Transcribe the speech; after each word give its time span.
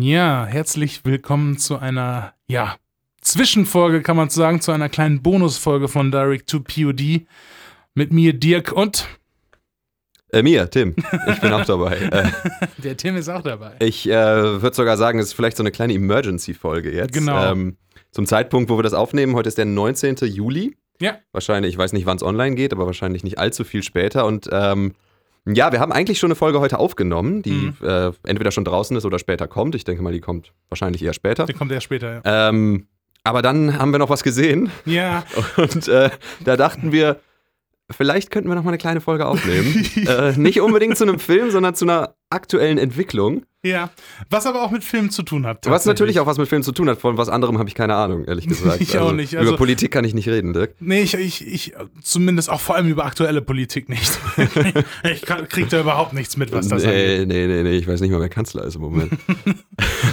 Ja, 0.00 0.44
herzlich 0.44 1.04
willkommen 1.04 1.56
zu 1.56 1.78
einer, 1.78 2.34
ja, 2.48 2.76
Zwischenfolge, 3.20 4.02
kann 4.02 4.16
man 4.16 4.28
sagen, 4.28 4.60
zu 4.60 4.72
einer 4.72 4.88
kleinen 4.88 5.22
Bonusfolge 5.22 5.86
von 5.86 6.10
Direct 6.10 6.50
to 6.50 6.60
POD. 6.60 7.26
Mit 7.94 8.12
mir, 8.12 8.32
Dirk 8.32 8.72
und. 8.72 9.06
Äh, 10.32 10.42
mir, 10.42 10.68
Tim. 10.68 10.96
Ich 11.28 11.40
bin 11.40 11.52
auch 11.52 11.64
dabei. 11.64 11.96
Äh, 12.10 12.28
Der 12.78 12.96
Tim 12.96 13.14
ist 13.16 13.28
auch 13.28 13.42
dabei. 13.42 13.76
ich 13.78 14.08
äh, 14.08 14.60
würde 14.60 14.74
sogar 14.74 14.96
sagen, 14.96 15.20
es 15.20 15.26
ist 15.26 15.32
vielleicht 15.34 15.56
so 15.56 15.62
eine 15.62 15.70
kleine 15.70 15.94
Emergency-Folge 15.94 16.92
jetzt. 16.92 17.12
Genau. 17.14 17.52
Ähm, 17.52 17.76
zum 18.10 18.26
Zeitpunkt, 18.26 18.70
wo 18.70 18.78
wir 18.78 18.82
das 18.82 18.94
aufnehmen, 18.94 19.36
heute 19.36 19.48
ist 19.48 19.58
der 19.58 19.64
19. 19.64 20.16
Juli. 20.24 20.76
Ja. 21.00 21.18
Wahrscheinlich, 21.30 21.72
ich 21.74 21.78
weiß 21.78 21.92
nicht, 21.92 22.06
wann 22.06 22.16
es 22.16 22.24
online 22.24 22.56
geht, 22.56 22.72
aber 22.72 22.86
wahrscheinlich 22.86 23.22
nicht 23.22 23.38
allzu 23.38 23.62
viel 23.62 23.84
später. 23.84 24.26
Und 24.26 24.48
ähm, 24.50 24.94
ja, 25.46 25.72
wir 25.72 25.80
haben 25.80 25.92
eigentlich 25.92 26.18
schon 26.18 26.28
eine 26.28 26.34
Folge 26.36 26.60
heute 26.60 26.78
aufgenommen, 26.78 27.42
die 27.42 27.50
Mhm. 27.50 27.76
äh, 27.82 28.12
entweder 28.26 28.50
schon 28.50 28.64
draußen 28.64 28.96
ist 28.96 29.04
oder 29.04 29.18
später 29.18 29.46
kommt. 29.46 29.74
Ich 29.74 29.84
denke 29.84 30.02
mal, 30.02 30.12
die 30.12 30.20
kommt 30.20 30.52
wahrscheinlich 30.70 31.02
eher 31.02 31.12
später. 31.14 31.46
Der 31.46 31.54
kommt 31.54 31.70
erst 31.72 31.84
später, 31.84 32.22
ja. 32.24 32.48
Ähm, 32.48 32.86
aber 33.24 33.42
dann 33.42 33.78
haben 33.78 33.90
wir 33.92 33.98
noch 33.98 34.10
was 34.10 34.22
gesehen 34.22 34.70
Ja, 34.86 35.24
und 35.56 35.88
äh, 35.88 36.10
da 36.44 36.56
dachten 36.56 36.92
wir, 36.92 37.20
vielleicht 37.90 38.30
könnten 38.30 38.48
wir 38.48 38.54
noch 38.54 38.64
mal 38.64 38.70
eine 38.70 38.78
kleine 38.78 39.00
Folge 39.00 39.26
aufnehmen. 39.26 39.84
äh, 40.06 40.32
nicht 40.38 40.60
unbedingt 40.60 40.96
zu 40.96 41.04
einem 41.04 41.18
Film, 41.18 41.50
sondern 41.50 41.74
zu 41.74 41.84
einer 41.84 42.14
aktuellen 42.30 42.78
Entwicklung. 42.78 43.44
ja. 43.62 43.90
Was 44.30 44.46
aber 44.46 44.62
auch 44.62 44.70
mit 44.72 44.82
Filmen 44.82 45.10
zu 45.10 45.22
tun 45.22 45.46
hat. 45.46 45.66
Was 45.68 45.84
natürlich 45.84 46.18
auch 46.18 46.26
was 46.26 46.38
mit 46.38 46.48
Film 46.48 46.62
zu 46.62 46.72
tun 46.72 46.88
hat. 46.88 46.98
Von 46.98 47.16
was 47.16 47.28
anderem 47.28 47.58
habe 47.58 47.68
ich 47.68 47.74
keine 47.74 47.94
Ahnung, 47.94 48.24
ehrlich 48.24 48.48
gesagt. 48.48 48.80
Ich 48.80 48.98
auch 48.98 49.12
nicht, 49.12 49.36
also- 49.36 49.50
über 49.50 49.56
Politik 49.58 49.90
kann 49.92 50.04
ich 50.04 50.14
nicht 50.14 50.28
reden, 50.28 50.52
Dirk. 50.52 50.74
Nee, 50.80 51.02
ich, 51.02 51.14
ich, 51.14 51.46
ich, 51.46 51.74
zumindest 52.02 52.50
auch 52.50 52.60
vor 52.60 52.74
allem 52.74 52.88
über 52.88 53.04
aktuelle 53.04 53.42
Politik 53.42 53.88
nicht. 53.88 54.18
ich 55.04 55.22
kann, 55.22 55.48
krieg 55.48 55.68
da 55.68 55.80
überhaupt 55.80 56.12
nichts 56.14 56.36
mit, 56.36 56.50
was 56.52 56.68
das 56.68 56.84
angeht. 56.84 57.28
nee, 57.28 57.46
nee, 57.46 57.46
nee, 57.46 57.62
nee, 57.62 57.76
ich 57.76 57.86
weiß 57.86 58.00
nicht 58.00 58.10
mal, 58.10 58.20
wer 58.20 58.28
Kanzler 58.28 58.64
ist 58.64 58.74
im 58.76 58.80
Moment. 58.82 59.12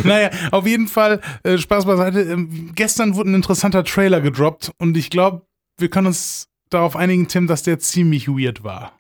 Naja, 0.04 0.30
auf 0.52 0.68
jeden 0.68 0.88
Fall, 0.88 1.22
äh, 1.44 1.58
Spaß 1.58 1.86
beiseite. 1.86 2.22
Ähm, 2.22 2.72
gestern 2.76 3.16
wurde 3.16 3.32
ein 3.32 3.36
interessanter 3.36 3.84
Trailer 3.84 4.22
gedroppt 4.22 4.72
und 4.78 4.96
ich 4.98 5.10
glaube, 5.10 5.42
wir 5.80 5.90
können 5.90 6.08
uns 6.08 6.48
darauf 6.72 6.96
einigen, 6.96 7.28
Tim, 7.28 7.48
dass 7.48 7.64
der 7.64 7.80
ziemlich 7.80 8.28
weird 8.28 8.64
war. 8.64 8.94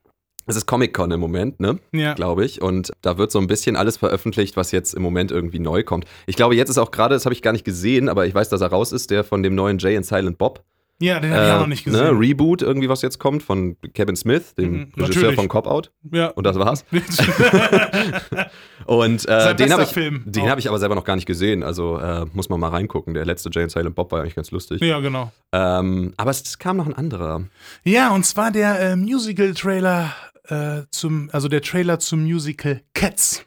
es 0.46 0.56
ist 0.56 0.66
Comic-Con 0.66 1.12
im 1.12 1.20
Moment, 1.20 1.60
ne? 1.60 1.80
Ja. 1.92 2.14
Glaube 2.14 2.46
ich. 2.46 2.62
Und 2.62 2.92
da 3.02 3.18
wird 3.18 3.32
so 3.32 3.40
ein 3.40 3.48
bisschen 3.48 3.76
alles 3.76 3.98
veröffentlicht, 3.98 4.58
was 4.58 4.72
jetzt 4.72 4.94
im 4.94 5.02
Moment 5.02 5.32
irgendwie 5.32 5.60
neu 5.60 5.84
kommt. 5.84 6.06
Ich 6.26 6.36
glaube, 6.36 6.56
jetzt 6.56 6.70
ist 6.70 6.78
auch 6.78 6.92
gerade, 6.92 7.16
das 7.16 7.26
habe 7.26 7.34
ich 7.34 7.42
gar 7.42 7.54
nicht 7.54 7.66
gesehen, 7.66 8.10
aber 8.10 8.26
ich 8.26 8.34
weiß, 8.36 8.50
dass 8.50 8.62
er 8.62 8.68
raus 8.68 8.92
ist, 8.92 9.12
der 9.12 9.24
von 9.24 9.44
dem 9.44 9.56
neuen 9.56 9.78
Jay 9.78 9.96
and 9.96 10.06
Silent 10.06 10.38
Bob. 10.38 10.64
Ja, 11.02 11.20
den 11.20 11.34
habe 11.34 11.46
ich 11.46 11.52
auch 11.52 11.60
noch 11.62 11.68
nicht 11.68 11.86
Ne, 11.88 11.92
gesehen. 11.94 12.18
Reboot, 12.18 12.62
irgendwie, 12.62 12.88
was 12.88 13.02
jetzt 13.02 13.20
kommt, 13.20 13.44
von 13.44 13.76
Kevin 13.94 14.16
Smith, 14.16 14.56
dem 14.56 14.72
Mhm, 14.72 14.80
Regisseur 14.98 15.08
natürlich. 15.08 15.36
von 15.36 15.48
Cop 15.50 15.68
Out. 15.68 15.92
ja. 16.12 16.28
Und 16.28 16.46
das 16.46 16.58
war's. 16.58 16.86
Und 18.86 19.26
äh, 19.28 19.56
den 19.56 19.72
habe 19.72 19.84
ich, 19.84 19.90
Film. 19.90 20.24
den 20.26 20.50
hab 20.50 20.60
ich 20.60 20.68
aber 20.68 20.80
selber 20.80 20.96
noch 20.96 21.04
gar 21.04 21.16
nicht 21.16 21.26
gesehen. 21.26 21.64
Also 21.64 21.98
äh, 21.98 22.26
muss 22.34 22.50
man 22.50 22.60
mal 22.60 22.70
reingucken. 22.70 23.14
Der 23.14 23.26
letzte 23.26 23.50
Jay 23.52 23.64
and 23.64 23.72
Silent 23.72 23.96
Bob 23.96 24.12
war 24.12 24.22
eigentlich 24.22 24.36
ganz 24.36 24.52
lustig. 24.52 24.82
ja, 24.82 25.00
genau. 25.00 25.32
Ähm, 25.52 26.14
aber 26.18 26.32
es 26.32 26.58
kam 26.60 26.78
noch 26.78 26.86
ein 26.88 26.94
anderer. 26.94 27.44
Ja, 27.84 28.10
und 28.14 28.26
zwar 28.26 28.52
der 28.52 28.80
äh, 28.80 28.96
Musical-Trailer 28.96 30.14
äh, 30.48 30.82
zum, 30.92 31.30
also 31.32 31.48
der 31.48 31.62
Trailer 31.62 32.00
zum 32.00 32.24
Musical 32.24 32.82
Cats. 32.94 33.44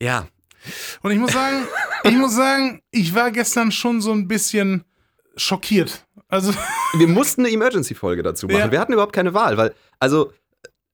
Ja. 0.00 0.26
Und 1.02 1.10
ich 1.12 1.18
muss 1.18 1.32
sagen, 1.32 1.64
ich 2.04 2.14
muss 2.16 2.34
sagen, 2.34 2.80
ich 2.90 3.14
war 3.14 3.30
gestern 3.30 3.70
schon 3.70 4.00
so 4.00 4.12
ein 4.12 4.26
bisschen 4.28 4.84
schockiert. 5.36 6.04
Also, 6.34 6.52
Wir 6.98 7.06
mussten 7.06 7.42
eine 7.42 7.52
Emergency-Folge 7.52 8.22
dazu 8.22 8.46
machen. 8.46 8.58
Ja. 8.58 8.72
Wir 8.72 8.80
hatten 8.80 8.92
überhaupt 8.92 9.12
keine 9.12 9.34
Wahl, 9.34 9.56
weil, 9.56 9.72
also, 10.00 10.32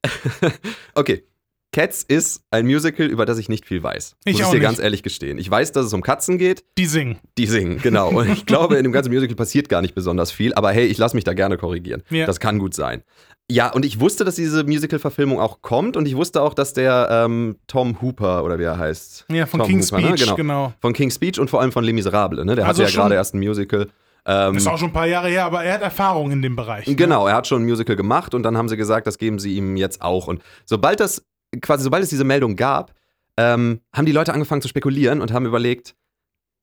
okay. 0.95 1.25
Cats 1.73 2.03
ist 2.03 2.43
ein 2.51 2.67
Musical, 2.67 3.07
über 3.07 3.25
das 3.27 3.39
ich 3.39 3.49
nicht 3.49 3.65
viel 3.65 3.81
weiß. 3.81 4.17
Ich 4.25 4.33
muss 4.33 4.41
ich 4.41 4.47
dir 4.49 4.55
nicht. 4.55 4.63
ganz 4.63 4.81
ehrlich 4.81 5.05
gestehen. 5.05 5.39
Ich 5.39 5.49
weiß, 5.49 5.71
dass 5.71 5.87
es 5.87 5.93
um 5.93 6.03
Katzen 6.03 6.37
geht, 6.37 6.65
die 6.77 6.87
singen. 6.87 7.19
die 7.39 7.47
singen, 7.47 7.81
genau. 7.81 8.11
Und 8.11 8.29
ich 8.29 8.45
glaube, 8.47 8.77
in 8.77 8.83
dem 8.83 8.93
ganzen 8.93 9.13
Musical 9.13 9.37
passiert 9.37 9.69
gar 9.69 9.81
nicht 9.81 9.95
besonders 9.95 10.33
viel. 10.33 10.53
Aber 10.55 10.73
hey, 10.73 10.87
ich 10.87 10.99
lasse 10.99 11.15
mich 11.15 11.23
da 11.23 11.33
gerne 11.33 11.59
korrigieren. 11.59 12.03
Ja. 12.11 12.27
Das 12.27 12.41
kann 12.41 12.59
gut 12.59 12.75
sein. 12.75 13.05
Ja, 13.49 13.73
und 13.73 13.85
ich 13.85 14.01
wusste, 14.01 14.25
dass 14.25 14.35
diese 14.35 14.65
Musical-Verfilmung 14.65 15.39
auch 15.39 15.63
kommt. 15.63 15.97
Und 15.97 16.07
ich 16.07 16.17
wusste 16.17 16.43
auch, 16.43 16.55
dass 16.55 16.73
der 16.73 17.09
ähm, 17.09 17.57
Tom 17.69 18.03
Hooper, 18.03 18.43
oder 18.43 18.59
wie 18.59 18.65
er 18.65 18.77
heißt. 18.77 19.27
Ja, 19.29 19.47
von 19.47 19.61
Tom 19.61 19.69
King's 19.69 19.93
Hooper, 19.93 20.03
ne? 20.03 20.09
Speech, 20.09 20.21
genau. 20.23 20.37
genau. 20.37 20.73
Von 20.81 20.93
King's 20.93 21.15
Speech 21.15 21.39
und 21.39 21.51
vor 21.51 21.61
allem 21.61 21.71
von 21.71 21.85
Les 21.85 21.95
Miserables. 21.95 22.45
Ne? 22.45 22.57
Der 22.57 22.67
Also 22.67 22.83
hatte 22.83 22.93
ja 22.93 23.01
gerade 23.01 23.15
erst 23.15 23.35
ein 23.35 23.39
Musical. 23.39 23.89
Ähm, 24.27 24.57
Ist 24.57 24.67
auch 24.67 24.79
schon 24.79 24.91
ein 24.91 24.93
paar 24.93 25.07
Jahre 25.07 25.29
her, 25.29 25.45
aber 25.47 25.65
er 25.65 25.75
hat 25.75 25.83
Erfahrung 25.83 26.31
in 26.31 26.43
dem 26.43 26.57
Bereich. 26.57 26.87
ne? 26.87 26.95
Genau, 26.95 27.27
er 27.27 27.35
hat 27.37 27.47
schon 27.47 27.63
ein 27.63 27.65
Musical 27.67 27.97
gemacht 27.97 28.35
und 28.35 28.43
dann 28.43 28.57
haben 28.57 28.69
sie 28.69 28.77
gesagt, 28.77 29.07
das 29.07 29.19
geben 29.19 29.39
sie 29.39 29.57
ihm 29.57 29.77
jetzt 29.77 30.03
auch. 30.03 30.27
Und 30.29 30.43
sobald 30.67 31.01
das, 31.01 31.25
quasi 31.61 31.85
sobald 31.85 32.03
es 32.03 32.11
diese 32.11 32.25
Meldung 32.25 32.57
gab, 32.57 32.93
ähm, 33.37 33.81
haben 33.95 34.07
die 34.07 34.13
Leute 34.13 34.33
angefangen 34.35 34.61
zu 34.63 34.69
spekulieren 34.69 35.21
und 35.23 35.33
haben 35.33 35.47
überlegt, 35.47 35.95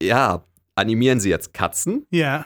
ja, 0.01 0.43
animieren 0.75 1.19
sie 1.19 1.29
jetzt 1.29 1.53
Katzen? 1.53 2.05
Ja. 2.11 2.45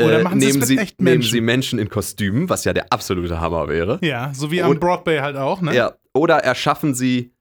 Oder 0.00 0.20
Äh, 0.20 0.22
machen 0.22 0.40
sie 0.40 0.46
es 0.48 0.54
nehmen, 0.54 0.66
sie, 0.66 0.78
echten 0.78 1.02
nehmen 1.04 1.14
Menschen? 1.16 1.32
sie 1.32 1.40
Menschen 1.40 1.78
in 1.78 1.88
Kostümen, 1.88 2.48
was 2.48 2.64
ja 2.64 2.72
der 2.72 2.92
absolute 2.92 3.40
Hammer 3.40 3.66
wäre. 3.68 3.98
Ja, 4.02 4.30
so 4.34 4.50
wie 4.50 4.62
am 4.62 4.70
Und- 4.70 4.80
Broadway 4.80 5.18
halt 5.20 5.36
auch, 5.36 5.60
ne? 5.62 5.74
Ja. 5.74 5.94
Oder 6.14 6.36
erschaffen 6.38 6.94
sie 6.94 7.32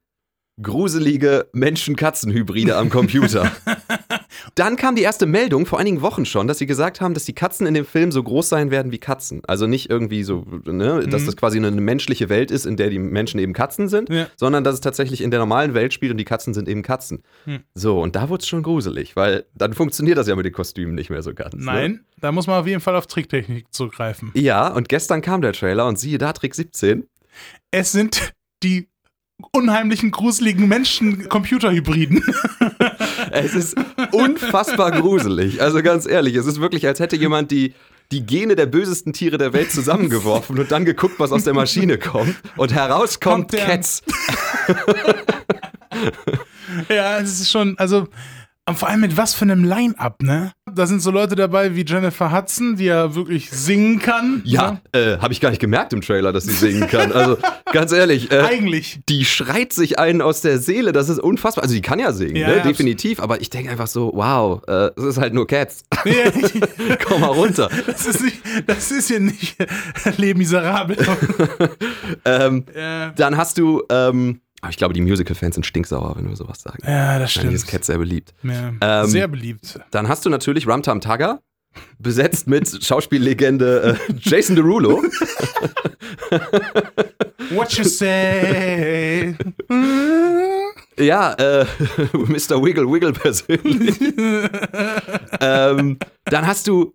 gruselige 0.61 1.49
Menschen-Katzen-Hybride 1.53 2.75
am 2.77 2.89
Computer. 2.89 3.51
Dann 4.57 4.77
kam 4.77 4.95
die 4.95 5.01
erste 5.01 5.25
Meldung 5.25 5.65
vor 5.65 5.79
einigen 5.79 6.01
Wochen 6.01 6.25
schon, 6.25 6.47
dass 6.47 6.59
sie 6.59 6.65
gesagt 6.65 7.01
haben, 7.01 7.13
dass 7.13 7.25
die 7.25 7.33
Katzen 7.33 7.67
in 7.67 7.73
dem 7.73 7.85
Film 7.85 8.13
so 8.13 8.23
groß 8.23 8.47
sein 8.47 8.71
werden 8.71 8.89
wie 8.93 8.99
Katzen. 8.99 9.41
Also 9.47 9.67
nicht 9.67 9.89
irgendwie 9.89 10.23
so, 10.23 10.45
ne, 10.63 11.05
dass 11.09 11.23
Mhm. 11.23 11.25
das 11.25 11.35
quasi 11.35 11.57
eine 11.57 11.71
menschliche 11.71 12.29
Welt 12.29 12.51
ist, 12.51 12.65
in 12.65 12.77
der 12.77 12.89
die 12.89 12.97
Menschen 12.97 13.37
eben 13.39 13.51
Katzen 13.51 13.89
sind, 13.89 14.07
Ja. 14.09 14.27
sondern 14.37 14.63
dass 14.63 14.75
es 14.75 14.79
tatsächlich 14.81 15.19
in 15.19 15.29
der 15.29 15.41
normalen 15.41 15.73
Welt 15.73 15.93
spielt 15.93 16.11
und 16.11 16.17
die 16.17 16.23
Katzen 16.23 16.53
sind 16.53 16.69
eben 16.69 16.83
Katzen. 16.83 17.21
Hm. 17.43 17.59
So, 17.73 18.01
und 18.01 18.15
da 18.15 18.29
wurde 18.29 18.43
es 18.43 18.47
schon 18.47 18.63
gruselig, 18.63 19.17
weil 19.17 19.45
dann 19.55 19.73
funktioniert 19.73 20.17
das 20.17 20.27
ja 20.27 20.35
mit 20.37 20.45
den 20.45 20.53
Kostümen 20.53 20.95
nicht 20.95 21.09
mehr 21.09 21.21
so 21.21 21.33
ganz. 21.33 21.55
Ne? 21.55 21.65
Nein, 21.65 22.05
da 22.21 22.31
muss 22.31 22.47
man 22.47 22.57
auf 22.57 22.65
jeden 22.67 22.79
Fall 22.79 22.95
auf 22.95 23.07
Tricktechnik 23.07 23.73
zugreifen. 23.73 24.31
Ja, 24.35 24.69
und 24.69 24.87
gestern 24.87 25.21
kam 25.21 25.41
der 25.41 25.51
Trailer 25.51 25.85
und 25.85 25.99
siehe 25.99 26.17
da, 26.17 26.31
Trick 26.31 26.55
17. 26.55 27.05
Es 27.71 27.91
sind 27.91 28.31
die 28.63 28.87
unheimlichen, 29.51 30.11
gruseligen 30.11 30.67
Menschen-Computer-Hybriden. 30.67 32.23
Es 33.31 33.53
ist 33.53 33.75
unfassbar 34.11 34.91
gruselig. 34.91 35.61
Also 35.61 35.81
ganz 35.81 36.05
ehrlich, 36.05 36.35
es 36.35 36.45
ist 36.45 36.61
wirklich, 36.61 36.87
als 36.87 36.99
hätte 36.99 37.15
jemand 37.17 37.51
die, 37.51 37.73
die 38.11 38.25
Gene 38.25 38.55
der 38.55 38.65
bösesten 38.65 39.13
Tiere 39.13 39.37
der 39.37 39.51
Welt 39.51 39.71
zusammengeworfen 39.71 40.57
und 40.57 40.71
dann 40.71 40.85
geguckt, 40.85 41.15
was 41.19 41.31
aus 41.31 41.43
der 41.43 41.53
Maschine 41.53 41.97
kommt. 41.97 42.35
Und 42.55 42.73
herauskommt 42.73 43.51
Cats. 43.51 44.03
ja, 46.89 47.19
es 47.19 47.41
ist 47.41 47.51
schon, 47.51 47.77
also, 47.77 48.07
vor 48.73 48.87
allem 48.87 49.01
mit 49.01 49.17
was 49.17 49.33
für 49.33 49.43
einem 49.43 49.63
Line-Up, 49.63 50.21
ne? 50.21 50.53
Da 50.75 50.85
sind 50.87 51.01
so 51.01 51.09
Leute 51.11 51.35
dabei 51.35 51.75
wie 51.75 51.85
Jennifer 51.85 52.31
Hudson, 52.35 52.75
die 52.75 52.85
ja 52.85 53.15
wirklich 53.15 53.49
singen 53.49 53.99
kann. 53.99 54.41
Ja, 54.43 54.79
ne? 54.93 54.99
äh, 55.15 55.17
habe 55.19 55.31
ich 55.31 55.39
gar 55.39 55.49
nicht 55.49 55.59
gemerkt 55.61 55.93
im 55.93 56.01
Trailer, 56.01 56.33
dass 56.33 56.43
sie 56.43 56.51
singen 56.53 56.87
kann. 56.87 57.11
Also 57.13 57.37
ganz 57.71 57.91
ehrlich, 57.93 58.29
äh, 58.31 58.39
Eigentlich. 58.39 58.99
die 59.07 59.23
schreit 59.25 59.71
sich 59.71 59.99
einen 59.99 60.21
aus 60.21 60.41
der 60.41 60.59
Seele. 60.59 60.91
Das 60.91 61.07
ist 61.07 61.19
unfassbar. 61.19 61.63
Also 61.63 61.73
die 61.75 61.81
kann 61.81 61.99
ja 61.99 62.11
singen, 62.11 62.35
Ja, 62.35 62.47
ne? 62.49 62.57
ja, 62.57 62.63
definitiv. 62.63 63.19
Aber 63.21 63.39
ich 63.39 63.49
denke 63.49 63.71
einfach 63.71 63.87
so, 63.87 64.11
wow, 64.13 64.61
äh, 64.67 64.89
es 64.97 65.03
ist 65.05 65.17
halt 65.17 65.33
nur 65.33 65.47
Cats. 65.47 65.83
Ja, 66.05 66.31
Komm 67.07 67.21
mal 67.21 67.27
runter. 67.27 67.69
das 67.87 68.05
ist 68.05 68.21
nicht, 68.23 68.37
das 68.67 68.91
ist 68.91 69.07
hier 69.07 69.19
nicht 69.19 69.55
Les 70.17 70.35
Miserables. 70.35 70.99
ähm, 72.25 72.65
dann 73.15 73.37
hast 73.37 73.57
du, 73.57 73.81
ähm, 73.89 74.39
aber 74.65 74.71
ich 74.71 74.77
glaube, 74.77 74.93
die 74.93 75.01
Musical-Fans 75.01 75.55
sind 75.55 75.65
stinksauer, 75.65 76.15
wenn 76.17 76.27
wir 76.27 76.35
sowas 76.35 76.61
sagen. 76.61 76.79
ja, 76.85 77.19
das 77.19 77.31
stimmt. 77.31 77.65
Cats 77.67 77.87
sehr 77.87 77.97
beliebt. 77.97 78.33
Ja, 78.43 78.73
Ähm, 79.03 79.07
sehr 79.09 79.27
beliebt. 79.27 79.79
Dann 79.91 80.07
hast 80.07 80.25
du 80.25 80.29
natürlich 80.29 80.67
Rumtam 80.67 80.99
Tugger, 81.01 81.39
besetzt 81.99 82.47
mit 82.47 82.67
Schauspiellegende 82.83 83.97
äh, 84.09 84.13
Jason 84.21 84.55
Derulo. 84.55 85.03
What 87.51 87.73
you 87.73 87.83
say? 87.83 89.35
Ja, 90.97 91.33
äh, 91.33 91.65
Mr. 92.13 92.63
Wiggle 92.63 92.89
Wiggle 92.89 93.11
persönlich. 93.11 93.99
ähm, 95.41 95.99
dann 96.23 96.47
hast 96.47 96.67
du 96.69 96.93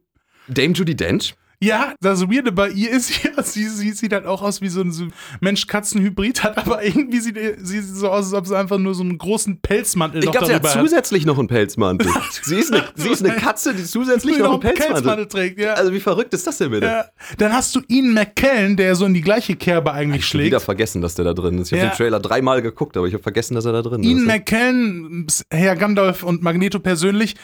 Dame 0.49 0.73
Judy 0.73 0.97
Dench. 0.97 1.35
Ja, 1.63 1.93
das 2.01 2.23
Weirde 2.23 2.53
bei 2.53 2.71
ihr 2.71 2.91
ist 2.91 3.23
ja, 3.23 3.43
sie, 3.43 3.69
sie 3.69 3.93
sieht 3.93 4.13
halt 4.15 4.25
auch 4.25 4.41
aus 4.41 4.63
wie 4.63 4.69
so 4.71 4.81
ein 4.81 4.93
so 4.93 5.09
Mensch-Katzen-Hybrid, 5.41 6.43
hat 6.43 6.57
aber 6.57 6.83
irgendwie 6.83 7.21
sieht 7.21 7.37
sie 7.59 7.83
sieht 7.83 7.97
so 7.97 8.09
aus, 8.09 8.27
als 8.27 8.35
ob 8.35 8.47
sie 8.47 8.57
einfach 8.57 8.79
nur 8.79 8.95
so 8.95 9.03
einen 9.03 9.19
großen 9.19 9.61
Pelzmantel 9.61 10.21
Ich 10.21 10.25
noch 10.27 10.33
glaube, 10.33 10.47
sie 10.47 10.55
hat 10.55 10.65
darüber 10.65 10.81
zusätzlich 10.83 11.27
noch 11.27 11.39
einen 11.39 11.49
Pelzmantel. 11.49 12.11
sie, 12.43 12.57
ist 12.57 12.73
eine, 12.73 12.85
sie 12.95 13.11
ist 13.11 13.23
eine 13.25 13.35
Katze, 13.37 13.75
die 13.75 13.85
zusätzlich 13.85 14.37
Die 14.37 14.41
noch 14.43 14.53
einen 14.53 14.61
Pelzmantel. 14.75 15.27
trägt, 15.27 15.59
ja. 15.61 15.75
Also 15.75 15.93
wie 15.93 16.01
verrückt 16.01 16.33
ist 16.33 16.47
das 16.47 16.57
denn 16.59 16.71
bitte? 16.71 16.87
ja. 16.87 17.05
Dann 17.37 17.53
hast 17.53 17.75
du 17.77 17.81
Ian 17.89 18.15
McKellen, 18.15 18.77
der 18.79 18.95
so 18.97 19.05
in 19.05 19.13
die 19.13 19.21
gleiche 19.21 19.55
Kerbe 19.55 19.93
eigentlich 19.93 20.23
Ich 20.25 20.31
habe 20.33 20.45
wieder 20.45 20.51
schlägt. 20.61 20.65
vergessen, 20.65 21.03
dass 21.03 21.15
der 21.15 21.27
da 21.27 21.35
drin 21.35 21.59
ist. 21.59 21.69
Ich 21.69 21.73
habe 21.75 21.85
Ja. 21.85 21.91
den 21.93 21.97
Trailer 21.97 22.21
dreimal 22.21 22.63
geguckt, 22.63 22.97
aber 22.97 23.07
ich 23.07 23.13
habe 23.13 23.23
vergessen, 23.23 23.55
dass 23.55 23.67
er 23.67 23.73
da 23.73 23.83
drin 23.83 24.03
Ian 24.03 24.21
ist. 24.21 24.27
McKellen, 24.27 25.27
Herr 25.51 25.77
Gandalf 25.77 26.23
und 26.23 26.43
Magneto 26.43 26.79
persönlich, 26.79 27.37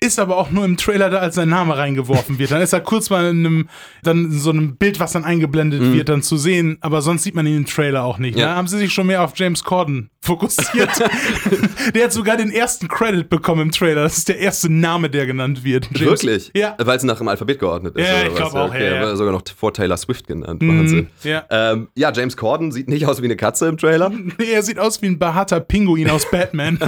ist 0.00 0.20
aber 0.20 0.36
auch 0.36 0.50
nur 0.52 0.64
im 0.64 0.76
Trailer 0.76 1.10
da, 1.10 1.18
als 1.18 1.34
sein 1.34 1.48
Name 1.48 1.76
reingeworfen 1.76 2.38
wird. 2.38 2.52
Dann 2.52 2.62
ist 2.62 2.72
er 2.72 2.80
kurz 2.80 3.10
mal 3.10 3.30
in 3.30 3.44
einem, 3.44 3.68
dann 4.04 4.26
in 4.26 4.38
so 4.38 4.50
einem 4.50 4.76
Bild, 4.76 5.00
was 5.00 5.10
dann 5.12 5.24
eingeblendet 5.24 5.80
Mhm. 5.82 5.94
wird, 5.94 6.08
dann 6.08 6.22
zu 6.22 6.36
sehen, 6.36 6.78
aber 6.82 7.02
sonst 7.02 7.24
sieht 7.24 7.34
man 7.34 7.46
ihn 7.46 7.56
im 7.56 7.66
Trailer 7.66 8.04
auch 8.04 8.18
nicht. 8.18 8.38
Ja. 8.38 8.50
Ne? 8.50 8.54
Haben 8.56 8.68
sie 8.68 8.78
sich 8.78 8.92
schon 8.92 9.08
mehr 9.08 9.24
auf 9.24 9.32
James 9.34 9.64
Corden 9.64 10.10
fokussiert. 10.20 10.90
der 11.94 12.04
hat 12.04 12.12
sogar 12.12 12.36
den 12.36 12.50
ersten 12.52 12.86
Credit 12.86 13.28
bekommen 13.28 13.62
im 13.62 13.70
Trailer. 13.72 14.02
Das 14.04 14.18
ist 14.18 14.28
der 14.28 14.38
erste 14.38 14.72
Name, 14.72 15.10
der 15.10 15.26
genannt 15.26 15.64
wird. 15.64 15.88
James- 15.92 16.00
Wirklich? 16.22 16.50
Ja. 16.54 16.76
Weil 16.78 16.96
es 16.96 17.02
nach 17.02 17.18
dem 17.18 17.26
Alphabet 17.26 17.58
geordnet 17.58 17.96
ist. 17.96 18.06
Ja, 18.06 18.14
oder 18.14 18.22
ich 18.22 18.30
was? 18.30 18.36
glaub 18.36 18.54
auch, 18.54 18.68
Okay, 18.68 18.84
ja, 18.86 18.94
ja. 18.94 19.02
aber 19.02 19.16
sogar 19.16 19.32
noch 19.32 19.42
vor 19.56 19.72
Taylor 19.74 19.96
Swift 19.96 20.28
genannt. 20.28 20.62
Wahnsinn. 20.62 21.08
Ja. 21.24 21.44
Ähm, 21.50 21.88
ja, 21.96 22.12
James 22.12 22.36
Corden 22.36 22.70
sieht 22.70 22.88
nicht 22.88 23.06
aus 23.06 23.20
wie 23.20 23.24
eine 23.24 23.36
Katze 23.36 23.66
im 23.66 23.76
Trailer. 23.76 24.10
Nee, 24.38 24.52
er 24.52 24.62
sieht 24.62 24.78
aus 24.78 25.02
wie 25.02 25.06
ein 25.06 25.18
behaarter 25.18 25.58
Pinguin 25.58 26.08
aus 26.10 26.30
Batman. 26.30 26.78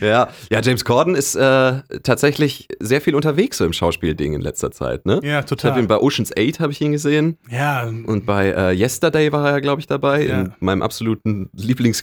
Ja, 0.00 0.28
ja, 0.50 0.60
James 0.62 0.84
Corden 0.84 1.14
ist 1.14 1.34
äh, 1.36 1.72
tatsächlich 2.02 2.68
sehr 2.80 3.00
viel 3.00 3.14
unterwegs 3.14 3.58
so 3.58 3.64
im 3.64 3.72
Schauspielding 3.72 4.34
in 4.34 4.40
letzter 4.40 4.70
Zeit, 4.70 5.06
ne? 5.06 5.20
ja, 5.22 5.42
total. 5.42 5.78
ihn 5.78 5.86
bei 5.88 5.98
Ocean's 5.98 6.32
8 6.36 6.60
habe 6.60 6.72
ich 6.72 6.80
ihn 6.80 6.92
gesehen 6.92 7.38
Ja, 7.50 7.84
und 7.86 8.26
bei 8.26 8.48
äh, 8.50 8.72
Yesterday 8.76 9.32
war 9.32 9.50
er, 9.50 9.60
glaube 9.60 9.80
ich, 9.80 9.86
dabei, 9.86 10.26
Ja. 10.26 10.40
in 10.42 10.52
meinem 10.60 10.82
absoluten 10.82 11.50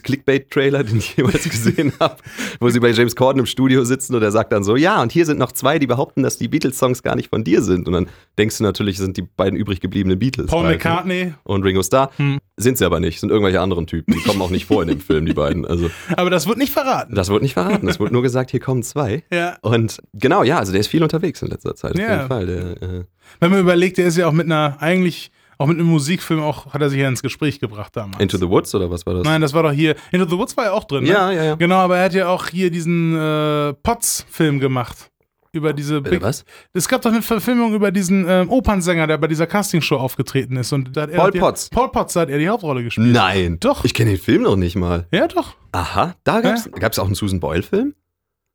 Lieblings-Clickbait-Trailer, 0.00 0.84
den 0.84 0.98
ich 0.98 1.16
jemals 1.16 1.44
gesehen 1.48 1.92
habe, 2.00 2.16
wo 2.60 2.68
sie 2.68 2.80
bei 2.80 2.90
James 2.90 3.16
Corden 3.16 3.40
im 3.40 3.46
Studio 3.46 3.84
sitzen 3.84 4.14
und 4.14 4.22
er 4.22 4.30
sagt 4.32 4.52
dann 4.52 4.64
so, 4.64 4.76
ja, 4.76 5.00
und 5.02 5.12
hier 5.12 5.24
sind 5.26 5.38
noch 5.38 5.52
zwei, 5.52 5.78
die 5.78 5.86
behaupten, 5.86 6.22
dass 6.22 6.38
die 6.38 6.48
Beatles-Songs 6.48 7.02
gar 7.02 7.16
nicht 7.16 7.30
von 7.30 7.44
dir 7.44 7.62
sind. 7.62 7.86
Und 7.86 7.92
dann 7.94 8.08
denkst 8.38 8.58
du 8.58 8.64
natürlich, 8.64 8.98
sind 8.98 9.16
die 9.16 9.22
beiden 9.22 9.58
übrig 9.58 9.80
gebliebenen 9.80 10.18
Beatles. 10.18 10.46
Paul 10.48 10.64
halt, 10.66 10.82
ne? 10.84 10.90
McCartney. 10.90 11.34
Und 11.44 11.62
Ringo 11.62 11.82
Starr. 11.82 12.10
Hm. 12.16 12.38
Sind 12.58 12.78
sie 12.78 12.86
aber 12.86 13.00
nicht, 13.00 13.20
sind 13.20 13.30
irgendwelche 13.30 13.60
anderen 13.60 13.86
Typen. 13.86 14.14
Die 14.14 14.20
kommen 14.20 14.40
auch 14.40 14.50
nicht 14.50 14.64
vor 14.66 14.80
in 14.82 14.88
dem 14.88 15.00
Film, 15.00 15.26
die 15.26 15.34
beiden. 15.34 15.66
Also 15.66 15.90
Aber 16.16 16.30
das 16.30 16.46
wird 16.46 16.56
nicht 16.58 16.72
verraten. 16.72 17.14
das 17.14 17.28
wird 17.28 17.42
nicht 17.42 17.54
verraten. 17.54 17.85
Es 17.88 17.98
wird 18.00 18.12
nur 18.12 18.22
gesagt, 18.22 18.50
hier 18.50 18.60
kommen 18.60 18.82
zwei. 18.82 19.22
Ja. 19.32 19.56
Und 19.62 19.98
genau, 20.14 20.42
ja, 20.42 20.58
also 20.58 20.72
der 20.72 20.80
ist 20.80 20.88
viel 20.88 21.02
unterwegs 21.02 21.42
in 21.42 21.48
letzter 21.48 21.74
Zeit. 21.74 21.92
Auf 21.94 21.98
Ja. 22.00 22.16
jeden 22.16 22.28
Fall. 22.28 22.46
Der, 22.46 22.82
äh, 22.82 23.04
Wenn 23.40 23.50
man 23.50 23.60
überlegt, 23.60 23.98
der 23.98 24.06
ist 24.06 24.16
ja 24.16 24.26
auch 24.26 24.32
mit 24.32 24.46
einer, 24.46 24.76
eigentlich 24.80 25.30
auch 25.58 25.66
mit 25.66 25.78
einem 25.78 25.86
Musikfilm 25.88 26.40
auch, 26.42 26.74
hat 26.74 26.82
er 26.82 26.90
sich 26.90 27.00
ja 27.00 27.08
ins 27.08 27.22
Gespräch 27.22 27.60
gebracht 27.60 27.96
damals. 27.96 28.20
Into 28.20 28.36
the 28.36 28.48
Woods 28.48 28.74
oder 28.74 28.90
was 28.90 29.06
war 29.06 29.14
das? 29.14 29.24
Nein, 29.24 29.40
das 29.40 29.54
war 29.54 29.62
doch 29.62 29.72
hier. 29.72 29.94
Into 30.12 30.26
the 30.28 30.36
Woods 30.36 30.54
war 30.56 30.64
ja 30.66 30.72
auch 30.72 30.84
drin. 30.84 31.04
Ne? 31.04 31.10
Ja, 31.10 31.30
ja, 31.32 31.44
ja. 31.44 31.54
Genau, 31.54 31.76
aber 31.76 31.96
er 31.96 32.04
hat 32.04 32.12
ja 32.14 32.28
auch 32.28 32.46
hier 32.48 32.70
diesen 32.70 33.16
äh, 33.16 33.72
Potts-Film 33.72 34.60
gemacht. 34.60 35.10
Über 35.56 35.72
diese 35.72 36.00
Bitte, 36.00 36.16
Big 36.16 36.22
was? 36.22 36.44
Es 36.72 36.86
gab 36.86 37.02
doch 37.02 37.10
eine 37.10 37.22
Verfilmung 37.22 37.74
über 37.74 37.90
diesen 37.90 38.26
ähm, 38.28 38.50
Opernsänger, 38.50 39.06
der 39.06 39.18
bei 39.18 39.26
dieser 39.26 39.46
Castingshow 39.46 39.96
aufgetreten 39.96 40.56
ist. 40.56 40.72
Und 40.72 40.96
da 40.96 41.02
hat 41.02 41.10
er 41.10 41.16
Paul 41.18 41.30
die, 41.30 41.38
Potts. 41.38 41.70
Paul 41.70 41.90
Potts, 41.90 42.14
hat 42.16 42.28
er 42.28 42.38
die 42.38 42.48
Hauptrolle 42.48 42.84
gespielt. 42.84 43.12
Nein. 43.12 43.58
Doch. 43.60 43.84
Ich 43.84 43.94
kenne 43.94 44.10
den 44.10 44.20
Film 44.20 44.42
noch 44.42 44.56
nicht 44.56 44.76
mal. 44.76 45.06
Ja, 45.12 45.26
doch. 45.26 45.54
Aha, 45.72 46.14
da 46.24 46.40
gab's, 46.40 46.70
gab's 46.78 46.98
auch 46.98 47.06
einen 47.06 47.14
Susan 47.14 47.40
Boyle-Film? 47.40 47.94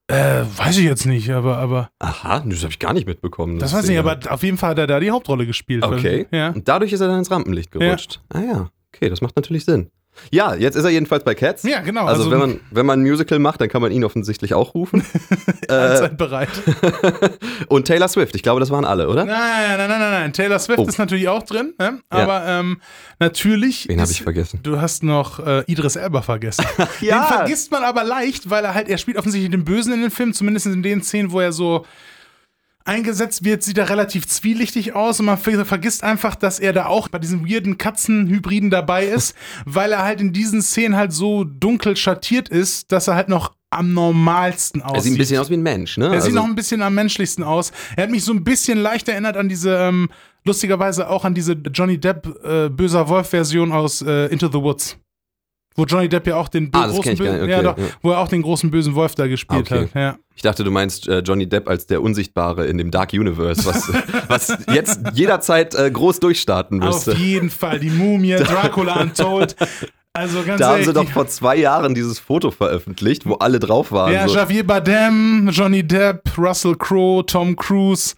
Äh, 0.07 0.43
weiß 0.57 0.77
ich 0.77 0.83
jetzt 0.83 1.05
nicht, 1.05 1.29
aber, 1.29 1.57
aber 1.57 1.89
Aha, 1.99 2.43
das 2.45 2.63
habe 2.63 2.71
ich 2.71 2.79
gar 2.79 2.93
nicht 2.93 3.07
mitbekommen. 3.07 3.59
das 3.59 3.73
weiß 3.73 3.85
ich 3.85 3.91
nicht, 3.91 3.99
aber 3.99 4.19
auf 4.29 4.43
jeden 4.43 4.57
Fall 4.57 4.71
hat 4.71 4.79
er 4.79 4.87
da 4.87 4.99
die 4.99 5.09
Hauptrolle 5.09 5.45
gespielt. 5.45 5.83
Okay. 5.83 6.27
Ja. 6.31 6.49
Und 6.49 6.67
dadurch 6.67 6.91
ist 6.91 6.99
er 6.99 7.07
dann 7.07 7.19
ins 7.19 7.31
Rampenlicht 7.31 7.71
gerutscht. 7.71 8.19
Ah 8.29 8.41
ja, 8.41 8.69
okay, 8.93 9.09
das 9.09 9.21
macht 9.21 9.37
natürlich 9.37 9.63
Sinn. 9.63 9.89
Ja, 10.29 10.55
jetzt 10.55 10.75
ist 10.75 10.83
er 10.83 10.89
jedenfalls 10.91 11.23
bei 11.23 11.35
Cats. 11.35 11.63
Ja, 11.63 11.79
genau. 11.81 12.05
Also, 12.05 12.29
wenn, 12.29 12.39
man, 12.39 12.59
wenn 12.69 12.85
man 12.85 12.99
ein 12.99 13.03
Musical 13.03 13.39
macht, 13.39 13.61
dann 13.61 13.69
kann 13.69 13.81
man 13.81 13.91
ihn 13.91 14.03
offensichtlich 14.03 14.53
auch 14.53 14.73
rufen. 14.75 15.03
äh, 15.67 15.73
allzeit 15.73 16.17
bereit. 16.17 16.49
und 17.67 17.85
Taylor 17.85 18.07
Swift, 18.07 18.35
ich 18.35 18.43
glaube, 18.43 18.59
das 18.59 18.69
waren 18.69 18.85
alle, 18.85 19.07
oder? 19.07 19.25
Nein, 19.25 19.77
nein, 19.77 19.89
nein, 19.89 19.99
nein, 19.99 20.11
nein. 20.11 20.33
Taylor 20.33 20.59
Swift 20.59 20.79
Oh. 20.79 20.85
ist 20.85 20.97
natürlich 20.97 21.27
auch 21.27 21.43
drin, 21.43 21.73
ne? 21.79 21.99
aber 22.09 22.45
ähm, 22.47 22.81
natürlich. 23.19 23.87
Wen 23.87 23.99
habe 24.01 24.11
ich 24.11 24.21
vergessen? 24.21 24.59
Du 24.63 24.79
hast 24.81 25.03
noch 25.03 25.39
äh, 25.45 25.63
Idris 25.67 25.95
Elba 25.95 26.21
vergessen. 26.21 26.65
Ja. 27.01 27.21
Den 27.21 27.27
vergisst 27.37 27.71
man 27.71 27.83
aber 27.83 28.03
leicht, 28.03 28.49
weil 28.49 28.63
er 28.63 28.73
halt, 28.73 28.87
er 28.89 28.97
spielt 28.97 29.17
offensichtlich 29.17 29.49
den 29.51 29.65
Bösen 29.65 29.93
in 29.93 30.01
den 30.01 30.11
Film, 30.11 30.33
zumindest 30.33 30.67
in 30.67 30.83
den 30.83 31.01
Szenen, 31.01 31.31
wo 31.31 31.39
er 31.39 31.51
so 31.51 31.85
eingesetzt 32.85 33.43
wird, 33.43 33.63
sieht 33.63 33.77
er 33.77 33.89
relativ 33.89 34.27
zwielichtig 34.27 34.93
aus 34.93 35.19
und 35.19 35.25
man 35.27 35.37
ver 35.37 35.65
vergisst 35.65 36.03
einfach, 36.03 36.35
dass 36.35 36.59
er 36.59 36.73
da 36.73 36.85
auch 36.87 37.07
bei 37.07 37.19
diesen 37.19 37.47
weirden 37.47 37.77
Katzenhybriden 37.77 38.69
dabei 38.69 39.05
ist, 39.05 39.35
weil 39.65 39.91
er 39.91 40.03
halt 40.03 40.21
in 40.21 40.33
diesen 40.33 40.61
Szenen 40.61 40.95
halt 40.95 41.13
so 41.13 41.43
dunkel 41.43 41.95
schattiert 41.97 42.49
ist, 42.49 42.91
dass 42.91 43.07
er 43.07 43.15
halt 43.15 43.29
noch 43.29 43.53
am 43.69 43.93
normalsten 43.93 44.81
aussieht. 44.81 44.95
Er 44.97 45.01
sieht 45.01 45.13
ein 45.13 45.17
bisschen 45.17 45.37
aus 45.39 45.49
wie 45.49 45.53
ein 45.55 45.63
Mensch, 45.63 45.97
ne? 45.97 46.07
Er 46.07 46.21
sieht 46.21 46.31
Also- 46.31 46.35
noch 46.35 46.45
ein 46.45 46.55
bisschen 46.55 46.81
am 46.81 46.93
menschlichsten 46.93 47.43
aus. 47.43 47.71
Er 47.95 48.03
hat 48.03 48.11
mich 48.11 48.23
so 48.25 48.33
ein 48.33 48.43
bisschen 48.43 48.77
leicht 48.77 49.07
erinnert 49.07 49.37
an 49.37 49.47
diese, 49.47 49.75
ähm, 49.77 50.09
lustigerweise 50.43 51.09
auch 51.09 51.23
an 51.23 51.33
diese 51.33 51.53
Johnny 51.53 51.97
Depp 51.97 52.27
äh, 52.43 52.67
böser 52.69 53.07
Wolf-Version 53.07 53.71
aus 53.71 54.01
äh, 54.01 54.25
Into 54.27 54.47
the 54.47 54.57
Woods. 54.59 54.97
Wo 55.75 55.85
Johnny 55.85 56.09
Depp 56.09 56.27
ja 56.27 56.35
auch 56.35 56.49
den 56.49 56.69
Ah, 56.73 56.87
großen 56.87 57.15
bösen, 57.15 57.39
nicht. 57.41 57.49
ja, 57.49 57.57
Okay, 57.59 57.63
doch, 57.63 57.77
ja. 57.77 57.83
wo 58.01 58.11
er 58.11 58.19
auch 58.19 58.27
den 58.27 58.41
großen 58.41 58.69
bösen 58.71 58.93
Wolf 58.93 59.15
da 59.15 59.27
gespielt 59.27 59.71
Okay. 59.71 59.83
hat. 59.85 59.93
Ja. 59.95 60.17
Ich 60.35 60.41
dachte, 60.41 60.63
du 60.65 60.71
meinst 60.71 61.07
äh, 61.07 61.19
Johnny 61.19 61.47
Depp 61.47 61.69
als 61.69 61.85
der 61.87 62.01
Unsichtbare 62.01 62.65
in 62.67 62.77
dem 62.77 62.91
Dark 62.91 63.13
Universe, 63.13 63.65
was, 63.65 63.89
was 64.27 64.57
jetzt 64.73 64.99
jederzeit 65.13 65.73
äh, 65.75 65.89
groß 65.89 66.19
durchstarten 66.19 66.81
Auf 66.83 67.05
müsste. 67.07 67.13
jeden 67.13 67.49
Fall 67.49 67.79
die 67.79 67.89
Mumie, 67.89 68.35
Dracula 68.37 69.01
Untold. 69.01 69.55
Also 70.13 70.43
ganz 70.43 70.59
Da 70.59 70.65
haben 70.67 70.71
ehrlich, 70.73 70.87
sie 70.87 70.93
doch 70.93 71.05
die- 71.05 71.11
vor 71.13 71.27
zwei 71.27 71.55
Jahren 71.55 71.95
dieses 71.95 72.19
Foto 72.19 72.51
veröffentlicht, 72.51 73.25
wo 73.25 73.35
alle 73.35 73.59
drauf 73.59 73.93
waren. 73.93 74.11
ja, 74.11 74.27
so. 74.27 74.35
Javier 74.35 74.67
Bardem, 74.67 75.47
Johnny 75.53 75.83
Depp, 75.87 76.37
Russell 76.37 76.75
Crowe, 76.75 77.25
Tom 77.25 77.55
Cruise. 77.55 78.15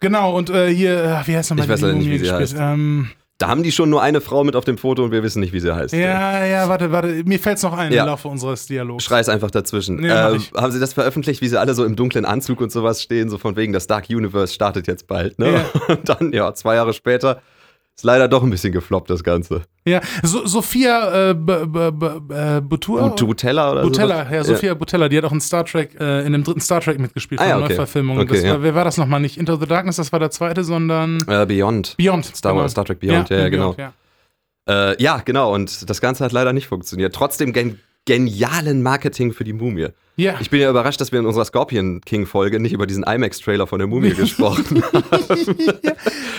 Genau, 0.00 0.36
und 0.36 0.50
äh, 0.50 0.68
hier, 0.74 1.02
äh, 1.22 1.26
wie 1.26 1.34
heißt 1.38 1.50
nochmal 1.50 1.64
Ich 1.64 1.70
weiß 1.72 1.78
die 1.80 1.86
leider 1.86 1.96
nicht, 1.96 2.04
Mumie 2.06 2.14
wie 2.20 2.24
sie 2.24 2.24
gespielt? 2.30 2.40
heißt. 2.42 2.56
Ähm, 2.58 3.10
Da 3.38 3.48
haben 3.48 3.62
die 3.62 3.70
schon 3.70 3.90
nur 3.90 4.00
eine 4.00 4.22
Frau 4.22 4.44
mit 4.44 4.56
auf 4.56 4.64
dem 4.64 4.78
Foto 4.78 5.04
und 5.04 5.10
wir 5.12 5.22
wissen 5.22 5.40
nicht, 5.40 5.52
wie 5.52 5.60
sie 5.60 5.74
heißt. 5.74 5.92
ja, 5.92 6.44
ja, 6.46 6.68
warte, 6.70 6.90
warte, 6.90 7.22
mir 7.26 7.38
fällt's 7.38 7.62
noch 7.62 7.76
ein 7.76 7.92
Ja. 7.92 8.04
im 8.04 8.08
Laufe 8.08 8.28
unseres 8.28 8.66
Dialogs. 8.66 9.04
Schrei 9.04 9.20
es 9.20 9.28
einfach 9.28 9.50
dazwischen. 9.50 9.96
Nee, 9.96 10.08
ähm, 10.08 10.42
haben 10.56 10.72
sie 10.72 10.80
das 10.80 10.94
veröffentlicht, 10.94 11.42
wie 11.42 11.48
sie 11.48 11.60
alle 11.60 11.74
so 11.74 11.84
im 11.84 11.96
dunklen 11.96 12.24
Anzug 12.24 12.62
und 12.62 12.72
sowas 12.72 13.02
stehen, 13.02 13.28
so 13.28 13.36
von 13.36 13.54
wegen, 13.56 13.74
das 13.74 13.86
Dark 13.86 14.06
Universe 14.08 14.54
startet 14.54 14.86
jetzt 14.86 15.06
bald, 15.06 15.38
ne? 15.38 15.52
Ja. 15.52 15.64
Und 15.94 16.08
dann, 16.08 16.32
ja, 16.32 16.54
zwei 16.54 16.76
Jahre 16.76 16.94
später 16.94 17.42
ist 17.96 18.04
leider 18.04 18.28
doch 18.28 18.42
ein 18.42 18.50
bisschen 18.50 18.72
gefloppt, 18.72 19.08
das 19.08 19.24
Ganze. 19.24 19.62
Ja, 19.86 20.00
so, 20.22 20.46
Sophia 20.46 21.30
äh, 21.30 21.30
äh? 21.30 21.34
Und 21.34 22.68
Butella 22.68 23.72
oder 23.72 23.82
Butella, 23.82 24.24
sowas? 24.24 24.32
ja, 24.32 24.44
Sophia 24.44 24.74
Butella, 24.74 25.08
die 25.08 25.16
hat 25.16 25.24
auch 25.24 25.32
in 25.32 25.40
Star 25.40 25.64
Trek, 25.64 25.98
äh, 25.98 26.26
in 26.26 26.32
dem 26.32 26.44
dritten 26.44 26.60
Star 26.60 26.80
Trek 26.80 26.98
mitgespielt, 26.98 27.40
Ah, 27.40 27.44
von 27.44 27.50
ja, 27.50 27.56
der 27.56 27.64
okay. 27.64 27.72
Neuverfilmung. 27.74 28.18
Okay, 28.18 28.34
das 28.34 28.42
war, 28.42 28.50
ja. 28.50 28.62
Wer 28.62 28.74
war 28.74 28.84
das 28.84 28.98
nochmal? 28.98 29.20
Nicht 29.20 29.38
Into 29.38 29.56
the 29.56 29.66
Darkness, 29.66 29.96
das 29.96 30.12
war 30.12 30.20
der 30.20 30.30
zweite, 30.30 30.62
sondern 30.62 31.18
Äh, 31.26 31.46
Beyond. 31.46 31.96
Beyond. 31.96 32.26
Star 32.36 32.54
Wars, 32.54 32.72
Star 32.72 32.84
Trek 32.84 33.00
Beyond, 33.00 33.30
ja, 33.30 33.38
ja, 33.38 33.48
genau. 33.48 33.74
Ja. 33.78 33.92
Äh, 34.68 35.02
ja, 35.02 35.22
genau. 35.24 35.54
Und 35.54 35.88
das 35.88 36.00
Ganze 36.00 36.24
hat 36.24 36.32
leider 36.32 36.52
nicht 36.52 36.66
funktioniert. 36.66 37.14
Trotzdem 37.14 37.52
genialen 38.06 38.82
Marketing 38.82 39.32
für 39.32 39.44
die 39.44 39.52
Mumie. 39.52 39.88
ja. 40.16 40.36
Ich 40.40 40.48
bin 40.48 40.60
ja 40.60 40.70
überrascht, 40.70 41.00
dass 41.00 41.12
wir 41.12 41.18
in 41.18 41.26
unserer 41.26 41.44
Scorpion 41.44 42.00
King-Folge 42.00 42.58
nicht 42.60 42.72
über 42.72 42.86
diesen 42.86 43.02
IMAX-Trailer 43.04 43.66
von 43.66 43.78
der 43.78 43.88
Mumie 43.88 44.14
gesprochen 44.14 44.82
haben. 44.92 45.04
Da 45.10 45.22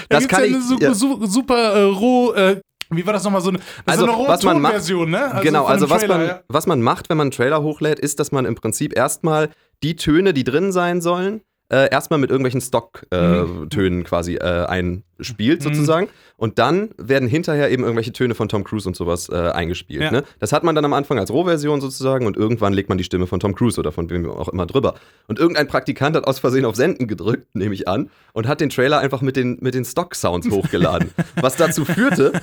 Das 0.09 0.19
gibt's 0.21 0.27
kann 0.27 0.39
ja 0.41 0.45
ich. 0.47 0.53
eine 0.55 0.63
super, 0.63 0.83
ja. 0.85 0.93
su- 0.93 1.25
super 1.27 1.55
äh, 1.73 1.81
roh, 1.83 2.33
äh, 2.33 2.59
wie 2.89 3.05
war 3.05 3.11
das 3.13 3.23
nochmal, 3.25 3.41
so 3.41 3.49
eine, 3.49 3.59
Also, 3.85 4.05
so 4.05 4.11
eine 4.13 4.27
was 4.29 4.43
man 4.43 4.61
macht- 4.61 4.71
Version, 4.73 5.09
ne? 5.11 5.31
Also 5.31 5.43
genau, 5.43 5.65
also 5.65 5.89
was 5.89 5.99
Trailer, 6.01 6.17
man, 6.17 6.27
ja. 6.27 6.41
was 6.47 6.67
man 6.67 6.81
macht, 6.81 7.09
wenn 7.09 7.17
man 7.17 7.25
einen 7.25 7.31
Trailer 7.31 7.61
hochlädt, 7.61 7.99
ist, 7.99 8.19
dass 8.19 8.31
man 8.31 8.45
im 8.45 8.55
Prinzip 8.55 8.95
erstmal 8.97 9.49
die 9.83 9.97
Töne, 9.97 10.33
die 10.33 10.45
drin 10.45 10.71
sein 10.71 11.01
sollen, 11.01 11.41
äh, 11.69 11.89
erstmal 11.91 12.17
mit 12.17 12.29
irgendwelchen 12.29 12.61
Stock-Tönen 12.61 13.63
äh, 13.65 13.67
Tönen 13.67 14.03
quasi 14.05 14.35
äh, 14.35 14.39
einspielt, 14.65 15.03
Mhm. 15.19 15.63
sozusagen. 15.63 16.07
Und 16.37 16.59
dann 16.59 16.89
werden 16.97 17.27
hinterher 17.27 17.71
eben 17.71 17.83
irgendwelche 17.83 18.13
Töne 18.13 18.35
von 18.35 18.47
Tom 18.47 18.63
Cruise 18.63 18.87
und 18.87 18.95
sowas 18.95 19.27
äh, 19.29 19.35
eingespielt. 19.35 20.03
Ja. 20.03 20.11
Ne? 20.11 20.23
Das 20.39 20.51
hat 20.53 20.63
man 20.63 20.75
dann 20.75 20.85
am 20.85 20.93
Anfang 20.93 21.17
als 21.17 21.31
Rohversion 21.31 21.81
sozusagen 21.81 22.27
und 22.27 22.37
irgendwann 22.37 22.73
legt 22.73 22.89
man 22.89 22.99
die 22.99 23.03
Stimme 23.03 23.25
von 23.25 23.39
Tom 23.39 23.55
Cruise 23.55 23.79
oder 23.79 23.91
von 23.91 24.09
wem 24.11 24.29
auch 24.29 24.49
immer 24.49 24.67
drüber. 24.67 24.95
Und 25.27 25.39
irgendein 25.39 25.67
Praktikant 25.67 26.15
hat 26.15 26.25
aus 26.25 26.37
Versehen 26.37 26.65
auf 26.65 26.75
Senden 26.75 27.07
gedrückt, 27.07 27.47
nehme 27.55 27.73
ich 27.73 27.87
an, 27.87 28.11
und 28.33 28.47
hat 28.47 28.61
den 28.61 28.69
Trailer 28.69 28.99
einfach 28.99 29.21
mit 29.21 29.35
den, 29.35 29.57
mit 29.61 29.73
den 29.73 29.83
Stock-Sounds 29.83 30.49
hochgeladen. 30.51 31.09
was 31.41 31.55
dazu 31.55 31.85
führte, 31.85 32.33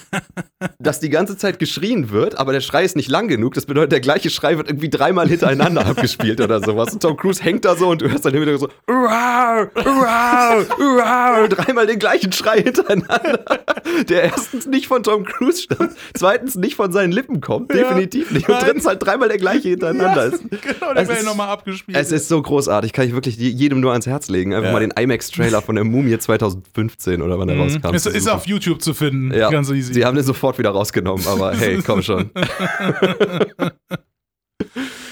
dass 0.81 0.99
die 0.99 1.11
ganze 1.11 1.37
Zeit 1.37 1.61
geschrien 1.61 2.11
wird, 2.11 2.37
aber 2.37 2.52
der 2.52 2.61
Schrei 2.61 2.85
ist 2.85 2.97
nicht 2.97 3.09
lang 3.09 3.28
genug. 3.28 3.54
Das 3.54 3.66
bedeutet, 3.66 3.93
der 3.93 4.00
gleiche 4.00 4.31
Schrei 4.31 4.57
wird 4.57 4.69
irgendwie 4.69 4.90
dreimal 4.90 5.28
hintereinander 5.28 5.87
abgespielt 5.87 6.40
oder 6.40 6.61
sowas. 6.61 6.93
Und 6.93 7.02
Tom 7.02 7.16
Cruise 7.16 7.43
hängt 7.43 7.64
da 7.64 7.76
so 7.76 7.88
und 7.88 8.02
du 8.02 8.11
hörst 8.11 8.25
dann 8.25 8.35
immer 8.35 8.59
so, 8.59 8.69
"Uau, 8.90 9.66
uau, 9.76 10.64
uau", 10.81 11.47
dreimal 11.49 11.87
den 11.87 11.99
gleichen 12.00 12.33
Schrei 12.33 12.63
hintereinander. 12.64 13.44
Der 14.09 14.25
erstens 14.25 14.66
nicht 14.66 14.87
von 14.87 15.02
Tom 15.02 15.25
Cruise 15.25 15.62
stammt, 15.62 15.92
zweitens 16.14 16.56
nicht 16.56 16.75
von 16.75 16.90
seinen 16.90 17.12
Lippen 17.12 17.40
kommt, 17.40 17.73
Ja. 17.73 17.78
definitiv 17.88 18.30
nicht. 18.33 18.49
Und 18.49 18.54
Nein. 18.56 18.64
drittens 18.64 18.87
halt 18.87 19.02
dreimal 19.04 19.28
der 19.28 19.38
gleiche 19.38 19.68
hintereinander 19.68 20.28
Ja, 20.28 20.33
ist. 20.35 20.42
genau, 20.50 20.94
der 20.94 21.06
wäre 21.09 21.18
ist- 21.18 21.25
nochmal 21.25 21.49
abgespielt. 21.49 21.97
Es 21.97 22.11
ist 22.11 22.28
so 22.28 22.40
großartig, 22.42 22.92
kann 22.92 23.06
ich 23.06 23.12
wirklich 23.14 23.37
jedem 23.37 23.80
nur 23.80 23.92
ans 23.92 24.06
Herz 24.06 24.28
legen. 24.28 24.52
Einfach 24.54 24.66
Ja. 24.68 24.73
mal 24.73 24.80
den 24.80 24.90
IMAX-Trailer 24.90 25.62
von 25.62 25.75
der 25.76 25.85
Mumie 25.85 26.18
2015 26.18 27.23
oder 27.23 27.38
wann 27.38 27.49
der 27.49 27.56
rauskam. 27.59 27.88
Mhm. 27.90 27.94
ist, 27.94 28.06
ist 28.06 28.28
auf 28.28 28.47
YouTube 28.47 28.83
zu 28.83 28.94
finden, 28.94 29.33
Ja, 29.33 29.50
ganz 29.50 29.71
easy. 29.71 29.92
Sie 29.94 30.04
haben 30.04 30.16
den 30.16 30.25
sofort 30.25 30.59
wieder 30.59 30.71
rausgenommen, 30.71 31.26
aber 31.28 31.52
hey, 31.56 31.80
komm 31.85 32.02
schon. 32.02 32.30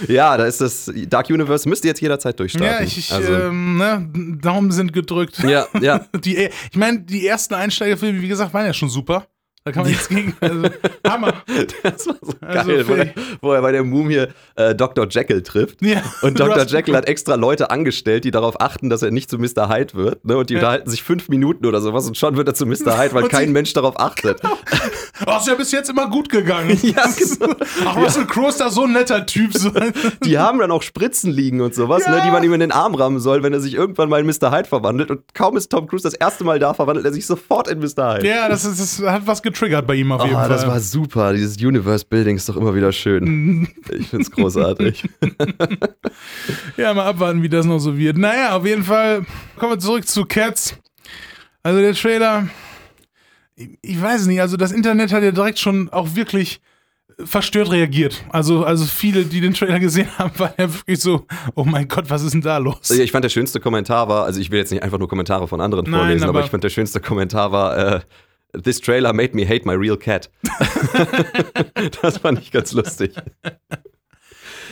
Ja, 0.09 0.37
da 0.37 0.45
ist 0.47 0.61
das 0.61 0.91
Dark 1.09 1.31
Universe, 1.31 1.69
müsste 1.69 1.89
jetzt 1.89 2.01
jederzeit 2.01 2.39
durchstarten. 2.39 2.79
ja, 2.79 2.83
ich, 2.83 2.99
ich 2.99 3.13
also, 3.13 3.33
ähm, 3.33 3.79
ne, 3.79 4.09
Daumen 4.41 4.71
sind 4.71 4.93
gedrückt. 4.93 5.39
ja, 5.41 5.67
ja. 5.81 6.07
Die, 6.25 6.37
ich 6.37 6.77
meine, 6.77 7.01
die 7.01 7.27
ersten 7.27 7.55
Einsteigerfilme, 7.55 8.21
wie 8.21 8.29
gesagt, 8.29 8.55
waren 8.55 8.67
ja 8.67 8.73
schon 8.73 8.89
super. 8.89 9.27
Da 9.65 9.71
kann 9.73 9.83
man 9.83 9.93
nichts 9.93 10.09
gegen. 10.09 10.35
Also, 10.41 10.69
Hammer. 11.07 11.35
Das 11.83 12.07
war 12.07 12.17
so 12.21 12.33
Also 12.41 12.69
geil, 12.69 12.89
wo 12.89 12.95
er, 12.95 13.07
wo 13.41 13.53
er 13.53 13.63
bei 13.63 13.73
der 13.73 13.85
Mumie 13.85 14.27
äh, 14.57 14.75
Dr. 14.75 15.07
Jekyll 15.09 15.43
trifft. 15.43 15.83
Ja. 15.83 16.03
Und 16.23 16.39
Dr. 16.41 16.65
Jekyll 16.67 16.97
hat 16.97 17.07
extra 17.07 17.35
Leute 17.37 17.71
angestellt, 17.71 18.25
die 18.25 18.31
darauf 18.31 18.61
achten, 18.61 18.91
dass 18.91 19.03
er 19.03 19.11
nicht 19.13 19.31
zu 19.31 19.39
Mr. 19.39 19.69
Hyde 19.69 19.95
wird. 19.95 20.25
Ne? 20.25 20.37
Und 20.37 20.51
die 20.51 20.55
Ja. 20.55 20.61
unterhalten 20.61 20.91
sich 20.91 21.03
fünf 21.03 21.29
Minuten 21.29 21.65
oder 21.67 21.81
sowas 21.81 22.07
und 22.07 22.17
schon 22.17 22.37
wird 22.37 22.49
er 22.49 22.55
zu 22.55 22.67
Mr. 22.67 22.99
Hyde, 23.01 23.15
weil 23.15 23.25
Und 23.25 23.29
kein 23.31 23.47
sie- 23.49 23.53
Mensch 23.53 23.73
darauf 23.73 23.99
achtet. 24.01 24.41
Oh, 25.25 25.37
ist 25.37 25.47
ja 25.47 25.55
bis 25.55 25.71
jetzt 25.71 25.89
immer 25.89 26.11
gut 26.11 26.29
gegangen. 26.29 26.77
Ja, 26.83 27.05
genau. 27.17 27.55
Ach, 27.87 27.97
Russell 27.97 28.27
Crowe 28.27 28.49
ist 28.49 28.59
da 28.61 28.71
so 28.71 28.85
ein 28.85 28.93
netter 28.93 29.25
Typ. 29.25 29.57
So. 29.57 29.71
Die 30.25 30.37
haben 30.37 30.59
dann 30.59 30.73
auch 30.73 30.83
Spritzen 30.83 31.31
liegen 31.31 31.61
und 31.61 31.77
sowas, 31.77 32.05
ne, 32.09 32.17
Ja. 32.17 32.25
die 32.25 32.31
man 32.33 32.43
ihm 32.43 32.53
in 32.55 32.59
den 32.61 32.73
Arm 32.73 32.97
rammen 32.97 33.21
soll, 33.21 33.45
wenn 33.45 33.53
er 33.53 33.61
sich 33.61 33.75
irgendwann 33.75 34.09
mal 34.09 34.19
in 34.21 34.27
Mr. 34.27 34.51
Hyde 34.51 34.69
verwandelt. 34.69 35.13
Und 35.13 35.33
kaum 35.33 35.57
ist 35.57 35.71
Tom 35.71 35.87
Cruise 35.87 36.03
das 36.03 36.15
erste 36.15 36.43
Mal 36.43 36.59
da, 36.59 36.75
verwandelt 36.75 37.07
er 37.07 37.13
sich 37.13 37.25
sofort 37.25 37.69
in 37.69 37.79
Mr. 37.79 38.15
Hyde. 38.17 38.27
Ja, 38.27 38.49
das, 38.49 38.65
ist, 38.65 38.81
das 38.81 39.07
hat 39.09 39.23
was 39.27 39.43
getriggert 39.53 39.87
bei 39.87 39.95
ihm 39.95 40.11
auf 40.13 40.23
jeden 40.25 40.35
Ah, 40.37 40.41
Fall. 40.41 40.49
das 40.49 40.67
war 40.67 40.81
super. 40.81 41.33
Dieses 41.33 41.57
Universe 41.57 42.05
Building 42.09 42.37
ist 42.37 42.49
doch 42.49 42.57
immer 42.57 42.75
wieder 42.75 42.93
schön. 42.93 43.69
Ich 43.99 44.09
find's 44.09 44.31
großartig. 44.31 45.09
Ja, 46.77 46.93
mal 46.95 47.07
abwarten, 47.07 47.43
wie 47.43 47.49
das 47.49 47.67
noch 47.67 47.79
so 47.79 47.97
wird. 47.97 48.17
Naja, 48.19 48.57
auf 48.57 48.67
jeden 48.67 48.83
Fall 48.85 49.25
kommen 49.57 49.73
wir 49.73 49.79
zurück 49.79 50.07
zu 50.07 50.25
Cats. 50.25 50.77
Also 51.63 51.81
der 51.81 51.95
Trailer, 51.95 52.49
ich, 53.83 54.01
weiß 54.01 54.27
nicht, 54.27 54.41
also 54.41 54.57
das 54.57 54.73
Internet 54.73 55.13
hat 55.13 55.23
ja 55.23 55.31
direkt 55.31 55.59
schon 55.59 55.89
auch 55.91 56.15
wirklich 56.15 56.61
verstört 57.25 57.71
reagiert. 57.71 58.25
Also, 58.31 58.65
also 58.65 58.85
viele, 58.85 59.25
die 59.25 59.41
den 59.41 59.55
Trailer 59.55 59.79
gesehen 59.79 60.09
haben, 60.19 60.37
waren 60.39 60.55
ja 60.59 60.73
wirklich 60.73 60.99
so, 61.01 61.27
oh 61.55 61.65
mein 61.65 61.87
Gott, 61.87 62.09
was 62.09 62.23
ist 62.23 62.33
denn 62.33 62.41
da 62.41 62.59
los? 62.59 62.91
Ich 62.91 63.13
fand 63.13 63.25
der 63.25 63.29
schönste 63.31 63.61
Kommentar 63.61 64.09
war, 64.09 64.25
also 64.25 64.41
ich 64.41 64.51
will 64.51 64.59
jetzt 64.59 64.73
nicht 64.73 64.83
einfach 64.83 64.99
nur 64.99 65.09
Kommentare 65.09 65.47
von 65.47 65.61
anderen 65.61 65.89
Nein, 65.89 66.01
vorlesen, 66.01 66.25
aber, 66.25 66.39
aber- 66.39 66.45
ich 66.47 66.51
fand 66.51 66.65
der 66.65 66.71
schönste 66.71 67.01
Kommentar 67.01 67.53
war, 67.53 67.77
äh, 67.97 68.01
This 68.53 68.81
trailer 68.81 69.13
made 69.13 69.35
me 69.35 69.47
hate 69.47 69.65
my 69.65 69.73
real 69.73 69.97
cat. 69.97 70.31
das 72.03 72.19
fand 72.19 72.39
ich 72.39 72.53
ganz 72.53 72.73
lustig. 72.73 73.15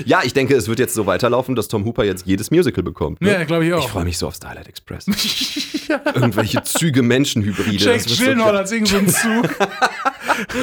Ja, 0.05 0.21
ich 0.23 0.33
denke, 0.33 0.55
es 0.55 0.69
wird 0.69 0.79
jetzt 0.79 0.95
so 0.95 1.07
weiterlaufen, 1.07 1.55
dass 1.55 1.69
Tom 1.69 1.85
Hooper 1.85 2.05
jetzt 2.05 2.27
jedes 2.27 2.51
Musical 2.51 2.83
bekommt. 2.83 3.21
Ne? 3.21 3.33
Ja, 3.33 3.45
glaube 3.45 3.67
ich 3.67 3.73
auch. 3.73 3.85
Ich 3.85 3.91
freue 3.91 4.05
mich 4.05 4.19
so 4.19 4.29
auf 4.29 4.35
Starlight 4.35 4.69
Express. 4.69 5.07
ja. 5.89 6.01
Irgendwelche 6.15 6.63
Züge 6.63 7.03
Menschenhybride. 7.03 7.99
So 7.99 8.17
Gyllenhaal 8.23 8.57
als 8.57 8.73
irgend 8.73 8.89
so 8.89 9.01
Zug. 9.01 9.51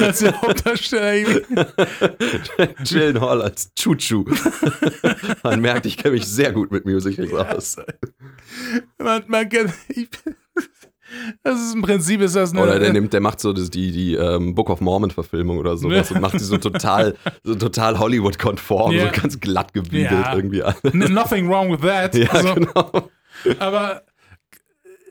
als 0.00 0.18
der 0.20 0.40
Hauptdarsteller. 0.40 1.40
Gyllenhaal 2.84 3.42
als 3.42 3.72
Chuchu. 3.74 4.24
Man 5.42 5.60
merkt, 5.60 5.86
ich 5.86 5.96
kenne 5.96 6.14
mich 6.14 6.26
sehr 6.26 6.52
gut 6.52 6.70
mit 6.70 6.84
Musicals 6.84 7.32
aus. 7.32 7.76
Man, 8.98 9.24
man 9.26 9.48
kann, 9.48 9.72
ich, 9.88 10.08
das 11.42 11.60
ist 11.60 11.74
im 11.74 11.82
Prinzip 11.82 12.20
ist 12.20 12.36
das 12.36 12.52
eine, 12.52 12.62
Oder 12.62 12.78
der 12.78 12.92
nimmt, 12.92 13.12
der 13.12 13.20
macht 13.20 13.40
so 13.40 13.52
das, 13.52 13.70
die, 13.70 13.92
die 13.92 14.14
ähm, 14.14 14.54
Book 14.54 14.70
of 14.70 14.80
Mormon-Verfilmung 14.80 15.58
oder 15.58 15.76
sowas 15.76 16.10
und 16.10 16.20
macht 16.20 16.34
die 16.34 16.38
so 16.44 16.56
total, 16.58 17.14
so 17.44 17.54
total 17.54 17.98
Hollywood-konform, 17.98 18.92
Ja. 18.92 19.12
so 19.14 19.20
ganz 19.22 19.40
glatt 19.40 19.72
gebügelt 19.74 20.10
Ja. 20.10 20.34
irgendwie 20.34 20.62
an. 20.62 20.74
N- 20.82 21.12
Nothing 21.14 21.48
wrong 21.48 21.70
with 21.72 21.80
that. 21.80 22.14
Ja, 22.14 22.28
also, 22.30 22.54
genau. 22.54 23.08
Aber 23.58 24.02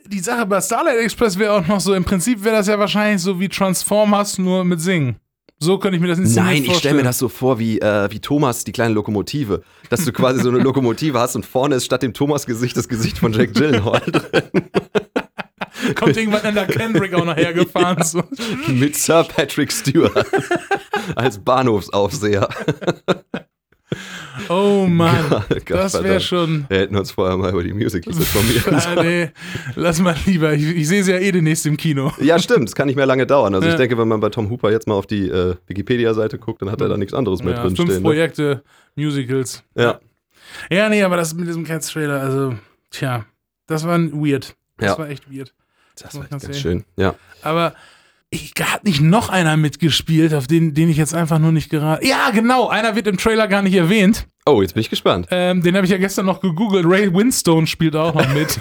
die 0.06 0.20
Sache 0.20 0.46
bei 0.46 0.62
Starlight 0.62 0.98
Express 1.00 1.38
wäre 1.38 1.54
auch 1.54 1.68
noch 1.68 1.80
so, 1.82 1.94
im 1.94 2.04
Prinzip 2.06 2.44
wäre 2.44 2.56
das 2.58 2.68
ja 2.68 2.78
wahrscheinlich 2.80 3.22
so 3.22 3.40
wie 3.40 3.50
Transformers, 3.50 4.38
nur 4.38 4.64
mit 4.64 4.80
Singen. 4.82 5.18
So 5.60 5.80
könnte 5.80 5.96
ich 5.96 6.02
mir 6.02 6.08
das 6.10 6.20
inszeniert 6.20 6.46
Nein, 6.46 6.56
ich 6.58 6.62
stelle 6.66 6.74
vorstellen. 6.74 6.96
mir 6.98 7.04
das 7.04 7.18
so 7.18 7.30
vor 7.30 7.58
wie, 7.58 7.80
äh, 7.82 8.12
wie 8.12 8.20
Thomas, 8.20 8.64
die 8.64 8.72
kleine 8.72 8.94
Lokomotive. 8.94 9.64
Dass 9.90 10.06
du 10.06 10.12
quasi 10.14 10.40
so 10.40 10.50
eine 10.50 10.60
Lokomotive 10.64 11.20
hast 11.20 11.36
und 11.36 11.48
vorne 11.48 11.74
ist 11.76 11.86
statt 11.86 12.04
dem 12.04 12.14
Thomas-Gesicht 12.14 12.78
das 12.78 12.88
Gesicht 12.88 13.18
von 13.18 13.34
Jack 13.34 13.56
Gyllenhaal 13.56 14.02
drin. 14.02 14.44
Kommt 15.96 16.18
irgendwann 16.18 16.44
Ella 16.44 16.66
Kendrick 16.66 17.14
auch 17.14 17.26
nachher 17.26 17.54
gefahren. 17.54 17.98
So. 18.04 18.24
mit 18.68 18.96
Sir 18.96 19.24
Patrick 19.24 19.72
Stewart 19.72 20.26
als 21.16 21.40
Bahnhofsaufseher. 21.40 22.48
Oh 24.50 24.86
Mann, 24.88 25.30
Gott, 25.66 25.70
das 25.70 26.04
wäre 26.04 26.20
schon. 26.20 26.66
Wir 26.70 26.80
hätten 26.80 26.96
uns 26.96 27.12
vorher 27.12 27.38
mal 27.38 27.52
über 27.52 27.64
die 27.64 27.74
Musicals 27.74 28.18
informieren 28.18 28.76
Ah, 28.76 29.02
nee, 29.04 29.30
lass 29.76 30.00
mal 30.00 30.16
lieber. 30.26 30.54
Ich, 30.54 30.64
ich 30.64 30.88
sehe 30.88 31.04
sie 31.04 31.12
ja 31.12 31.18
eh 31.20 31.32
demnächst 31.32 31.66
im 31.66 31.76
Kino. 31.78 32.12
Ja, 32.20 32.38
stimmt, 32.38 32.68
es 32.70 32.76
kann 32.76 32.88
nicht 32.88 32.96
mehr 32.98 33.06
lange 33.06 33.26
dauern. 33.26 33.56
Also 33.56 33.68
Ja. 33.68 33.74
ich 33.74 33.78
denke, 33.80 33.98
wenn 33.98 34.08
man 34.08 34.20
bei 34.20 34.30
Tom 34.30 34.50
Hooper 34.50 34.72
jetzt 34.72 34.88
mal 34.88 34.94
auf 34.96 35.08
die 35.08 35.28
äh, 35.30 35.56
Wikipedia-Seite 35.68 36.38
guckt, 36.38 36.62
dann 36.62 36.70
hat 36.72 36.82
er 36.82 36.90
da 36.90 36.98
nichts 36.98 37.14
anderes 37.14 37.42
mehr 37.42 37.56
Ja, 37.56 37.62
drin 37.64 37.76
fünf 37.76 37.90
stehen. 37.90 38.04
Ne? 38.04 38.08
Projekte, 38.08 38.64
Musicals. 38.96 39.64
Ja. 39.76 40.00
Ja, 40.70 40.88
nee, 40.90 41.04
aber 41.04 41.18
das 41.18 41.34
mit 41.34 41.48
diesem 41.48 41.64
Cats-Trailer, 41.66 42.22
also, 42.22 42.56
tja, 42.92 43.26
das 43.68 43.86
war 43.86 43.98
weird. 44.00 44.56
Das 44.78 44.92
Ja. 44.92 44.98
war 45.00 45.10
echt 45.10 45.32
weird. 45.34 45.54
Das 46.02 46.16
war 46.16 46.26
ganz 46.26 46.44
sehen. 46.44 46.54
schön. 46.54 46.84
Ja. 46.96 47.16
Aber 47.42 47.74
ich 48.30 48.54
hat 48.62 48.84
nicht 48.84 49.02
noch 49.02 49.30
einer 49.30 49.56
mitgespielt, 49.58 50.34
auf 50.34 50.48
den, 50.48 50.74
den 50.74 50.90
ich 50.90 50.98
jetzt 50.98 51.14
einfach 51.14 51.40
nur 51.40 51.52
nicht 51.52 51.70
gerade. 51.70 52.06
Ja, 52.06 52.30
genau, 52.32 52.68
einer 52.68 52.96
wird 52.96 53.08
im 53.08 53.18
Trailer 53.18 53.48
gar 53.48 53.62
nicht 53.62 53.76
erwähnt. 53.76 54.28
Oh, 54.46 54.62
jetzt 54.62 54.74
bin 54.74 54.82
ich 54.82 54.90
gespannt. 54.90 55.28
Ähm, 55.32 55.62
den 55.62 55.76
habe 55.76 55.86
ich 55.86 55.92
ja 55.92 55.98
gestern 55.98 56.26
noch 56.26 56.40
gegoogelt. 56.40 56.86
Ray 56.88 57.14
Winstone 57.14 57.68
spielt 57.68 57.96
auch 57.96 58.14
noch 58.14 58.34
mit. 58.34 58.60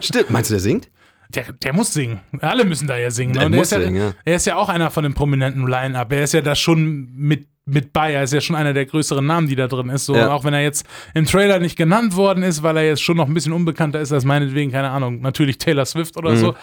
Stimmt, 0.04 0.30
meinst 0.30 0.50
du, 0.50 0.54
der 0.54 0.60
singt? 0.60 0.90
der, 1.30 1.52
der 1.52 1.72
muss 1.72 1.92
singen. 1.92 2.20
Alle 2.40 2.64
müssen 2.64 2.86
da 2.86 2.96
ja 2.96 3.10
singen. 3.10 3.32
ne? 3.32 3.40
Der 3.40 3.48
muss 3.48 3.68
ist 3.68 3.72
ja, 3.72 3.80
singen, 3.80 3.96
ja. 3.96 4.12
Er 4.24 4.36
ist 4.36 4.46
ja 4.46 4.56
auch 4.56 4.68
einer 4.68 4.90
von 4.90 5.02
dem 5.02 5.14
prominenten 5.14 5.66
Line-Up. 5.66 6.12
Er 6.12 6.24
ist 6.24 6.34
ja 6.34 6.40
da 6.40 6.54
schon 6.54 7.08
mit, 7.14 7.48
mit 7.68 7.92
bei. 7.92 8.12
Er 8.12 8.22
ist 8.22 8.32
ja 8.32 8.40
schon 8.40 8.54
einer 8.54 8.72
der 8.72 8.86
größeren 8.86 9.26
Namen, 9.26 9.48
die 9.48 9.56
da 9.56 9.66
drin 9.66 9.88
ist. 9.88 10.06
So, 10.06 10.14
Ja. 10.14 10.30
Auch 10.32 10.44
wenn 10.44 10.54
er 10.54 10.62
jetzt 10.62 10.86
im 11.14 11.26
Trailer 11.26 11.58
nicht 11.58 11.76
genannt 11.76 12.14
worden 12.14 12.44
ist, 12.44 12.62
weil 12.62 12.76
er 12.76 12.86
jetzt 12.86 13.02
schon 13.02 13.16
noch 13.16 13.26
ein 13.26 13.34
bisschen 13.34 13.52
unbekannter 13.52 14.00
ist 14.00 14.12
als 14.12 14.24
meinetwegen, 14.24 14.70
keine 14.70 14.90
Ahnung, 14.90 15.20
natürlich 15.20 15.58
Taylor 15.58 15.84
Swift 15.84 16.16
oder 16.16 16.30
Mhm. 16.32 16.36
so. 16.36 16.54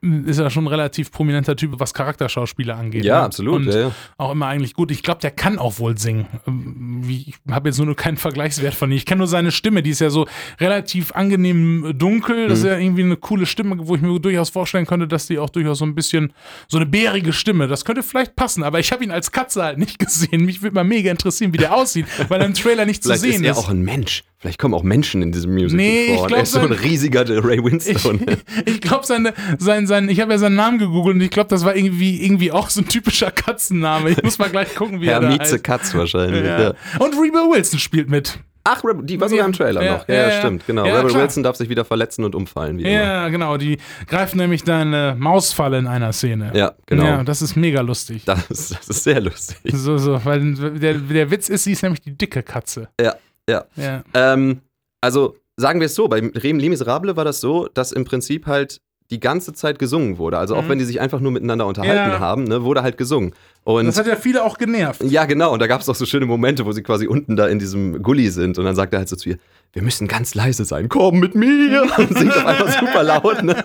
Ist 0.00 0.38
er 0.38 0.48
schon 0.50 0.64
ein 0.64 0.68
relativ 0.68 1.10
prominenter 1.10 1.56
Typ, 1.56 1.72
was 1.80 1.92
Charakterschauspieler 1.92 2.76
angeht. 2.76 3.04
Ja, 3.04 3.18
ne? 3.18 3.22
absolut. 3.24 3.56
Und 3.56 3.66
ja, 3.74 3.80
ja. 3.80 3.92
auch 4.16 4.30
immer 4.32 4.46
eigentlich 4.46 4.74
gut. 4.74 4.90
Ich 4.92 5.02
glaube, 5.02 5.20
der 5.20 5.32
kann 5.32 5.58
auch 5.58 5.78
wohl 5.80 5.98
singen. 5.98 6.26
Ähm, 6.46 7.02
ich 7.08 7.34
habe 7.50 7.68
jetzt 7.68 7.78
nur 7.78 7.96
keinen 7.96 8.16
Vergleichswert 8.16 8.74
von 8.74 8.90
ihm. 8.92 8.96
Ich 8.96 9.06
kenne 9.06 9.18
nur 9.18 9.26
seine 9.26 9.50
Stimme, 9.50 9.82
die 9.82 9.90
ist 9.90 10.00
ja 10.00 10.10
so 10.10 10.26
relativ 10.60 11.12
angenehm 11.12 11.94
dunkel. 11.96 12.48
Das 12.48 12.58
ist 12.58 12.64
Mhm. 12.64 12.70
ja 12.70 12.78
irgendwie 12.78 13.02
eine 13.02 13.16
coole 13.16 13.46
Stimme, 13.46 13.76
wo 13.80 13.96
ich 13.96 14.00
mir 14.00 14.18
durchaus 14.20 14.50
vorstellen 14.50 14.86
könnte, 14.86 15.08
dass 15.08 15.26
die 15.26 15.38
auch 15.38 15.50
durchaus 15.50 15.78
so 15.78 15.84
ein 15.84 15.94
bisschen 15.94 16.32
so 16.68 16.78
eine 16.78 16.86
bärige 16.86 17.32
Stimme, 17.32 17.66
das 17.66 17.84
könnte 17.84 18.02
vielleicht 18.02 18.36
passen. 18.36 18.62
Aber 18.62 18.78
ich 18.78 18.92
habe 18.92 19.02
ihn 19.02 19.10
als 19.10 19.32
Katze 19.32 19.62
halt 19.64 19.78
nicht 19.78 19.98
gesehen. 20.04 20.44
Mich 20.44 20.62
würde 20.62 20.74
mal 20.74 20.84
mega 20.84 21.10
interessieren, 21.10 21.52
wie 21.52 21.58
der 21.58 21.74
aussieht, 21.74 22.06
weil 22.28 22.40
er 22.40 22.46
im 22.46 22.54
Trailer 22.54 22.86
nicht 22.86 23.02
zu 23.02 23.12
sehen 23.16 23.42
ist 23.42 23.56
er 23.56 23.58
auch 23.58 23.68
ein 23.68 23.82
Mensch. 23.82 24.22
Vielleicht 24.40 24.60
kommen 24.60 24.74
auch 24.74 24.84
Menschen 24.84 25.20
in 25.20 25.32
diesem 25.32 25.52
Musical 25.52 25.76
Nee, 25.76 26.04
ich 26.04 26.14
vor. 26.14 26.22
Und 26.22 26.28
glaub, 26.28 26.38
er 26.38 26.42
ist 26.44 26.52
so 26.52 26.60
ein 26.60 26.70
riesiger 26.70 27.24
Ray 27.44 27.58
Ich, 27.58 27.64
Winstone. 27.64 28.20
ich 28.66 28.80
glaube, 28.80 29.04
seine, 29.04 29.34
sein, 29.58 29.88
sein, 29.88 30.08
ich 30.08 30.20
habe 30.20 30.30
ja 30.30 30.38
seinen 30.38 30.54
Namen 30.54 30.78
gegoogelt 30.78 31.16
und 31.16 31.22
ich 31.22 31.30
glaube, 31.30 31.50
das 31.50 31.64
war 31.64 31.74
irgendwie, 31.74 32.22
irgendwie 32.24 32.52
auch 32.52 32.70
so 32.70 32.80
ein 32.80 32.88
typischer 32.88 33.32
Katzenname. 33.32 34.10
Ich 34.10 34.22
muss 34.22 34.38
mal 34.38 34.48
gleich 34.48 34.76
gucken, 34.76 35.00
wie 35.00 35.06
Herr 35.06 35.14
er 35.14 35.20
da 35.22 35.28
Mieze 35.28 35.54
heißt. 35.54 35.64
Katz 35.64 35.92
wahrscheinlich. 35.92 36.44
Ja. 36.44 36.60
Ja. 36.60 36.74
Und 37.00 37.14
Rebel 37.14 37.50
Wilson 37.50 37.80
spielt 37.80 38.08
mit. 38.08 38.38
Ach, 38.62 38.84
Rebel, 38.84 39.04
die 39.06 39.20
war 39.20 39.28
sogar 39.28 39.46
im 39.46 39.52
Trailer 39.52 39.82
Ja, 39.82 39.96
noch. 39.96 40.08
Ja, 40.08 40.14
ja, 40.14 40.28
ja, 40.28 40.38
stimmt, 40.38 40.66
genau. 40.66 40.84
Rebel 40.84 41.10
klar. 41.10 41.22
Wilson 41.22 41.42
darf 41.42 41.56
sich 41.56 41.68
wieder 41.68 41.84
verletzen 41.84 42.22
und 42.22 42.36
umfallen. 42.36 42.78
Ja, 42.78 43.28
genau. 43.30 43.56
Die 43.56 43.78
greifen 44.06 44.36
nämlich 44.38 44.62
deine 44.62 45.16
Mausfalle 45.18 45.78
in 45.78 45.86
einer 45.88 46.12
Szene. 46.12 46.52
Ja, 46.54 46.74
genau. 46.86 47.04
Ja, 47.04 47.24
das 47.24 47.42
ist 47.42 47.56
mega 47.56 47.80
lustig. 47.80 48.24
Das, 48.24 48.44
ist, 48.50 48.70
das 48.72 48.88
ist 48.88 49.04
sehr 49.04 49.20
lustig. 49.20 49.58
So, 49.72 49.98
so, 49.98 50.24
weil 50.24 50.54
der, 50.54 50.94
der 50.94 51.30
Witz 51.30 51.48
ist, 51.48 51.64
sie 51.64 51.72
ist 51.72 51.82
nämlich 51.82 52.02
die 52.02 52.16
dicke 52.16 52.42
Katze. 52.42 52.88
Ja, 53.00 53.16
ja. 53.48 53.64
Ja. 53.76 54.02
Ähm, 54.14 54.60
also 55.00 55.36
sagen 55.56 55.80
wir 55.80 55.86
es 55.86 55.94
so, 55.94 56.08
bei 56.08 56.18
Rem 56.20 56.58
Les 56.58 56.68
Miserable 56.68 57.16
war 57.16 57.24
das 57.24 57.40
so, 57.40 57.68
dass 57.74 57.92
im 57.92 58.04
Prinzip 58.04 58.46
halt 58.46 58.80
die 59.10 59.20
ganze 59.20 59.54
Zeit 59.54 59.78
gesungen 59.78 60.18
wurde. 60.18 60.36
Also 60.36 60.54
auch 60.54 60.64
Mhm. 60.64 60.68
wenn 60.68 60.78
die 60.80 60.84
sich 60.84 61.00
einfach 61.00 61.18
nur 61.20 61.32
miteinander 61.32 61.66
unterhalten 61.66 62.10
Ja. 62.10 62.20
haben, 62.20 62.44
ne, 62.44 62.62
wurde 62.62 62.82
halt 62.82 62.98
gesungen. 62.98 63.34
Und 63.64 63.86
Das 63.86 63.98
hat 63.98 64.06
ja 64.06 64.16
viele 64.16 64.44
auch 64.44 64.58
genervt. 64.58 65.02
ja, 65.02 65.24
genau, 65.24 65.52
und 65.52 65.60
da 65.60 65.66
gab 65.66 65.80
es 65.80 65.88
auch 65.88 65.94
so 65.94 66.04
schöne 66.04 66.26
Momente, 66.26 66.66
wo 66.66 66.72
sie 66.72 66.82
quasi 66.82 67.06
unten 67.06 67.34
da 67.34 67.46
in 67.48 67.58
diesem 67.58 68.02
Gully 68.02 68.28
sind 68.28 68.58
und 68.58 68.64
dann 68.66 68.76
sagt 68.76 68.92
er 68.92 68.98
halt 68.98 69.08
so 69.08 69.16
zu 69.16 69.30
ihr, 69.30 69.38
wir 69.72 69.82
müssen 69.82 70.08
ganz 70.08 70.34
leise 70.34 70.64
sein, 70.64 70.88
komm 70.88 71.20
mit 71.20 71.34
mir 71.34 71.82
und 71.98 72.16
singt 72.18 72.36
auf 72.36 72.46
einmal 72.46 72.72
super 72.72 73.02
laut 73.02 73.42
ne? 73.42 73.62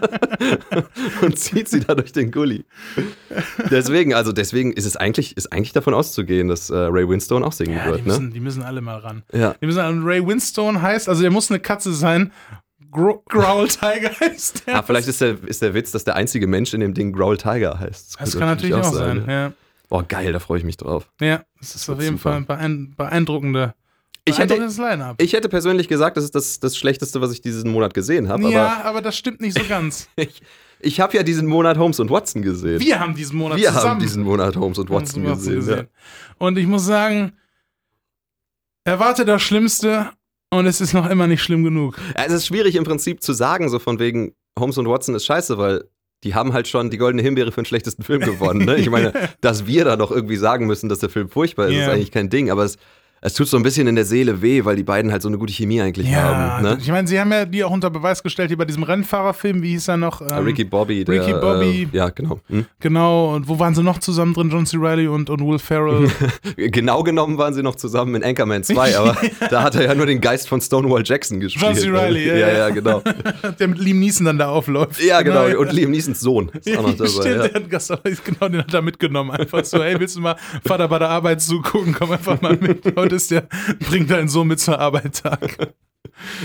und 1.22 1.40
zieht 1.40 1.70
sie 1.70 1.80
da 1.80 1.96
durch 1.96 2.12
den 2.12 2.32
Gully. 2.32 2.66
Deswegen, 3.72 4.14
also 4.14 4.32
deswegen 4.32 4.74
ist 4.74 4.86
es 4.86 4.98
eigentlich, 4.98 5.38
ist 5.38 5.52
eigentlich 5.54 5.74
davon 5.74 5.94
auszugehen, 5.94 6.50
dass 6.50 6.70
äh, 6.70 6.76
Ray 6.76 7.08
Winstone 7.08 7.46
auch 7.46 7.54
singen 7.54 7.78
Ja, 7.78 7.86
die 7.86 7.90
wird. 7.92 8.06
Ne? 8.06 8.14
müssen, 8.14 8.32
die 8.32 8.40
müssen 8.40 8.64
alle 8.64 8.82
mal 8.82 8.98
ran. 8.98 9.24
Ja. 9.32 9.56
Die 9.62 9.66
müssen 9.66 10.04
Ray 10.04 10.26
Winstone 10.26 10.82
heißt, 10.82 11.08
also 11.08 11.22
der 11.22 11.32
muss 11.32 11.50
eine 11.50 11.60
Katze 11.60 11.94
sein. 11.94 12.32
Gro 12.92 13.24
Growl 13.28 13.68
Tiger 13.68 14.12
heißt 14.20 14.68
der. 14.68 14.76
Ah, 14.76 14.84
vielleicht 14.84 15.08
ist 15.08 15.20
der, 15.20 15.44
ist 15.46 15.62
der 15.62 15.74
Witz, 15.74 15.92
dass 15.92 16.04
der 16.04 16.16
einzige 16.16 16.46
Mensch 16.48 16.74
in 16.74 16.80
dem 16.82 16.94
Ding 16.94 17.12
Growl 17.12 17.38
Tiger 17.38 17.80
heißt. 17.80 18.12
das 18.12 18.18
könnte 18.18 18.40
kann 18.40 18.48
natürlich 18.50 18.76
auch 18.76 18.84
sein. 18.94 19.26
ne? 19.26 19.34
Ja. 19.34 19.54
Boah, 19.90 20.04
geil, 20.04 20.32
da 20.34 20.40
freue 20.40 20.60
ich 20.60 20.64
mich 20.64 20.78
drauf. 20.78 21.12
ja, 21.20 21.44
das 21.60 21.76
ist 21.76 21.88
wird 21.88 21.98
auf 21.98 22.04
jeden 22.04 22.18
super. 22.18 22.30
Fall 22.32 22.38
ein 22.38 22.46
beein 22.46 22.94
beeindruckende, 22.96 23.74
Ich 24.26 24.40
hätte, 24.40 25.16
ich 25.18 25.34
hätte 25.34 25.50
persönlich 25.50 25.90
gesagt, 25.90 26.16
das 26.16 26.24
ist 26.24 26.34
das, 26.34 26.60
das 26.60 26.78
Schlechteste, 26.78 27.20
was 27.20 27.32
ich 27.34 27.42
diesen 27.42 27.72
Monat 27.72 27.94
gesehen 27.94 28.30
habe. 28.30 28.50
Ja, 28.50 28.82
aber 28.86 29.02
das 29.02 29.18
stimmt 29.18 29.42
nicht 29.42 29.58
so 29.58 29.64
ganz. 29.68 30.08
Aber 30.16 30.26
ich, 30.30 30.42
ich 30.80 31.00
habe 31.02 31.18
ja 31.18 31.24
diesen 31.24 31.46
Monat 31.46 31.78
Holmes 31.78 32.00
und 32.00 32.10
Watson 32.10 32.42
gesehen. 32.42 32.80
Wir 32.80 33.00
haben 33.02 33.16
diesen 33.16 33.38
Monat 33.38 33.58
Wir 33.58 33.68
zusammen 33.68 33.86
haben 33.90 34.00
diesen 34.00 34.24
Monat 34.24 34.56
Holmes 34.56 34.78
und 34.80 34.90
Watson 34.90 35.26
Watson 35.26 35.56
gesehen. 35.56 35.78
Ja. 35.78 35.84
Und 36.38 36.58
ich 36.58 36.68
muss 36.68 36.86
sagen, 36.86 37.34
erwarte 38.86 39.26
das 39.26 39.42
Schlimmste 39.42 40.12
und 40.52 40.68
es 40.68 40.80
ist 40.82 40.94
noch 40.94 41.10
immer 41.10 41.28
nicht 41.28 41.44
schlimm 41.44 41.64
genug. 41.64 41.98
Ja, 42.16 42.24
es 42.26 42.34
ist 42.34 42.48
schwierig 42.48 42.76
im 42.76 42.84
Prinzip 42.86 43.22
zu 43.24 43.34
sagen, 43.34 43.70
so 43.70 43.80
von 43.80 44.00
wegen 44.00 44.34
Holmes 44.58 44.78
und 44.78 44.88
Watson 44.88 45.16
ist 45.16 45.26
scheiße, 45.26 45.58
weil 45.58 45.86
die 46.24 46.34
haben 46.36 46.54
halt 46.54 46.70
schon 46.70 46.90
die 46.90 46.98
Goldene 46.98 47.22
Himbeere 47.24 47.52
für 47.52 47.62
den 47.62 47.66
schlechtesten 47.66 48.04
Film 48.04 48.22
gewonnen. 48.22 48.64
Ne? 48.66 48.78
Ich 48.78 48.90
meine, 48.90 49.12
dass 49.42 49.68
wir 49.68 49.84
da 49.84 49.98
noch 49.98 50.12
irgendwie 50.12 50.38
sagen 50.38 50.66
müssen, 50.68 50.88
dass 50.88 51.00
der 51.00 51.10
Film 51.10 51.28
furchtbar 51.28 51.68
ist, 51.68 51.74
Ja. 51.76 51.84
ist 51.84 51.90
eigentlich 51.90 52.12
kein 52.12 52.30
Ding. 52.30 52.50
Aber 52.50 52.64
es, 52.64 52.78
es 53.26 53.34
tut 53.36 53.48
so 53.48 53.56
ein 53.56 53.64
bisschen 53.64 53.88
in 53.88 53.96
der 53.96 54.04
Seele 54.04 54.42
weh, 54.42 54.66
weil 54.66 54.76
die 54.76 54.84
beiden 54.84 55.10
halt 55.10 55.22
so 55.22 55.30
eine 55.30 55.38
gute 55.38 55.54
Chemie 55.54 55.82
eigentlich 55.82 56.10
Ja, 56.10 56.24
haben. 56.24 56.64
Ne? 56.64 56.78
ich 56.82 56.90
meine, 56.90 57.08
sie 57.08 57.18
haben 57.18 57.32
ja 57.32 57.46
die 57.46 57.64
auch 57.64 57.72
unter 57.72 57.90
Beweis 57.90 58.22
gestellt 58.22 58.50
hier 58.50 58.58
bei 58.58 58.66
diesem 58.66 58.84
Rennfahrerfilm, 58.84 59.62
wie 59.62 59.70
hieß 59.70 59.88
er 59.88 59.98
noch? 59.98 60.22
Ähm, 60.22 60.44
Ricky 60.44 60.66
Bobby, 60.66 61.06
der, 61.06 61.22
Ricky 61.22 61.32
Bobby. 61.32 61.88
Äh, 61.94 61.98
ja, 61.98 62.10
genau. 62.10 62.42
Hm? 62.50 62.66
Genau, 62.82 63.34
und 63.34 63.48
wo 63.48 63.58
waren 63.60 63.76
sie 63.76 63.82
noch 63.82 64.00
zusammen 64.00 64.34
drin? 64.34 64.50
John 64.50 64.66
C. 64.66 64.76
Reilly 64.78 65.08
und, 65.08 65.30
und 65.30 65.40
Will 65.48 65.60
Ferrell. 65.60 66.10
Genau 66.58 67.04
genommen 67.04 67.38
waren 67.38 67.54
sie 67.54 67.64
noch 67.64 67.76
zusammen 67.76 68.16
in 68.16 68.24
Anchorman 68.24 68.64
2, 68.64 68.98
aber 68.98 69.18
da 69.50 69.64
hat 69.64 69.76
er 69.76 69.86
ja 69.86 69.96
nur 69.96 70.06
den 70.06 70.20
Geist 70.20 70.50
von 70.50 70.60
Stonewall 70.60 71.04
Jackson 71.06 71.40
gespielt. 71.40 71.64
John 71.64 71.76
C. 71.76 71.90
Reilly, 71.90 72.28
ja, 72.28 72.36
ja, 72.36 72.50
ja. 72.50 72.70
genau. 72.70 73.02
der 73.60 73.68
mit 73.68 73.80
Liam 73.80 74.00
Neeson 74.00 74.26
dann 74.26 74.38
da 74.38 74.50
aufläuft. 74.50 75.02
Ja, 75.02 75.22
genau. 75.22 75.48
ja. 75.48 75.58
Und 75.58 75.72
Liam 75.72 75.92
Neesons 75.92 76.20
Sohn 76.20 76.52
ist 76.54 76.78
auch 76.78 76.82
noch 76.82 76.96
dabei. 76.96 77.10
Stimmt, 77.10 77.26
ja. 77.26 77.48
der 77.48 77.54
hat 77.54 77.70
Gast, 77.70 77.94
genau, 78.26 78.50
den 78.50 78.60
hat 78.60 78.74
er 78.74 78.82
mitgenommen. 78.82 79.32
Einfach 79.32 79.64
so, 79.64 79.82
hey, 79.82 79.98
willst 79.98 80.18
du 80.18 80.22
mal 80.22 80.36
Vater 80.66 80.88
bei 80.88 81.00
der 81.00 81.10
Arbeit 81.10 81.42
zugucken? 81.42 81.96
Komm 81.98 82.12
einfach 82.12 82.42
mal 82.42 82.58
mit. 82.60 82.84
Heute 82.96 83.13
ist 83.14 83.32
der, 83.32 83.48
bring 83.80 84.08
deinen 84.08 84.28
Sohn 84.28 84.48
mit 84.48 84.60
zur 84.60 84.80
Arbeit 84.80 85.22
Tag. 85.22 85.74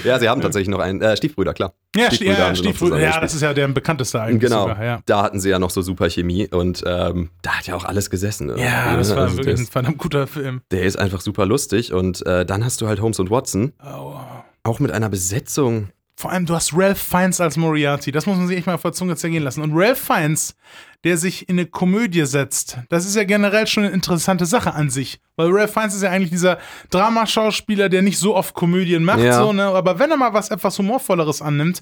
Ja, 0.05 0.19
sie 0.19 0.29
haben 0.29 0.41
tatsächlich 0.41 0.69
noch 0.69 0.79
einen, 0.79 1.03
äh, 1.03 1.17
Stiefbrüder, 1.17 1.53
klar. 1.53 1.75
Ja, 1.95 2.07
Stiefbrüder 2.13 2.39
ja, 2.49 2.55
Stiefbrüder, 2.55 3.01
ja, 3.01 3.21
das 3.21 3.35
ist 3.35 3.43
ja 3.43 3.53
der 3.53 3.69
bekannteste 3.69 4.21
eigentlich 4.21 4.41
Genau, 4.41 4.63
sogar, 4.69 4.85
ja. 4.85 5.01
da 5.07 5.23
hatten 5.23 5.41
sie 5.41 5.51
ja 5.51 5.59
noch 5.59 5.71
so 5.71 5.83
super 5.83 6.09
Chemie 6.09 6.47
und 6.49 6.83
ähm, 6.87 7.31
da 7.43 7.59
hat 7.59 7.67
ja 7.67 7.75
auch 7.75 7.85
alles 7.85 8.09
gesessen. 8.09 8.49
Ja, 8.57 8.97
das 8.97 9.11
ne? 9.11 9.17
war 9.17 9.23
Also 9.25 9.37
wirklich 9.39 9.59
ein 9.61 9.67
verdammt 9.67 9.99
guter 9.99 10.27
Film. 10.27 10.63
der 10.71 10.83
ist 10.85 10.97
einfach 10.99 11.21
super 11.21 11.45
lustig 11.45 11.93
und 11.93 12.25
äh, 12.27 12.47
dann 12.47 12.65
hast 12.65 12.81
du 12.81 12.87
halt 12.89 13.01
Holmes 13.01 13.19
und 13.19 13.31
Watson, 13.31 13.73
Oh. 13.85 14.15
auch 14.63 14.79
mit 14.79 14.91
einer 14.93 15.09
Besetzung. 15.09 15.89
Vor 16.17 16.33
allem, 16.33 16.47
du 16.47 16.55
hast 16.55 16.73
Ralph 16.75 16.99
Fiennes 16.99 17.41
als 17.41 17.57
Moriarty. 17.57 18.11
Das 18.11 18.27
muss 18.27 18.37
man 18.39 18.49
sich 18.49 18.57
echt 18.59 18.67
mal 18.67 18.77
der 18.77 18.93
Zunge 18.93 19.15
zergehen 19.15 19.45
lassen. 19.45 19.63
Und 19.63 19.71
Ralph 19.73 20.01
Fiennes, 20.01 20.57
der 21.05 21.17
sich 21.17 21.49
in 21.49 21.57
eine 21.59 21.67
Komödie 21.67 22.27
setzt, 22.27 22.79
das 22.89 23.07
ist 23.07 23.15
ja 23.15 23.25
generell 23.25 23.67
schon 23.67 23.85
eine 23.85 23.93
interessante 23.93 24.47
Sache 24.47 24.75
an 24.75 24.91
sich. 24.91 25.21
Weil 25.37 25.49
Ralph 25.53 25.73
Fiennes 25.73 25.95
ist 25.95 26.03
ja 26.03 26.11
eigentlich 26.11 26.31
dieser 26.31 26.59
Dramaschauspieler, 26.91 27.89
der 27.89 28.03
nicht 28.03 28.19
so 28.19 28.35
oft 28.35 28.55
Komödien 28.55 29.05
macht, 29.05 29.21
Ja. 29.21 29.39
so, 29.41 29.53
ne? 29.53 29.65
Aber 29.67 29.99
wenn 29.99 30.11
er 30.11 30.17
mal 30.17 30.33
was 30.35 30.51
etwas 30.51 30.79
Humorvolleres 30.79 31.41
annimmt, 31.43 31.81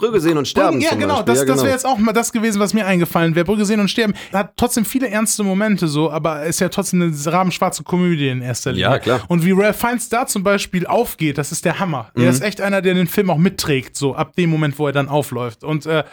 Brügge 0.00 0.20
sehen 0.20 0.38
und 0.38 0.48
sterben 0.48 0.80
ja, 0.80 0.90
zum 0.90 0.98
genau, 0.98 1.16
Beispiel. 1.16 1.34
das, 1.34 1.38
ja, 1.40 1.44
das 1.44 1.54
genau. 1.54 1.62
wäre 1.64 1.72
jetzt 1.74 1.86
auch 1.86 1.98
mal 1.98 2.12
das 2.12 2.32
gewesen, 2.32 2.58
was 2.58 2.72
mir 2.72 2.86
eingefallen 2.86 3.34
wäre. 3.34 3.44
Brügge 3.44 3.64
sehen 3.64 3.80
und 3.80 3.88
sterben 3.88 4.14
hat 4.32 4.52
trotzdem 4.56 4.84
viele 4.84 5.08
ernste 5.08 5.44
Momente 5.44 5.88
so, 5.88 6.10
aber 6.10 6.44
ist 6.44 6.60
ja 6.60 6.68
trotzdem 6.70 7.02
eine 7.02 7.12
rabenschwarze 7.26 7.82
Komödie 7.82 8.28
in 8.28 8.40
erster 8.40 8.72
Linie. 8.72 8.90
Ja, 8.90 8.98
klar. 8.98 9.20
Und 9.28 9.44
wie 9.44 9.52
Ralph 9.52 9.78
Fiennes 9.78 10.08
da 10.08 10.26
zum 10.26 10.42
Beispiel 10.42 10.86
aufgeht, 10.86 11.36
das 11.38 11.52
ist 11.52 11.64
der 11.64 11.78
Hammer. 11.78 12.10
Mhm. 12.14 12.24
Er 12.24 12.30
ist 12.30 12.42
echt 12.42 12.60
einer, 12.60 12.80
der 12.82 12.94
den 12.94 13.06
Film 13.06 13.30
auch 13.30 13.36
mitträgt, 13.38 13.96
so 13.96 14.14
ab 14.14 14.34
dem 14.36 14.50
Moment, 14.50 14.78
wo 14.78 14.86
er 14.86 14.92
dann 14.92 15.08
aufläuft. 15.08 15.64
Und 15.64 15.84
äh, 15.86 16.04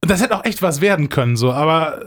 das 0.00 0.22
hätte 0.22 0.36
auch 0.36 0.44
echt 0.44 0.62
was 0.62 0.80
werden 0.80 1.08
können, 1.08 1.36
so, 1.36 1.52
aber 1.52 2.00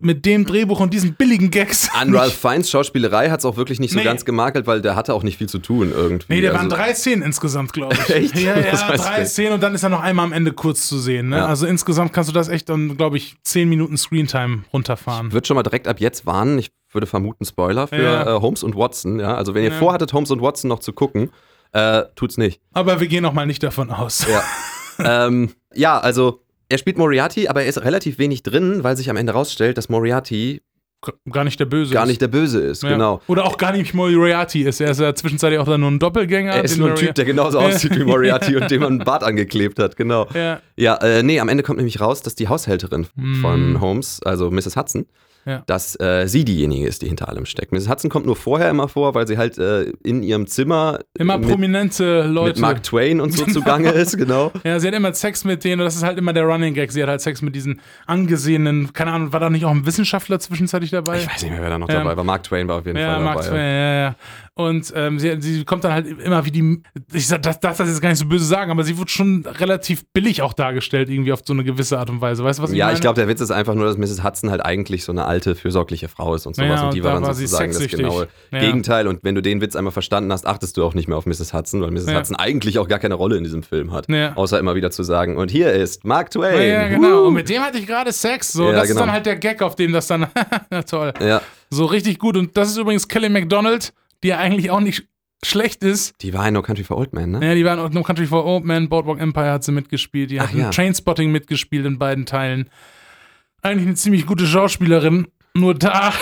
mit 0.00 0.24
dem 0.26 0.44
Drehbuch 0.46 0.80
und 0.80 0.92
diesen 0.94 1.14
billigen 1.14 1.50
Gags. 1.50 1.88
An 1.94 2.14
Ralph 2.14 2.34
Fiennes 2.34 2.70
Schauspielerei 2.70 3.30
hat 3.30 3.40
es 3.40 3.44
auch 3.44 3.56
wirklich 3.56 3.80
nicht 3.80 3.92
so 3.92 3.98
Nee. 3.98 4.04
ganz 4.04 4.24
gemakelt, 4.24 4.66
weil 4.66 4.80
der 4.82 4.96
hatte 4.96 5.14
auch 5.14 5.22
nicht 5.22 5.38
viel 5.38 5.48
zu 5.48 5.58
tun 5.58 5.92
irgendwie. 5.94 6.26
Nee, 6.34 6.40
der 6.40 6.50
also, 6.52 6.60
waren 6.62 6.68
drei 6.70 6.94
Szenen 6.94 7.22
insgesamt, 7.22 7.72
glaube 7.72 7.94
ich. 7.94 8.10
Echt? 8.14 8.38
Ja, 8.38 8.58
ja, 8.58 8.72
ich 8.72 8.80
drei. 9.00 9.24
Szenen 9.24 9.52
und 9.54 9.62
dann 9.62 9.74
ist 9.74 9.82
er 9.82 9.88
noch 9.88 10.00
einmal 10.02 10.24
am 10.26 10.32
Ende 10.32 10.52
kurz 10.52 10.86
zu 10.86 10.98
sehen. 10.98 11.28
Ne? 11.30 11.38
Ja. 11.38 11.46
Also 11.46 11.66
insgesamt 11.66 12.12
kannst 12.12 12.28
du 12.30 12.34
das 12.34 12.48
echt 12.48 12.68
dann, 12.68 12.96
glaube 12.96 13.16
ich, 13.16 13.36
zehn 13.42 13.68
Minuten 13.68 13.96
Screentime 13.96 14.64
runterfahren. 14.72 15.32
würde 15.32 15.46
schon 15.46 15.54
mal 15.56 15.62
direkt 15.62 15.88
ab 15.88 16.00
jetzt 16.00 16.26
warnen. 16.26 16.58
Ich 16.58 16.70
würde 16.92 17.06
vermuten, 17.06 17.44
Spoiler 17.44 17.86
für 17.88 18.02
Ja. 18.02 18.36
äh, 18.36 18.40
Holmes 18.40 18.62
und 18.62 18.76
Watson. 18.76 19.18
Ja? 19.20 19.34
Also, 19.36 19.54
wenn 19.54 19.64
ihr 19.64 19.70
Ja. 19.70 19.78
vorhattet, 19.78 20.12
Holmes 20.12 20.30
und 20.30 20.40
Watson 20.42 20.68
noch 20.68 20.78
zu 20.80 20.92
gucken, 20.92 21.30
äh, 21.72 22.02
tut's 22.14 22.36
nicht. 22.38 22.60
Aber 22.72 23.00
wir 23.00 23.08
gehen 23.08 23.24
auch 23.24 23.32
mal 23.32 23.46
nicht 23.46 23.62
davon 23.62 23.90
aus. 23.90 24.26
Ja. 24.30 24.42
ähm, 25.26 25.50
ja, 25.74 25.98
also, 25.98 26.43
er 26.68 26.78
spielt 26.78 26.98
Moriarty, 26.98 27.48
aber 27.48 27.62
er 27.62 27.68
ist 27.68 27.84
relativ 27.84 28.18
wenig 28.18 28.42
drin, 28.42 28.82
weil 28.82 28.96
sich 28.96 29.10
am 29.10 29.16
Ende 29.16 29.32
rausstellt, 29.32 29.78
dass 29.78 29.88
Moriarty 29.88 30.62
Gar 31.30 31.44
nicht 31.44 31.58
der 31.60 31.64
Böse. 31.66 31.92
gar 31.94 32.04
ist. 32.04 32.08
nicht 32.10 32.20
der 32.22 32.28
Böse 32.28 32.60
ist. 32.60 32.82
Ja. 32.82 32.90
Genau. 32.90 33.20
Oder 33.26 33.44
auch 33.44 33.56
gar 33.58 33.72
nicht 33.72 33.94
Moriarty 33.94 34.62
ist. 34.62 34.80
Er 34.80 34.90
ist 34.90 35.00
ja 35.00 35.14
zwischenzeitlich 35.14 35.58
auch 35.60 35.66
dann 35.66 35.80
nur 35.80 35.90
ein 35.90 35.98
Doppelgänger. 35.98 36.52
Er 36.52 36.64
ist 36.64 36.76
nur 36.78 36.90
ein 36.90 36.96
Typ, 36.96 37.14
der 37.14 37.24
genauso 37.24 37.58
aussieht 37.60 37.98
wie 37.98 38.04
Moriarty 38.04 38.56
und 38.56 38.70
dem 38.70 38.80
man 38.82 38.92
einen 38.94 39.04
Bart 39.04 39.24
angeklebt 39.24 39.78
hat, 39.78 39.96
genau. 39.96 40.26
Ja. 40.34 40.60
Ja, 40.76 40.96
äh, 40.96 41.22
nee, 41.22 41.38
am 41.40 41.48
Ende 41.48 41.62
kommt 41.62 41.78
nämlich 41.78 42.00
raus, 42.00 42.22
dass 42.22 42.34
die 42.34 42.48
Haushälterin 42.48 43.06
Mhm. 43.16 43.34
von 43.40 43.80
Holmes, 43.80 44.20
also 44.24 44.50
Mrs. 44.50 44.76
Hudson, 44.76 45.06
Ja. 45.46 45.62
dass 45.66 45.94
äh, 46.00 46.26
sie 46.26 46.44
diejenige 46.46 46.86
ist, 46.88 47.02
die 47.02 47.06
hinter 47.08 47.28
allem 47.28 47.44
steckt. 47.44 47.70
Mrs. 47.70 47.88
Hudson 47.90 48.10
kommt 48.10 48.24
nur 48.24 48.34
vorher 48.34 48.70
immer 48.70 48.88
vor, 48.88 49.14
weil 49.14 49.26
sie 49.28 49.36
halt 49.36 49.58
äh, 49.58 49.92
in 50.02 50.22
ihrem 50.22 50.46
Zimmer 50.46 51.00
Immer 51.18 51.36
mit, 51.36 51.50
prominente 51.50 52.22
Leute. 52.22 52.48
mit 52.54 52.58
Mark 52.60 52.82
Twain 52.82 53.20
und 53.20 53.30
so 53.36 53.44
zugange 53.44 53.90
ist, 53.90 54.16
genau. 54.16 54.52
Ja, 54.64 54.80
sie 54.80 54.88
hat 54.88 54.94
immer 54.94 55.12
Sex 55.12 55.44
mit 55.44 55.62
denen, 55.62 55.80
und 55.82 55.84
das 55.84 55.96
ist 55.96 56.02
halt 56.02 56.16
immer 56.16 56.32
der 56.32 56.44
Running 56.44 56.72
Gag. 56.72 56.90
Sie 56.92 57.02
hat 57.02 57.10
halt 57.10 57.20
Sex 57.20 57.42
mit 57.42 57.54
diesen 57.54 57.80
angesehenen, 58.06 58.92
keine 58.94 59.12
Ahnung, 59.12 59.32
war 59.34 59.40
da 59.40 59.50
nicht 59.50 59.64
auch 59.66 59.70
ein 59.70 59.84
Wissenschaftler 59.84 60.38
zwischenzeitlich 60.40 60.90
dabei? 60.94 61.18
Ich 61.18 61.28
weiß 61.28 61.42
nicht 61.42 61.52
mehr, 61.52 61.62
wer 61.62 61.70
da 61.70 61.78
noch 61.78 61.88
Ja. 61.88 61.96
dabei 61.98 62.16
war. 62.16 62.24
Mark 62.24 62.42
Twain 62.44 62.66
war 62.68 62.78
auf 62.78 62.86
jeden 62.86 62.98
ja, 62.98 63.14
Fall 63.14 63.20
Mark 63.22 63.36
dabei. 63.38 63.48
Twain, 63.48 63.60
ja, 63.60 63.94
ja. 63.94 64.14
Und 64.56 64.92
ähm, 64.94 65.18
sie, 65.18 65.36
sie 65.40 65.64
kommt 65.64 65.82
dann 65.82 65.92
halt 65.92 66.06
immer 66.06 66.44
wie 66.44 66.52
die, 66.52 66.80
ich 67.12 67.26
sag, 67.26 67.42
das 67.42 67.58
darf 67.58 67.76
das 67.76 67.88
jetzt 67.88 68.00
gar 68.00 68.10
nicht 68.10 68.20
so 68.20 68.26
böse 68.26 68.44
sagen, 68.44 68.70
aber 68.70 68.84
sie 68.84 68.96
wird 68.96 69.10
schon 69.10 69.44
relativ 69.44 70.04
billig 70.12 70.42
auch 70.42 70.52
dargestellt, 70.52 71.08
irgendwie 71.10 71.32
auf 71.32 71.40
so 71.44 71.52
eine 71.52 71.64
gewisse 71.64 71.98
Art 71.98 72.08
und 72.08 72.20
Weise. 72.20 72.44
Weißt 72.44 72.60
du, 72.60 72.62
was 72.62 72.70
ich 72.70 72.76
Ja, 72.78 72.84
meine? 72.86 72.94
ich 72.94 73.00
glaube, 73.00 73.16
der 73.16 73.26
Witz 73.26 73.40
ist 73.40 73.50
einfach 73.50 73.74
nur, 73.74 73.84
dass 73.86 73.96
Mrs. 73.98 74.22
Hudson 74.22 74.50
halt 74.52 74.64
eigentlich 74.64 75.02
so 75.02 75.10
eine 75.10 75.24
alte, 75.24 75.56
fürsorgliche 75.56 76.06
Frau 76.08 76.36
ist 76.36 76.46
und 76.46 76.54
sowas. 76.54 76.68
Ja, 76.80 76.86
und 76.86 76.94
die 76.94 77.02
war 77.02 77.10
da 77.10 77.16
dann 77.16 77.26
war 77.26 77.34
sozusagen 77.34 77.72
das 77.72 77.88
genaue 77.88 78.28
Ja. 78.52 78.60
Gegenteil. 78.60 79.08
Und 79.08 79.24
wenn 79.24 79.34
du 79.34 79.40
den 79.42 79.60
Witz 79.60 79.74
einmal 79.74 79.92
verstanden 79.92 80.30
hast, 80.32 80.46
achtest 80.46 80.76
du 80.76 80.84
auch 80.84 80.94
nicht 80.94 81.08
mehr 81.08 81.18
auf 81.18 81.26
Mrs. 81.26 81.52
Hudson, 81.52 81.80
weil 81.82 81.90
Mrs. 81.90 82.06
Ja. 82.10 82.18
Hudson 82.20 82.36
eigentlich 82.36 82.78
auch 82.78 82.86
gar 82.86 83.00
keine 83.00 83.14
Rolle 83.14 83.36
in 83.36 83.42
diesem 83.42 83.64
Film 83.64 83.90
hat. 83.92 84.08
Ja. 84.08 84.34
Außer 84.36 84.60
immer 84.60 84.76
wieder 84.76 84.92
zu 84.92 85.02
sagen, 85.02 85.36
und 85.36 85.50
hier 85.50 85.72
ist 85.72 86.04
Mark 86.04 86.30
Twain. 86.30 86.54
Ja, 86.56 86.62
ja, 86.62 86.88
genau. 86.90 87.08
Woo! 87.24 87.26
Und 87.26 87.34
mit 87.34 87.48
dem 87.48 87.60
hatte 87.60 87.78
ich 87.78 87.88
gerade 87.88 88.12
Sex. 88.12 88.52
So, 88.52 88.66
Ja, 88.66 88.72
das 88.74 88.82
genau. 88.86 89.00
ist 89.00 89.06
dann 89.06 89.12
halt 89.12 89.26
der 89.26 89.34
Gag, 89.34 89.62
auf 89.62 89.74
dem 89.74 89.92
das 89.92 90.06
dann, 90.06 90.28
na 90.70 90.84
toll. 90.84 91.12
Ja, 91.20 91.42
So 91.70 91.86
richtig 91.86 92.20
gut. 92.20 92.36
Und 92.36 92.56
das 92.56 92.68
ist 92.68 92.76
übrigens 92.76 93.08
Kelly 93.08 93.28
MacDonald, 93.28 93.92
die 94.24 94.28
ja 94.28 94.38
eigentlich 94.38 94.70
auch 94.70 94.80
nicht 94.80 95.06
schlecht 95.44 95.84
ist. 95.84 96.14
die 96.22 96.32
war 96.32 96.48
in 96.48 96.54
No 96.54 96.62
Country 96.62 96.82
for 96.82 96.96
Old 96.96 97.12
Men, 97.12 97.32
ne? 97.32 97.46
Ja, 97.46 97.54
die 97.54 97.64
waren 97.64 97.78
auch 97.78 97.90
No 97.90 98.02
Country 98.02 98.26
for 98.26 98.46
Old 98.46 98.64
Men, 98.64 98.88
Boardwalk 98.88 99.20
Empire 99.20 99.50
hat 99.50 99.62
sie 99.62 99.72
mitgespielt. 99.72 100.30
Die 100.30 100.40
Ach 100.40 100.46
hat 100.46 100.54
in 100.54 100.60
ja. 100.60 100.70
Trainspotting 100.70 101.30
mitgespielt 101.30 101.84
in 101.84 101.98
beiden 101.98 102.24
Teilen. 102.24 102.70
Eigentlich 103.60 103.86
eine 103.86 103.94
ziemlich 103.94 104.26
gute 104.26 104.46
Schauspielerin. 104.46 105.28
Nur 105.54 105.74
da 105.74 106.12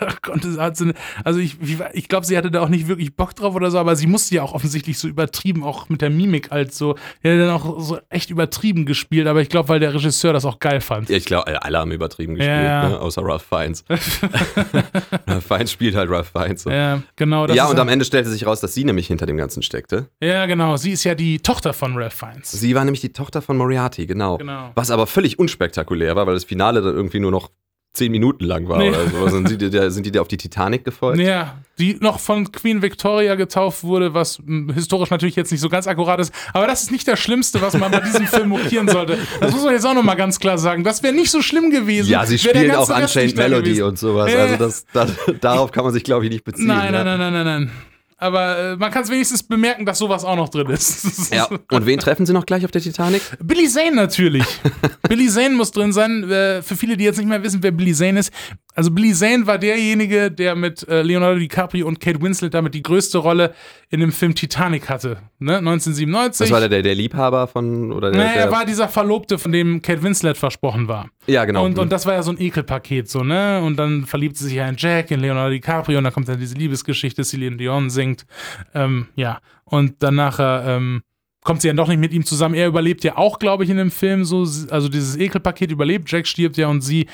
konnte 0.22 0.60
hat 0.60 0.76
sie, 0.76 0.92
also 1.24 1.38
ich, 1.40 1.56
ich 1.92 2.08
glaube, 2.08 2.26
sie 2.26 2.36
hatte 2.36 2.50
da 2.50 2.60
auch 2.62 2.68
nicht 2.68 2.88
wirklich 2.88 3.14
Bock 3.14 3.34
drauf 3.34 3.54
oder 3.54 3.70
so, 3.70 3.78
aber 3.78 3.96
sie 3.96 4.06
musste 4.06 4.34
ja 4.34 4.42
auch 4.42 4.52
offensichtlich 4.52 4.98
so 4.98 5.08
übertrieben, 5.08 5.64
auch 5.64 5.88
mit 5.88 6.02
der 6.02 6.10
Mimik 6.10 6.50
halt 6.50 6.74
so, 6.74 6.90
hat 6.90 6.96
dann 7.24 7.50
auch 7.50 7.80
so 7.80 7.98
echt 8.08 8.30
übertrieben 8.30 8.86
gespielt, 8.86 9.26
aber 9.26 9.40
ich 9.40 9.48
glaube, 9.48 9.68
weil 9.68 9.80
der 9.80 9.94
Regisseur 9.94 10.32
das 10.32 10.44
auch 10.44 10.58
geil 10.58 10.80
fand. 10.80 11.08
Ja, 11.08 11.16
ich 11.16 11.24
glaube, 11.24 11.62
alle 11.62 11.78
haben 11.78 11.92
übertrieben 11.92 12.34
gespielt, 12.34 12.56
Ja. 12.56 12.88
ne? 12.88 13.00
außer 13.00 13.22
Ralph 13.24 13.42
Fiennes. 13.48 13.84
Ralph 15.26 15.44
Fiennes 15.46 15.72
spielt 15.72 15.94
halt 15.94 16.10
Ralph 16.10 16.28
Fiennes. 16.32 16.62
So. 16.62 16.70
Ja, 16.70 17.02
genau. 17.16 17.46
Ja, 17.48 17.66
und 17.66 17.78
am 17.78 17.88
Ende 17.88 18.04
stellte 18.04 18.30
sich 18.30 18.46
raus, 18.46 18.60
dass 18.60 18.74
sie 18.74 18.84
nämlich 18.84 19.06
hinter 19.06 19.26
dem 19.26 19.36
Ganzen 19.36 19.62
steckte. 19.62 20.08
Ja, 20.22 20.46
genau. 20.46 20.76
Sie 20.76 20.92
ist 20.92 21.04
ja 21.04 21.14
die 21.14 21.38
Tochter 21.40 21.72
von 21.72 21.96
Ralph 21.96 22.14
Fiennes. 22.14 22.50
Sie 22.52 22.74
war 22.74 22.84
nämlich 22.84 23.00
die 23.00 23.12
Tochter 23.12 23.42
von 23.42 23.56
Moriarty, 23.56 24.06
genau. 24.06 24.38
Genau. 24.38 24.70
Was 24.74 24.90
aber 24.90 25.06
völlig 25.06 25.38
unspektakulär 25.38 26.16
war, 26.16 26.26
weil 26.26 26.34
das 26.34 26.44
Finale 26.44 26.82
dann 26.82 26.94
irgendwie 26.94 27.20
nur 27.20 27.30
noch 27.30 27.50
zehn 27.96 28.12
Minuten 28.12 28.44
lang 28.44 28.68
war 28.68 28.78
Nee. 28.78 28.90
oder 28.90 29.08
so. 29.08 29.28
Sind 29.28 29.50
die, 29.50 29.70
der, 29.70 29.90
sind 29.90 30.06
die 30.06 30.10
da 30.12 30.20
auf 30.20 30.28
die 30.28 30.36
Titanic 30.36 30.84
gefolgt? 30.84 31.18
Ja, 31.18 31.58
die 31.78 31.96
noch 32.00 32.20
von 32.20 32.50
Queen 32.52 32.82
Victoria 32.82 33.34
getauft 33.34 33.82
wurde, 33.84 34.14
was 34.14 34.38
mh, 34.44 34.74
historisch 34.74 35.10
natürlich 35.10 35.36
jetzt 35.36 35.50
nicht 35.50 35.60
so 35.60 35.68
ganz 35.68 35.86
akkurat 35.86 36.20
ist. 36.20 36.32
Aber 36.52 36.66
das 36.66 36.84
ist 36.84 36.92
nicht 36.92 37.08
das 37.08 37.18
Schlimmste, 37.18 37.60
was 37.60 37.76
man 37.76 37.90
bei 37.90 38.00
diesem 38.00 38.26
Film 38.26 38.48
mokieren 38.50 38.88
sollte. 38.88 39.18
Das 39.40 39.52
muss 39.52 39.64
man 39.64 39.72
jetzt 39.72 39.86
auch 39.86 39.94
nochmal 39.94 40.16
ganz 40.16 40.38
klar 40.38 40.58
sagen. 40.58 40.84
Das 40.84 41.02
wäre 41.02 41.14
nicht 41.14 41.30
so 41.30 41.42
schlimm 41.42 41.70
gewesen. 41.70 42.10
Ja, 42.10 42.24
sie 42.26 42.38
spielen 42.38 42.70
auch 42.72 42.88
Unchained 42.88 43.36
da 43.36 43.42
Melody 43.42 43.82
und 43.82 43.98
sowas. 43.98 44.32
Also 44.32 44.52
ja. 44.52 44.56
das, 44.56 44.86
das, 44.92 45.10
darauf 45.40 45.72
kann 45.72 45.84
man 45.84 45.92
sich, 45.92 46.04
glaube 46.04 46.24
ich, 46.24 46.30
nicht 46.30 46.44
beziehen. 46.44 46.66
Nein, 46.66 46.92
nein, 46.92 47.04
nein, 47.04 47.18
nein, 47.18 47.32
nein, 47.32 47.44
nein. 47.44 47.70
Aber 48.18 48.58
äh, 48.58 48.76
man 48.76 48.90
kann 48.90 49.02
es 49.02 49.10
wenigstens 49.10 49.42
bemerken, 49.42 49.84
dass 49.84 49.98
sowas 49.98 50.24
auch 50.24 50.36
noch 50.36 50.48
drin 50.48 50.68
ist. 50.70 51.30
Ja. 51.34 51.48
Und 51.70 51.86
wen 51.86 51.98
treffen 51.98 52.24
sie 52.24 52.32
noch 52.32 52.46
gleich 52.46 52.64
auf 52.64 52.70
der 52.70 52.80
Titanic? 52.80 53.20
Billy 53.42 53.68
Zane 53.68 53.94
natürlich. 53.94 54.44
Billy 55.08 55.28
Zane 55.28 55.50
muss 55.50 55.70
drin 55.70 55.92
sein. 55.92 56.30
Äh, 56.30 56.62
Für 56.62 56.76
viele, 56.76 56.96
die 56.96 57.04
jetzt 57.04 57.18
nicht 57.18 57.28
mehr 57.28 57.42
wissen, 57.42 57.62
wer 57.62 57.72
Billy 57.72 57.92
Zane 57.92 58.20
ist. 58.20 58.32
Also 58.76 58.90
Billy 58.90 59.14
Zane 59.14 59.46
war 59.46 59.56
derjenige, 59.56 60.30
der 60.30 60.54
mit 60.54 60.86
äh, 60.86 61.00
Leonardo 61.00 61.38
DiCaprio 61.38 61.86
und 61.86 61.98
Kate 61.98 62.20
Winslet 62.20 62.52
damit 62.52 62.74
die 62.74 62.82
größte 62.82 63.16
Rolle 63.16 63.54
in 63.88 64.00
dem 64.00 64.12
Film 64.12 64.34
Titanic 64.34 64.90
hatte. 64.90 65.16
Ne? 65.38 65.56
1997. 65.56 66.44
Das 66.44 66.50
war 66.50 66.60
der, 66.60 66.68
der, 66.68 66.82
der 66.82 66.94
Liebhaber 66.94 67.46
von, 67.46 67.90
oder 67.90 68.10
der, 68.10 68.20
naja, 68.20 68.32
er 68.32 68.50
war 68.52 68.66
dieser 68.66 68.88
Verlobte, 68.88 69.38
von 69.38 69.50
dem 69.50 69.80
Kate 69.80 70.02
Winslet 70.02 70.36
versprochen 70.36 70.88
war. 70.88 71.08
Ja, 71.26 71.46
genau. 71.46 71.64
Und, 71.64 71.78
und 71.78 71.90
das 71.90 72.04
war 72.04 72.12
ja 72.12 72.22
so 72.22 72.32
ein 72.32 72.38
Ekelpaket, 72.38 73.08
so, 73.08 73.24
ne? 73.24 73.62
Und 73.62 73.76
dann 73.76 74.04
verliebt 74.04 74.36
sie 74.36 74.44
sich 74.44 74.54
ja 74.54 74.68
in 74.68 74.76
Jack, 74.76 75.10
in 75.10 75.20
Leonardo 75.20 75.52
DiCaprio, 75.52 75.96
und 75.96 76.04
dann 76.04 76.12
kommt 76.12 76.28
dann 76.28 76.38
diese 76.38 76.54
Liebesgeschichte, 76.54 77.24
Celine 77.24 77.56
Dion 77.56 77.88
singt. 77.88 78.26
Ähm, 78.74 79.06
ja. 79.14 79.40
Und 79.64 80.02
dann 80.02 80.16
nachher 80.16 80.64
ähm, 80.66 81.02
kommt 81.42 81.62
sie 81.62 81.68
ja 81.68 81.74
doch 81.74 81.88
nicht 81.88 81.98
mit 81.98 82.12
ihm 82.12 82.26
zusammen. 82.26 82.54
Er 82.54 82.66
überlebt 82.66 83.04
ja 83.04 83.16
auch, 83.16 83.38
glaube 83.38 83.64
ich, 83.64 83.70
in 83.70 83.78
dem 83.78 83.90
Film 83.90 84.24
so. 84.26 84.40
Also 84.70 84.90
dieses 84.90 85.16
Ekelpaket 85.16 85.70
überlebt, 85.70 86.10
Jack 86.10 86.26
stirbt 86.26 86.58
ja 86.58 86.68
und 86.68 86.82
sie 86.82 87.06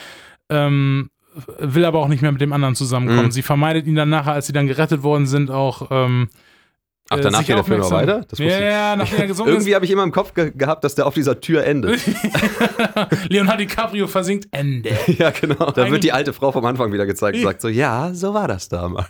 ähm, 0.51 1.09
will 1.59 1.85
aber 1.85 1.99
auch 2.01 2.09
nicht 2.09 2.23
mehr 2.23 2.33
mit 2.33 2.41
dem 2.41 2.53
anderen 2.53 2.75
zusammenkommen. 2.75 3.27
Mhm. 3.27 3.31
Sie 3.33 3.43
vermeidet 3.43 3.87
ihn 3.87 3.95
dann 3.95 4.09
nachher, 4.11 4.33
als 4.33 4.47
sie 4.47 4.53
dann 4.53 4.67
gerettet 4.67 5.03
worden 5.03 5.27
sind, 5.27 5.51
auch. 5.51 5.89
Ähm, 5.91 6.29
Ach, 7.09 7.19
äh, 7.19 7.21
danach 7.21 7.41
geht 7.45 7.57
der 7.57 7.65
Film 7.65 7.83
aufmerksam- 7.83 8.09
weiter? 8.09 8.27
Das 8.29 8.39
ja, 8.39 8.61
ja, 8.61 8.97
nachdem 8.97 9.21
er 9.21 9.27
gesungen 9.27 9.53
Irgendwie 9.55 9.75
habe 9.75 9.85
ich 9.85 9.91
immer 9.91 10.05
im 10.05 10.13
Kopf 10.13 10.35
ge 10.35 10.53
gehabt, 10.55 10.85
dass 10.85 10.95
der 10.95 11.07
auf 11.07 11.15
dieser 11.15 11.41
Tür 11.41 11.65
endet. 11.65 12.01
Leonardo 13.29 13.59
DiCaprio 13.59 14.07
versinkt 14.07 14.49
Ende. 14.53 14.91
ja, 15.07 15.31
genau. 15.31 15.71
Da 15.73 15.91
wird 15.91 16.05
die 16.05 16.13
alte 16.13 16.33
Frau 16.33 16.53
vom 16.53 16.65
Anfang 16.65 16.93
wieder 16.93 17.07
gezeigt 17.07 17.37
und 17.39 17.43
sagt 17.43 17.61
so, 17.61 17.69
ja, 17.69 18.15
so 18.15 18.35
war 18.35 18.49
das 18.49 18.69
damals. 18.69 19.09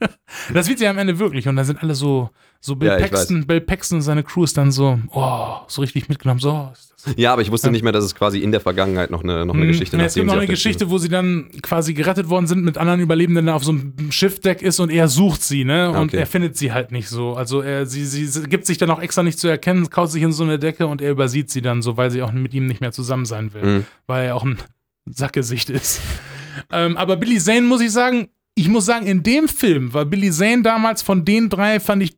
das 0.54 0.68
wird 0.68 0.78
sie 0.78 0.86
am 0.86 0.98
Ende 0.98 1.18
wirklich. 1.18 1.46
Und 1.48 1.56
da 1.56 1.64
sind 1.64 1.82
alle 1.82 1.94
so, 1.94 2.30
so 2.60 2.76
Bill 2.76 2.88
Ja, 2.88 2.96
Paxton, 2.98 3.46
Bill 3.46 3.60
Paxton 3.60 3.96
und 3.98 4.02
seine 4.02 4.22
Crew 4.22 4.44
ist 4.44 4.56
dann 4.56 4.72
so, 4.72 4.98
oh, 5.12 5.56
so 5.66 5.80
richtig 5.82 6.08
mitgenommen. 6.08 6.40
So, 6.40 6.72
Ja, 7.16 7.32
aber 7.32 7.42
ich 7.42 7.50
wusste 7.50 7.70
nicht 7.70 7.82
mehr, 7.82 7.92
dass 7.92 8.04
es 8.04 8.14
quasi 8.14 8.38
in 8.40 8.50
der 8.52 8.60
Vergangenheit 8.60 9.10
noch 9.10 9.22
eine, 9.22 9.46
noch 9.46 9.54
eine 9.54 9.66
Geschichte 9.66 9.96
Mhm. 9.96 10.02
es 10.04 10.14
gibt 10.14 10.26
noch 10.26 10.34
eine 10.34 10.46
Geschichte, 10.46 10.90
wo 10.90 10.98
sie 10.98 11.08
dann 11.08 11.50
quasi 11.62 11.94
gerettet 11.94 12.28
worden 12.28 12.46
sind 12.46 12.64
mit 12.64 12.78
anderen 12.78 13.00
Überlebenden 13.00 13.46
der 13.46 13.54
auf 13.54 13.64
so 13.64 13.72
einem 13.72 14.10
Schiffdeck 14.10 14.62
ist 14.62 14.80
und 14.80 14.90
er 14.90 15.08
sucht 15.08 15.42
sie, 15.42 15.64
ne? 15.64 15.90
Und 15.90 15.96
Okay. 16.10 16.16
er 16.18 16.26
findet 16.26 16.56
sie 16.56 16.72
halt 16.72 16.92
nicht 16.92 17.08
so. 17.08 17.34
Also 17.34 17.60
er, 17.60 17.86
sie, 17.86 18.04
sie 18.04 18.42
gibt 18.48 18.66
sich 18.66 18.78
dann 18.78 18.90
auch 18.90 19.00
extra 19.00 19.22
nicht 19.22 19.38
zu 19.38 19.48
erkennen, 19.48 19.88
kaut 19.90 20.10
sich 20.10 20.22
in 20.22 20.32
so 20.32 20.42
eine 20.44 20.58
Decke 20.58 20.86
und 20.86 21.00
er 21.02 21.10
übersieht 21.10 21.50
sie 21.50 21.62
dann 21.62 21.82
so, 21.82 21.96
weil 21.96 22.10
sie 22.10 22.22
auch 22.22 22.32
mit 22.32 22.52
ihm 22.54 22.66
nicht 22.66 22.80
mehr 22.80 22.92
zusammen 22.92 23.24
sein 23.26 23.52
will. 23.54 23.62
Mhm. 23.64 23.86
Weil 24.06 24.26
er 24.26 24.36
auch 24.36 24.44
ein 24.44 24.58
Sackgesicht 25.06 25.70
ist. 25.70 26.00
ähm, 26.72 26.96
aber 26.96 27.16
Billy 27.16 27.38
Zane 27.38 27.62
muss 27.62 27.80
ich 27.80 27.90
sagen, 27.92 28.28
ich 28.54 28.68
muss 28.68 28.86
sagen, 28.86 29.06
in 29.06 29.22
dem 29.22 29.48
Film 29.48 29.92
war 29.94 30.04
Billy 30.04 30.30
Zane 30.30 30.62
damals 30.62 31.02
von 31.02 31.24
den 31.24 31.48
drei, 31.48 31.80
fand 31.80 32.02
ich 32.02 32.16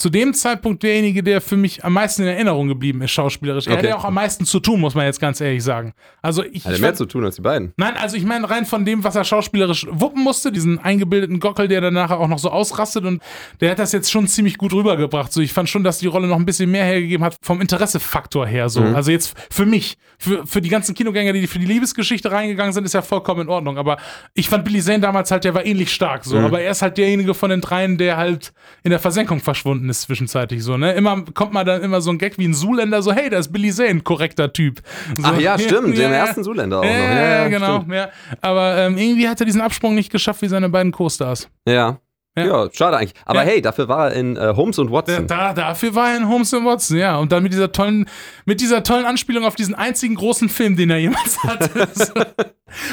zu 0.00 0.08
dem 0.08 0.32
Zeitpunkt 0.32 0.82
derjenige, 0.82 1.22
der 1.22 1.42
für 1.42 1.58
mich 1.58 1.84
am 1.84 1.92
meisten 1.92 2.22
in 2.22 2.28
Erinnerung 2.28 2.68
geblieben 2.68 3.02
ist, 3.02 3.10
schauspielerisch. 3.10 3.66
Er 3.66 3.74
Okay. 3.74 3.82
hat 3.82 3.88
ja 3.90 3.96
auch 3.98 4.04
am 4.06 4.14
meisten 4.14 4.46
zu 4.46 4.58
tun, 4.58 4.80
muss 4.80 4.94
man 4.94 5.04
jetzt 5.04 5.20
ganz 5.20 5.42
ehrlich 5.42 5.62
sagen. 5.62 5.92
Also 6.22 6.42
ich, 6.42 6.64
Hat 6.64 6.72
er 6.72 6.78
mehr 6.78 6.94
zu 6.94 7.04
tun 7.04 7.22
als 7.22 7.36
die 7.36 7.42
beiden. 7.42 7.74
Nein, 7.76 7.94
also 7.98 8.16
ich 8.16 8.24
meine 8.24 8.48
rein 8.48 8.64
von 8.64 8.86
dem, 8.86 9.04
was 9.04 9.14
er 9.14 9.24
schauspielerisch 9.24 9.86
wuppen 9.90 10.24
musste, 10.24 10.52
diesen 10.52 10.78
eingebildeten 10.78 11.38
Gockel, 11.38 11.68
der 11.68 11.82
dann 11.82 11.92
nachher 11.92 12.18
auch 12.18 12.28
noch 12.28 12.38
so 12.38 12.50
ausrastet 12.50 13.04
und 13.04 13.22
der 13.60 13.72
hat 13.72 13.78
das 13.78 13.92
jetzt 13.92 14.10
schon 14.10 14.26
ziemlich 14.26 14.56
gut 14.56 14.72
rübergebracht. 14.72 15.30
So, 15.34 15.42
ich 15.42 15.52
fand 15.52 15.68
schon, 15.68 15.84
dass 15.84 15.98
die 15.98 16.06
Rolle 16.06 16.28
noch 16.28 16.36
ein 16.38 16.46
bisschen 16.46 16.70
mehr 16.70 16.84
hergegeben 16.86 17.22
hat 17.24 17.36
vom 17.42 17.60
Interessefaktor 17.60 18.46
her. 18.46 18.70
So, 18.70 18.80
Mhm. 18.80 18.94
also 18.94 19.10
jetzt 19.10 19.34
für 19.50 19.66
mich, 19.66 19.98
für, 20.18 20.46
für 20.46 20.62
die 20.62 20.70
ganzen 20.70 20.94
Kinogänger, 20.94 21.34
die 21.34 21.46
für 21.46 21.58
die 21.58 21.66
Liebesgeschichte 21.66 22.32
reingegangen 22.32 22.72
sind, 22.72 22.84
ist 22.84 22.94
ja 22.94 23.02
vollkommen 23.02 23.42
in 23.42 23.48
Ordnung. 23.50 23.76
Aber 23.76 23.98
ich 24.32 24.48
fand 24.48 24.64
Billy 24.64 24.80
Zane 24.80 25.00
damals 25.00 25.30
halt, 25.30 25.44
der 25.44 25.52
war 25.54 25.66
ähnlich 25.66 25.92
stark. 25.92 26.24
So, 26.24 26.38
Mhm. 26.38 26.46
aber 26.46 26.62
er 26.62 26.70
ist 26.70 26.80
halt 26.80 26.96
derjenige 26.96 27.34
von 27.34 27.50
den 27.50 27.60
dreien, 27.60 27.98
der 27.98 28.16
halt 28.16 28.54
in 28.82 28.90
der 28.90 28.98
Versenkung 28.98 29.40
verschwunden 29.40 29.89
ist 29.90 30.02
zwischenzeitlich. 30.02 30.62
So, 30.64 30.76
ne, 30.76 30.92
immer 30.92 31.24
kommt 31.34 31.52
mal 31.52 31.64
dann 31.64 31.82
immer 31.82 32.00
so 32.00 32.10
ein 32.10 32.18
Gag 32.18 32.38
wie 32.38 32.46
ein 32.46 32.54
Zuländer, 32.54 33.02
so 33.02 33.12
hey, 33.12 33.28
da 33.28 33.38
ist 33.38 33.52
Billy 33.52 33.72
Zane, 33.72 34.00
korrekter 34.00 34.52
Typ. 34.52 34.80
So, 35.16 35.22
Ach 35.24 35.38
ja, 35.38 35.58
stimmt, 35.58 35.96
ja, 35.98 36.04
ja. 36.10 36.16
ersten 36.16 36.44
Zuländer 36.44 36.80
auch 36.80 36.84
Ja, 36.84 36.90
noch. 36.90 36.98
ja, 36.98 37.28
ja, 37.42 37.48
genau. 37.48 37.76
stimmt. 37.80 37.94
Ja. 37.94 38.08
Aber 38.40 38.76
ähm, 38.78 38.96
irgendwie 38.96 39.28
hat 39.28 39.40
er 39.40 39.46
diesen 39.46 39.60
Absprung 39.60 39.94
nicht 39.94 40.10
geschafft 40.10 40.42
wie 40.42 40.48
seine 40.48 40.68
beiden 40.68 40.92
Co-Stars. 40.92 41.48
Ja. 41.66 41.98
Ja. 42.38 42.44
Ja. 42.46 42.68
schade 42.72 42.96
eigentlich. 42.96 43.14
Aber 43.24 43.40
Ja. 43.42 43.48
hey, 43.48 43.60
dafür 43.60 43.88
war 43.88 44.10
er 44.10 44.14
in 44.16 44.36
äh, 44.36 44.52
Holmes 44.54 44.78
und 44.78 44.90
Watson. 44.92 45.26
da, 45.26 45.52
dafür 45.52 45.94
war 45.94 46.10
er 46.10 46.16
in 46.18 46.28
Holmes 46.28 46.54
and 46.54 46.64
Watson, 46.64 46.96
ja. 46.96 47.16
Und 47.18 47.32
dann 47.32 47.42
mit 47.42 47.52
dieser 47.52 47.72
tollen, 47.72 48.06
mit 48.44 48.60
dieser 48.60 48.82
tollen 48.84 49.04
Anspielung 49.04 49.44
auf 49.44 49.56
diesen 49.56 49.74
einzigen 49.74 50.14
großen 50.14 50.48
Film, 50.48 50.76
den 50.76 50.90
er 50.90 50.98
jemals 50.98 51.38
hatte. 51.42 51.88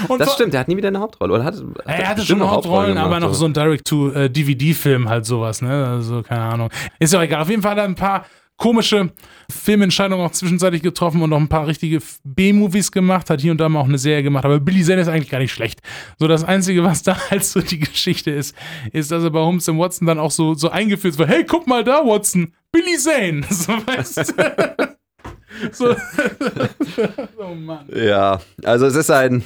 Und 0.08 0.20
Das 0.20 0.34
stimmt, 0.34 0.54
der 0.54 0.62
hat 0.62 0.68
nie 0.68 0.76
wieder 0.78 0.88
eine 0.88 1.00
Hauptrolle. 1.00 1.34
Oder 1.34 1.44
hat, 1.44 1.54
hat 1.56 1.64
Er 1.86 2.08
hatte 2.10 2.26
schon 2.26 2.40
Hauptrollen, 2.42 2.98
Hauptrolle 2.98 3.00
aber 3.00 3.16
noch 3.20 3.28
gemacht, 3.28 3.36
so 3.40 3.46
ein 3.46 3.54
Direct-to-DVD-Film 3.54 5.08
halt 5.10 5.26
sowas, 5.26 5.62
ne? 5.62 5.88
Also, 5.88 6.24
keine 6.24 6.42
Ahnung. 6.42 6.70
Ist 7.00 7.14
ja 7.14 7.20
auch 7.20 7.24
egal. 7.24 7.42
Auf 7.44 7.50
jeden 7.50 7.62
Fall 7.62 7.72
hat 7.72 7.78
er 7.78 7.84
ein 7.84 7.96
paar 7.96 8.26
komische 8.58 9.12
Filmentscheidungen 9.52 10.26
auch 10.26 10.32
zwischenzeitlich 10.32 10.82
getroffen 10.82 11.22
und 11.22 11.30
noch 11.30 11.40
ein 11.40 11.48
paar 11.48 11.68
richtige 11.68 12.00
B-Movies 12.24 12.92
gemacht, 12.92 13.30
hat 13.30 13.40
hier 13.40 13.52
und 13.52 13.60
da 13.60 13.70
mal 13.70 13.80
auch 13.80 13.88
eine 13.88 14.00
Serie 14.00 14.24
gemacht, 14.24 14.46
aber 14.46 14.60
Billy 14.60 14.84
Zane 14.84 15.02
ist 15.02 15.08
eigentlich 15.08 15.30
gar 15.30 15.40
nicht 15.40 15.54
schlecht. 15.54 15.82
So, 16.18 16.28
das 16.28 16.44
Einzige, 16.44 16.84
was 16.84 17.04
da 17.04 17.18
halt 17.30 17.46
so 17.46 17.62
die 17.62 17.80
Geschichte 17.80 18.32
ist, 18.32 18.56
ist, 18.92 19.12
dass 19.12 19.24
er 19.24 19.30
bei 19.30 19.40
Holmes 19.40 19.70
und 19.70 19.80
Watson 19.80 20.08
dann 20.08 20.20
auch 20.20 20.32
so, 20.32 20.56
so 20.56 20.70
eingeführt 20.70 21.18
wird, 21.18 21.30
hey, 21.30 21.46
guck 21.46 21.68
mal 21.68 21.84
da, 21.84 22.04
Watson, 22.04 22.54
Billy 22.72 22.98
Zane. 22.98 23.42
So, 23.50 23.74
weißt 23.74 24.18
du? 24.18 24.98
so. 25.72 25.96
oh 27.40 27.56
Mann. 27.56 27.88
Ja, 27.94 28.42
also 28.64 28.86
es 28.86 28.96
ist 28.96 29.10
ein. 29.10 29.44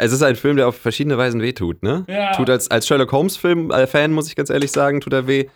Es 0.00 0.12
ist 0.12 0.22
ein 0.22 0.36
Film, 0.36 0.56
der 0.56 0.68
auf 0.68 0.76
verschiedene 0.76 1.18
Weisen 1.18 1.42
wehtut, 1.42 1.82
ne? 1.82 2.04
Ja. 2.06 2.32
Tut 2.36 2.48
als, 2.50 2.70
als 2.70 2.86
Sherlock 2.86 3.10
Holmes-Film-Fan, 3.10 4.12
muss 4.12 4.28
ich 4.28 4.36
ganz 4.36 4.48
ehrlich 4.48 4.70
sagen, 4.70 5.00
tut 5.00 5.12
er 5.12 5.26
weh. 5.26 5.46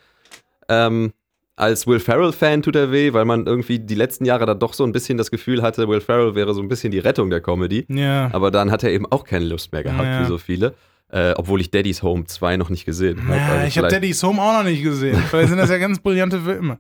Ähm, 0.69 1.13
als 1.57 1.87
Will 1.87 2.01
Ferrell-Fan 2.01 2.63
tut 2.63 2.77
er 2.77 2.91
weh, 2.93 3.13
weil 3.13 3.25
man 3.25 3.47
irgendwie 3.47 3.79
die 3.79 3.95
letzten 3.95 4.25
Jahre 4.25 4.47
da 4.47 4.55
doch 4.55 4.73
so 4.73 4.85
ein 4.85 4.93
bisschen 4.93 5.19
das 5.19 5.31
Gefühl 5.31 5.63
hatte, 5.63 5.89
Will 5.89 6.01
Ferrell 6.01 6.35
wäre 6.35 6.55
so 6.55 6.61
ein 6.63 6.69
bisschen 6.69 6.91
die 6.91 6.99
Rettung 6.99 7.31
der 7.31 7.41
Comedy. 7.41 7.85
Ja. 7.89 8.31
Aber 8.33 8.51
dann 8.51 8.71
hat 8.71 8.83
er 8.85 8.91
eben 8.91 9.07
auch 9.11 9.25
keine 9.25 9.45
Lust 9.45 9.73
mehr 9.73 9.83
gehabt, 9.83 10.05
Ja. 10.05 10.23
wie 10.23 10.27
so 10.29 10.39
viele. 10.39 10.75
Äh, 11.11 11.35
obwohl 11.37 11.61
ich 11.61 11.71
Daddy's 11.71 12.03
Home 12.03 12.25
2 12.25 12.57
noch 12.57 12.71
nicht 12.71 12.87
gesehen 12.87 13.29
habe. 13.29 13.37
Ja, 13.37 13.49
Also 13.49 13.67
ich 13.67 13.77
habe 13.77 13.89
Daddy's 13.89 14.23
Home 14.23 14.41
auch 14.41 14.55
noch 14.55 14.65
nicht 14.65 14.83
gesehen. 14.83 15.17
Vielleicht 15.31 15.51
sind 15.51 15.59
das 15.59 15.69
ja 15.69 15.77
ganz 15.77 15.99
brillante 16.01 16.41
Filme. 16.41 16.79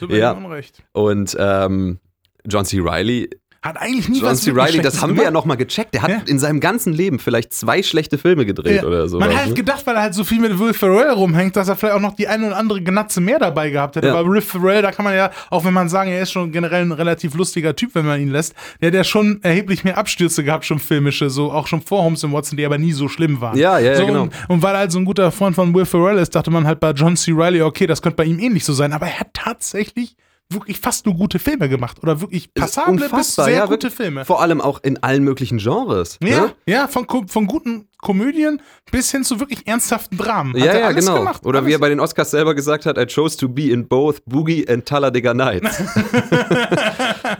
Tut 0.00 0.10
mir 0.10 0.18
Ja. 0.18 0.32
Unrecht. 0.32 0.82
Und 0.92 1.36
ähm, 1.38 2.00
John 2.44 2.64
C. 2.64 2.80
Reilly 2.80 3.30
Hat 3.60 3.76
eigentlich 3.76 4.08
nie 4.08 4.20
John 4.20 4.30
was 4.30 4.42
C. 4.42 4.52
Reilly, 4.52 4.80
das 4.82 5.02
haben 5.02 5.16
wir 5.16 5.24
ja 5.24 5.30
gemacht. 5.30 5.34
noch 5.34 5.44
mal 5.44 5.56
gecheckt. 5.56 5.92
Der 5.92 6.02
hat 6.02 6.10
Ja. 6.10 6.20
in 6.26 6.38
seinem 6.38 6.60
ganzen 6.60 6.92
Leben 6.92 7.18
vielleicht 7.18 7.52
zwei 7.52 7.82
schlechte 7.82 8.16
Filme 8.16 8.46
gedreht 8.46 8.82
Ja. 8.82 8.84
oder 8.88 9.08
so. 9.08 9.18
Man 9.18 9.30
hat 9.34 9.46
halt 9.46 9.56
gedacht, 9.56 9.84
weil 9.84 9.96
er 9.96 10.02
halt 10.02 10.14
so 10.14 10.22
viel 10.22 10.38
mit 10.38 10.56
Will 10.60 10.72
Ferrell 10.72 11.10
rumhängt, 11.10 11.56
dass 11.56 11.66
er 11.68 11.74
vielleicht 11.74 11.96
auch 11.96 12.00
noch 12.00 12.14
die 12.14 12.28
eine 12.28 12.46
oder 12.46 12.56
andere 12.56 12.80
Gnatze 12.80 13.20
mehr 13.20 13.40
dabei 13.40 13.70
gehabt 13.70 13.96
hätte. 13.96 14.06
Ja. 14.06 14.14
Weil 14.14 14.26
Will 14.26 14.40
Ferrell, 14.42 14.80
da 14.82 14.92
kann 14.92 15.04
man 15.04 15.16
ja, 15.16 15.32
auch 15.50 15.64
wenn 15.64 15.74
man 15.74 15.88
sagen, 15.88 16.08
er 16.12 16.22
ist 16.22 16.30
schon 16.30 16.52
generell 16.52 16.82
ein 16.82 16.92
relativ 16.92 17.34
lustiger 17.34 17.74
Typ, 17.74 17.96
wenn 17.96 18.06
man 18.06 18.20
ihn 18.20 18.28
lässt, 18.30 18.54
der 18.80 18.88
hat 18.88 18.94
ja 18.94 19.02
schon 19.02 19.40
erheblich 19.42 19.82
mehr 19.82 19.98
Abstürze 19.98 20.44
gehabt, 20.44 20.64
schon 20.64 20.78
filmische, 20.78 21.28
so 21.28 21.50
auch 21.50 21.66
schon 21.66 21.80
vor 21.82 22.04
Holmes 22.04 22.22
und 22.22 22.32
Watson, 22.32 22.56
die 22.56 22.64
aber 22.64 22.78
nie 22.78 22.92
so 22.92 23.08
schlimm 23.08 23.40
waren. 23.40 23.58
Ja, 23.58 23.80
ja, 23.80 23.90
ja, 23.90 23.96
so, 23.96 24.06
genau. 24.06 24.22
Und, 24.22 24.32
und 24.46 24.62
weil 24.62 24.74
er 24.76 24.78
halt 24.78 24.92
so 24.92 25.00
ein 25.00 25.04
guter 25.04 25.32
Freund 25.32 25.56
von 25.56 25.74
Will 25.74 25.84
Ferrell 25.84 26.18
ist, 26.18 26.32
dachte 26.36 26.52
man 26.52 26.64
halt 26.64 26.78
bei 26.78 26.92
John 26.92 27.16
C. 27.16 27.32
Reilly, 27.34 27.60
okay, 27.62 27.88
das 27.88 28.02
könnte 28.02 28.14
bei 28.16 28.24
ihm 28.24 28.38
ähnlich 28.38 28.64
so 28.64 28.72
sein, 28.72 28.92
aber 28.92 29.06
er 29.06 29.18
hat 29.18 29.34
tatsächlich 29.34 30.14
wirklich 30.50 30.80
fast 30.80 31.04
nur 31.04 31.14
gute 31.14 31.38
Filme 31.38 31.68
gemacht 31.68 31.98
oder 32.02 32.20
wirklich 32.20 32.52
passable 32.54 33.08
bis 33.10 33.34
sehr 33.34 33.50
ja, 33.50 33.66
gute. 33.66 33.90
Filme. 33.90 34.24
Vor 34.24 34.40
allem 34.40 34.60
auch 34.60 34.82
in 34.82 35.02
allen 35.02 35.22
möglichen 35.24 35.58
Genres. 35.58 36.18
Ja, 36.22 36.28
Ne? 36.40 36.54
ja, 36.66 36.88
von, 36.88 37.06
von 37.28 37.46
guten 37.46 37.88
Komödien 37.98 38.62
bis 38.90 39.10
hin 39.10 39.24
zu 39.24 39.40
wirklich 39.40 39.66
ernsthaften 39.66 40.16
Dramen. 40.16 40.54
Hat 40.54 40.60
Ja, 40.64 40.78
ja, 40.78 40.86
alles 40.86 41.04
genau. 41.04 41.18
Gemacht, 41.18 41.44
Oder 41.44 41.66
wie 41.66 41.70
er 41.70 41.74
alles. 41.74 41.80
bei 41.80 41.88
den 41.88 42.00
Oscars 42.00 42.30
selber 42.30 42.54
gesagt 42.54 42.86
hat, 42.86 42.96
I 42.96 43.06
chose 43.06 43.36
to 43.36 43.48
be 43.48 43.70
in 43.70 43.88
both 43.88 44.22
Boogie 44.24 44.66
and 44.68 44.86
Talladega 44.86 45.34
Nights. 45.34 45.82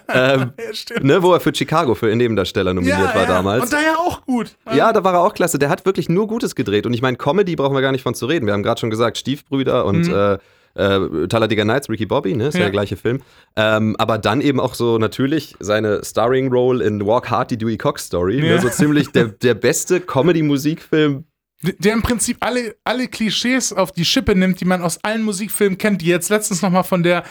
ähm, 0.09 0.53
Ja, 0.59 1.01
ne, 1.01 1.23
wo 1.23 1.33
er 1.33 1.41
für 1.41 1.55
Chicago 1.55 1.95
für 1.95 2.09
den 2.09 2.19
Nebendarsteller 2.19 2.75
nominiert 2.75 3.15
war 3.15 3.27
damals. 3.27 3.65
Und 3.65 3.73
daher 3.73 3.99
auch 3.99 4.25
gut. 4.25 4.57
Ja, 4.75 4.93
da 4.93 5.05
war 5.05 5.15
er 5.15 5.21
auch 5.21 5.35
klasse. 5.35 5.59
Der 5.59 5.69
hat 5.71 5.87
wirklich 5.87 6.09
nur 6.09 6.27
Gutes 6.27 6.55
gedreht. 6.55 6.87
Und 6.87 6.93
ich 6.95 7.03
meine, 7.03 7.17
Comedy 7.17 7.57
brauchen 7.57 7.75
wir 7.75 7.81
gar 7.83 7.93
nicht 7.93 8.03
von 8.03 8.15
zu 8.15 8.27
reden. 8.27 8.47
Wir 8.47 8.53
haben 8.53 8.63
gerade 8.63 8.81
schon 8.81 8.91
gesagt, 8.91 9.17
Stiefbrüder 9.19 9.85
und 9.85 10.09
äh, 10.09 10.39
äh, 10.79 11.27
Talladega 11.29 11.65
Nights, 11.65 11.89
Ricky 11.91 12.07
Bobby, 12.07 12.35
ne? 12.35 12.49
Ist 12.49 12.55
ja. 12.55 12.61
Ja. 12.61 12.65
der 12.67 12.73
gleiche 12.73 12.97
Film. 12.97 13.21
Ähm, 13.57 13.97
aber 13.99 14.17
dann 14.19 14.41
eben 14.41 14.61
auch 14.61 14.75
so 14.75 14.99
natürlich 14.99 15.55
seine 15.61 16.03
Starring 16.05 16.49
Role 16.51 16.83
in 16.85 17.05
Walk 17.05 17.29
Hard, 17.31 17.51
die 17.51 17.59
Dewey 17.59 17.77
Cox 17.77 18.05
Story. 18.07 18.37
Ja. 18.39 18.55
Ne? 18.55 18.61
So 18.61 18.69
ziemlich 18.69 19.09
der, 19.09 19.27
der 19.27 19.55
beste 19.55 20.01
Comedy-Musikfilm. 20.01 21.25
Der 21.81 21.93
im 21.93 22.03
Prinzip 22.03 22.37
alle, 22.39 22.77
alle 22.85 23.09
Klischees 23.09 23.73
auf 23.73 23.91
die 23.91 24.05
Schippe 24.05 24.37
nimmt, 24.37 24.61
die 24.61 24.65
man 24.65 24.81
aus 24.81 25.03
allen 25.03 25.25
Musikfilmen 25.25 25.77
kennt, 25.77 26.03
die 26.03 26.07
jetzt 26.07 26.29
letztens 26.29 26.63
nochmal 26.63 26.85
von 26.85 27.03
der 27.03 27.25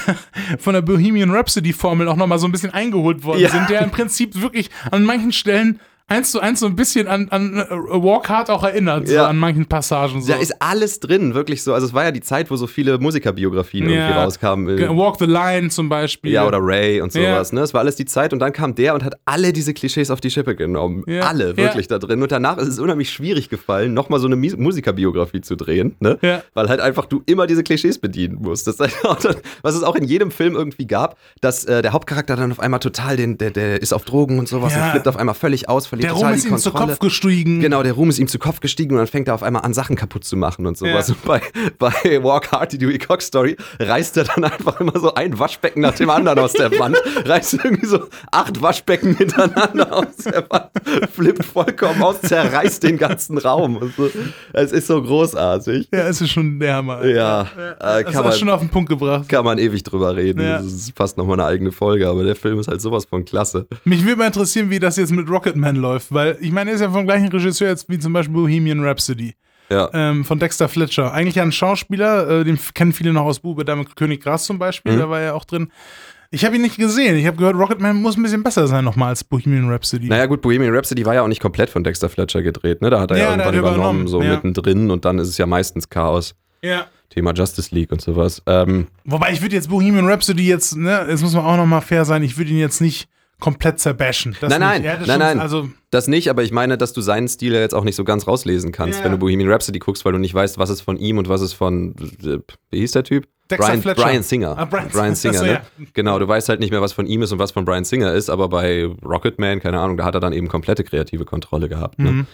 von 0.58 0.72
der 0.72 0.80
Bohemian 0.80 1.30
Rhapsody-Formel 1.30 2.08
auch 2.08 2.16
nochmal 2.16 2.38
so 2.38 2.46
ein 2.46 2.52
bisschen 2.52 2.72
eingeholt 2.72 3.24
worden 3.24 3.40
Ja. 3.40 3.50
sind, 3.50 3.68
der 3.68 3.82
im 3.82 3.90
Prinzip 3.90 4.40
wirklich 4.40 4.70
an 4.90 5.04
manchen 5.04 5.32
Stellen 5.32 5.80
eins 6.06 6.30
zu 6.32 6.40
eins 6.40 6.60
so 6.60 6.66
ein 6.66 6.76
bisschen 6.76 7.08
an, 7.08 7.28
an 7.30 7.56
äh, 7.56 7.64
Walk 7.70 8.28
Hard 8.28 8.50
auch 8.50 8.62
erinnert, 8.62 9.08
so 9.08 9.14
Ja. 9.14 9.26
an 9.26 9.38
manchen 9.38 9.66
Passagen. 9.66 10.20
So. 10.20 10.32
Da 10.32 10.38
ist 10.38 10.54
alles 10.60 11.00
drin, 11.00 11.34
wirklich 11.34 11.62
so. 11.62 11.72
Also 11.72 11.86
es 11.86 11.94
war 11.94 12.04
ja 12.04 12.10
die 12.10 12.20
Zeit, 12.20 12.50
wo 12.50 12.56
so 12.56 12.66
viele 12.66 12.98
Musikerbiografien 12.98 13.84
irgendwie 13.84 13.98
Ja. 14.10 14.22
rauskamen. 14.24 14.78
Äh, 14.78 14.88
Walk 14.90 15.16
the 15.18 15.24
Line 15.24 15.70
zum 15.70 15.88
Beispiel. 15.88 16.32
Ja, 16.32 16.46
oder 16.46 16.58
Ray 16.60 17.00
und 17.00 17.14
Ja. 17.14 17.34
sowas, 17.34 17.52
ne? 17.52 17.62
Es 17.62 17.72
war 17.72 17.80
alles 17.80 17.96
die 17.96 18.04
Zeit 18.04 18.32
und 18.34 18.38
dann 18.38 18.52
kam 18.52 18.74
der 18.74 18.94
und 18.94 19.02
hat 19.02 19.14
alle 19.24 19.52
diese 19.52 19.72
Klischees 19.72 20.10
auf 20.10 20.20
die 20.20 20.30
Schippe 20.30 20.54
genommen. 20.54 21.04
Ja. 21.06 21.22
Alle, 21.22 21.56
wirklich 21.56 21.88
da 21.88 21.98
drin. 21.98 22.22
Und 22.22 22.30
danach 22.30 22.58
ist 22.58 22.68
es 22.68 22.78
unheimlich 22.78 23.10
schwierig 23.10 23.48
gefallen, 23.48 23.94
nochmal 23.94 24.20
so 24.20 24.26
eine 24.26 24.36
Mus- 24.36 24.56
Musikerbiografie 24.58 25.40
zu 25.40 25.56
drehen, 25.56 25.96
ne? 26.00 26.18
Ja. 26.20 26.42
Weil 26.52 26.68
halt 26.68 26.80
einfach 26.80 27.06
du 27.06 27.22
immer 27.26 27.46
diese 27.46 27.62
Klischees 27.62 27.98
bedienen 27.98 28.36
musst. 28.42 28.66
Das 28.66 28.74
ist 28.78 28.80
halt 28.80 28.94
dann, 29.24 29.36
was 29.62 29.74
es 29.74 29.82
auch 29.82 29.96
in 29.96 30.04
jedem 30.04 30.30
Film 30.30 30.54
irgendwie 30.54 30.86
gab, 30.86 31.16
dass 31.40 31.64
äh, 31.64 31.80
der 31.80 31.92
Hauptcharakter 31.94 32.36
dann 32.36 32.52
auf 32.52 32.60
einmal 32.60 32.80
total 32.80 33.16
den, 33.16 33.38
der, 33.38 33.50
der 33.50 33.80
ist 33.80 33.94
auf 33.94 34.04
Drogen 34.04 34.38
und 34.38 34.48
sowas 34.48 34.74
Ja. 34.74 34.84
und 34.86 34.90
flippt 34.90 35.08
auf 35.08 35.16
einmal 35.16 35.34
völlig 35.34 35.68
aus, 35.68 35.86
verliert 35.96 36.04
Der 36.04 36.10
total 36.10 36.28
Ruhm 36.30 36.36
ist 36.36 36.44
die 36.44 36.48
ihm 36.50 36.58
zu. 36.58 36.72
Kopf 36.72 36.98
gestiegen. 36.98 37.60
Genau, 37.60 37.82
der 37.82 37.92
Ruhm 37.92 38.10
ist 38.10 38.18
ihm 38.18 38.28
zu 38.28 38.38
Kopf 38.38 38.60
gestiegen 38.60 38.92
und 38.92 38.98
dann 38.98 39.06
fängt 39.06 39.28
er 39.28 39.34
auf 39.34 39.42
einmal 39.42 39.62
an, 39.62 39.74
Sachen 39.74 39.96
kaputt 39.96 40.24
zu 40.24 40.36
machen 40.36 40.66
und 40.66 40.76
sowas. 40.76 41.08
Ja. 41.08 41.14
Und 41.14 41.24
bei, 41.24 41.40
bei 41.78 42.22
Walk 42.22 42.52
Hard, 42.52 42.72
die 42.72 42.78
Dewey 42.78 42.98
Cox 42.98 43.26
Story, 43.26 43.56
reißt 43.78 44.16
er 44.16 44.24
dann 44.24 44.44
einfach 44.44 44.80
immer 44.80 44.98
so 44.98 45.14
ein 45.14 45.38
Waschbecken 45.38 45.80
nach 45.82 45.94
dem 45.94 46.10
anderen 46.10 46.38
aus 46.38 46.52
der 46.52 46.70
Wand, 46.78 46.96
reißt 47.24 47.54
irgendwie 47.64 47.86
so 47.86 48.04
acht 48.30 48.60
Waschbecken 48.60 49.16
hintereinander 49.16 49.96
aus 49.96 50.16
der 50.24 50.44
Wand, 50.50 50.70
flippt 51.12 51.44
vollkommen 51.44 52.02
aus, 52.02 52.20
zerreißt 52.22 52.82
den 52.82 52.98
ganzen 52.98 53.38
Raum. 53.38 53.92
So. 53.96 54.10
Es 54.52 54.72
ist 54.72 54.86
so 54.86 55.02
großartig. 55.02 55.88
Ja, 55.92 56.08
es 56.08 56.20
ist 56.20 56.30
schon 56.30 56.58
der 56.58 56.74
Hammer. 56.74 57.04
Ja, 57.04 57.42
äh, 57.42 58.04
Das 58.04 58.12
kann, 58.12 58.24
du 58.24 58.32
schon 58.32 58.46
man, 58.46 58.54
auf 58.54 58.60
den 58.60 58.70
Punkt 58.70 58.88
gebracht. 58.88 59.28
kann 59.28 59.44
man 59.44 59.58
ewig 59.58 59.82
drüber 59.82 60.16
reden. 60.16 60.40
Ja. 60.42 60.58
Das 60.58 60.66
ist 60.66 60.92
fast 60.96 61.16
nochmal 61.16 61.40
eine 61.40 61.48
eigene 61.48 61.72
Folge, 61.72 62.08
aber 62.08 62.24
der 62.24 62.36
Film 62.36 62.58
ist 62.58 62.68
halt 62.68 62.80
sowas 62.80 63.04
von 63.04 63.24
klasse. 63.24 63.66
Mich 63.84 64.04
würde 64.04 64.16
mal 64.16 64.26
interessieren, 64.26 64.70
wie 64.70 64.78
das 64.78 64.96
jetzt 64.96 65.12
mit 65.12 65.28
Rocketman 65.28 65.76
läuft, 65.84 66.12
weil 66.12 66.36
ich 66.40 66.50
meine, 66.50 66.70
er 66.70 66.74
ist 66.74 66.80
ja 66.80 66.90
vom 66.90 67.04
gleichen 67.04 67.28
Regisseur 67.28 67.68
jetzt 67.68 67.88
wie 67.88 67.98
zum 67.98 68.12
Beispiel 68.12 68.34
Bohemian 68.34 68.82
Rhapsody. 68.84 69.34
Ja. 69.70 69.88
ähm, 69.94 70.26
von 70.26 70.38
Dexter 70.38 70.68
Fletcher. 70.68 71.12
Eigentlich 71.14 71.40
ein 71.40 71.50
Schauspieler, 71.50 72.28
äh, 72.40 72.44
den 72.44 72.58
kennen 72.74 72.92
viele 72.92 73.14
noch 73.14 73.24
aus 73.24 73.40
Bube, 73.40 73.64
da 73.64 73.74
mit 73.74 73.96
König 73.96 74.22
Gras 74.22 74.44
zum 74.44 74.58
Beispiel, 74.58 74.92
Mhm. 74.92 74.98
da 74.98 75.08
war 75.08 75.20
er 75.20 75.34
auch 75.34 75.46
drin. 75.46 75.68
Ich 76.30 76.44
habe 76.44 76.56
ihn 76.56 76.62
nicht 76.62 76.76
gesehen. 76.76 77.16
Ich 77.16 77.26
habe 77.26 77.36
gehört, 77.38 77.56
Rocketman 77.56 77.96
muss 78.02 78.16
ein 78.18 78.22
bisschen 78.22 78.42
besser 78.42 78.66
sein 78.66 78.84
nochmal 78.84 79.08
als 79.10 79.24
Bohemian 79.24 79.70
Rhapsody. 79.70 80.08
Naja, 80.08 80.26
gut, 80.26 80.42
Bohemian 80.42 80.74
Rhapsody 80.74 81.06
war 81.06 81.14
ja 81.14 81.22
auch 81.22 81.28
nicht 81.28 81.40
komplett 81.40 81.70
von 81.70 81.82
Dexter 81.82 82.08
Fletcher 82.10 82.42
gedreht, 82.42 82.82
ne? 82.82 82.90
Da 82.90 83.00
hat 83.00 83.10
er 83.12 83.16
ja, 83.16 83.22
Ja, 83.24 83.30
irgendwann 83.30 83.54
er 83.54 83.60
übernommen, 83.60 83.78
übernommen, 83.78 84.08
so 84.08 84.20
ja. 84.22 84.32
mittendrin 84.34 84.90
und 84.90 85.04
dann 85.06 85.18
ist 85.18 85.28
es 85.28 85.38
ja 85.38 85.46
meistens 85.46 85.88
Chaos. 85.88 86.34
Ja. 86.62 86.86
Thema 87.08 87.32
Justice 87.32 87.74
League 87.74 87.90
und 87.92 88.00
sowas. 88.02 88.42
Ähm, 88.46 88.88
Wobei 89.04 89.32
ich 89.32 89.40
würde 89.40 89.54
jetzt 89.54 89.70
Bohemian 89.70 90.06
Rhapsody 90.06 90.46
jetzt, 90.46 90.76
ne, 90.76 91.06
jetzt 91.08 91.22
muss 91.22 91.32
man 91.34 91.44
auch 91.44 91.56
nochmal 91.56 91.80
fair 91.80 92.04
sein, 92.04 92.22
ich 92.22 92.36
würde 92.36 92.50
ihn 92.50 92.58
jetzt 92.58 92.80
nicht 92.82 93.08
komplett 93.44 93.78
zerbashen. 93.78 94.36
Das 94.40 94.56
Nein, 94.58 94.80
nicht. 94.82 94.90
nein, 94.90 95.04
nein, 95.06 95.18
nein. 95.18 95.40
Also, 95.40 95.68
das 95.90 96.08
nicht, 96.08 96.30
aber 96.30 96.42
ich 96.42 96.50
meine, 96.50 96.78
dass 96.78 96.92
du 96.92 97.00
seinen 97.02 97.28
Stil 97.28 97.52
ja 97.52 97.60
jetzt 97.60 97.74
auch 97.74 97.84
nicht 97.84 97.94
so 97.96 98.02
ganz 98.04 98.26
rauslesen 98.26 98.72
kannst, 98.72 98.98
Ja. 99.00 99.04
wenn 99.04 99.12
du 99.12 99.18
Bohemian 99.18 99.50
Rhapsody 99.50 99.78
guckst, 99.78 100.04
weil 100.04 100.12
du 100.12 100.18
nicht 100.18 100.32
weißt, 100.34 100.58
was 100.58 100.70
ist 100.70 100.80
von 100.80 100.96
ihm 100.96 101.18
und 101.18 101.28
was 101.28 101.42
ist 101.42 101.52
von, 101.52 101.94
wie 102.70 102.78
hieß 102.78 102.92
der 102.92 103.04
Typ? 103.04 103.26
Dexter 103.50 103.66
Brian, 103.68 103.82
Fletcher. 103.82 104.02
Brian 104.02 104.22
Singer. 104.22 104.54
Ah, 104.58 104.64
Brian- 104.64 105.14
Singer, 105.14 105.34
Achso, 105.34 105.44
ne? 105.44 105.52
ja. 105.52 105.60
Genau, 105.92 106.18
du 106.18 106.26
weißt 106.26 106.48
halt 106.48 106.60
nicht 106.60 106.70
mehr, 106.70 106.80
was 106.80 106.94
von 106.94 107.06
ihm 107.06 107.20
ist 107.20 107.30
und 107.32 107.38
was 107.38 107.52
von 107.52 107.66
Brian 107.66 107.84
Singer 107.84 108.12
ist, 108.14 108.30
aber 108.30 108.48
bei 108.48 108.86
Rocketman, 109.04 109.60
keine 109.60 109.78
Ahnung, 109.80 109.98
da 109.98 110.04
hat 110.06 110.14
er 110.14 110.20
dann 110.20 110.32
eben 110.32 110.48
komplette 110.48 110.82
kreative 110.82 111.26
Kontrolle 111.26 111.68
gehabt. 111.68 111.98
Ne? 111.98 112.10
Mhm. 112.10 112.26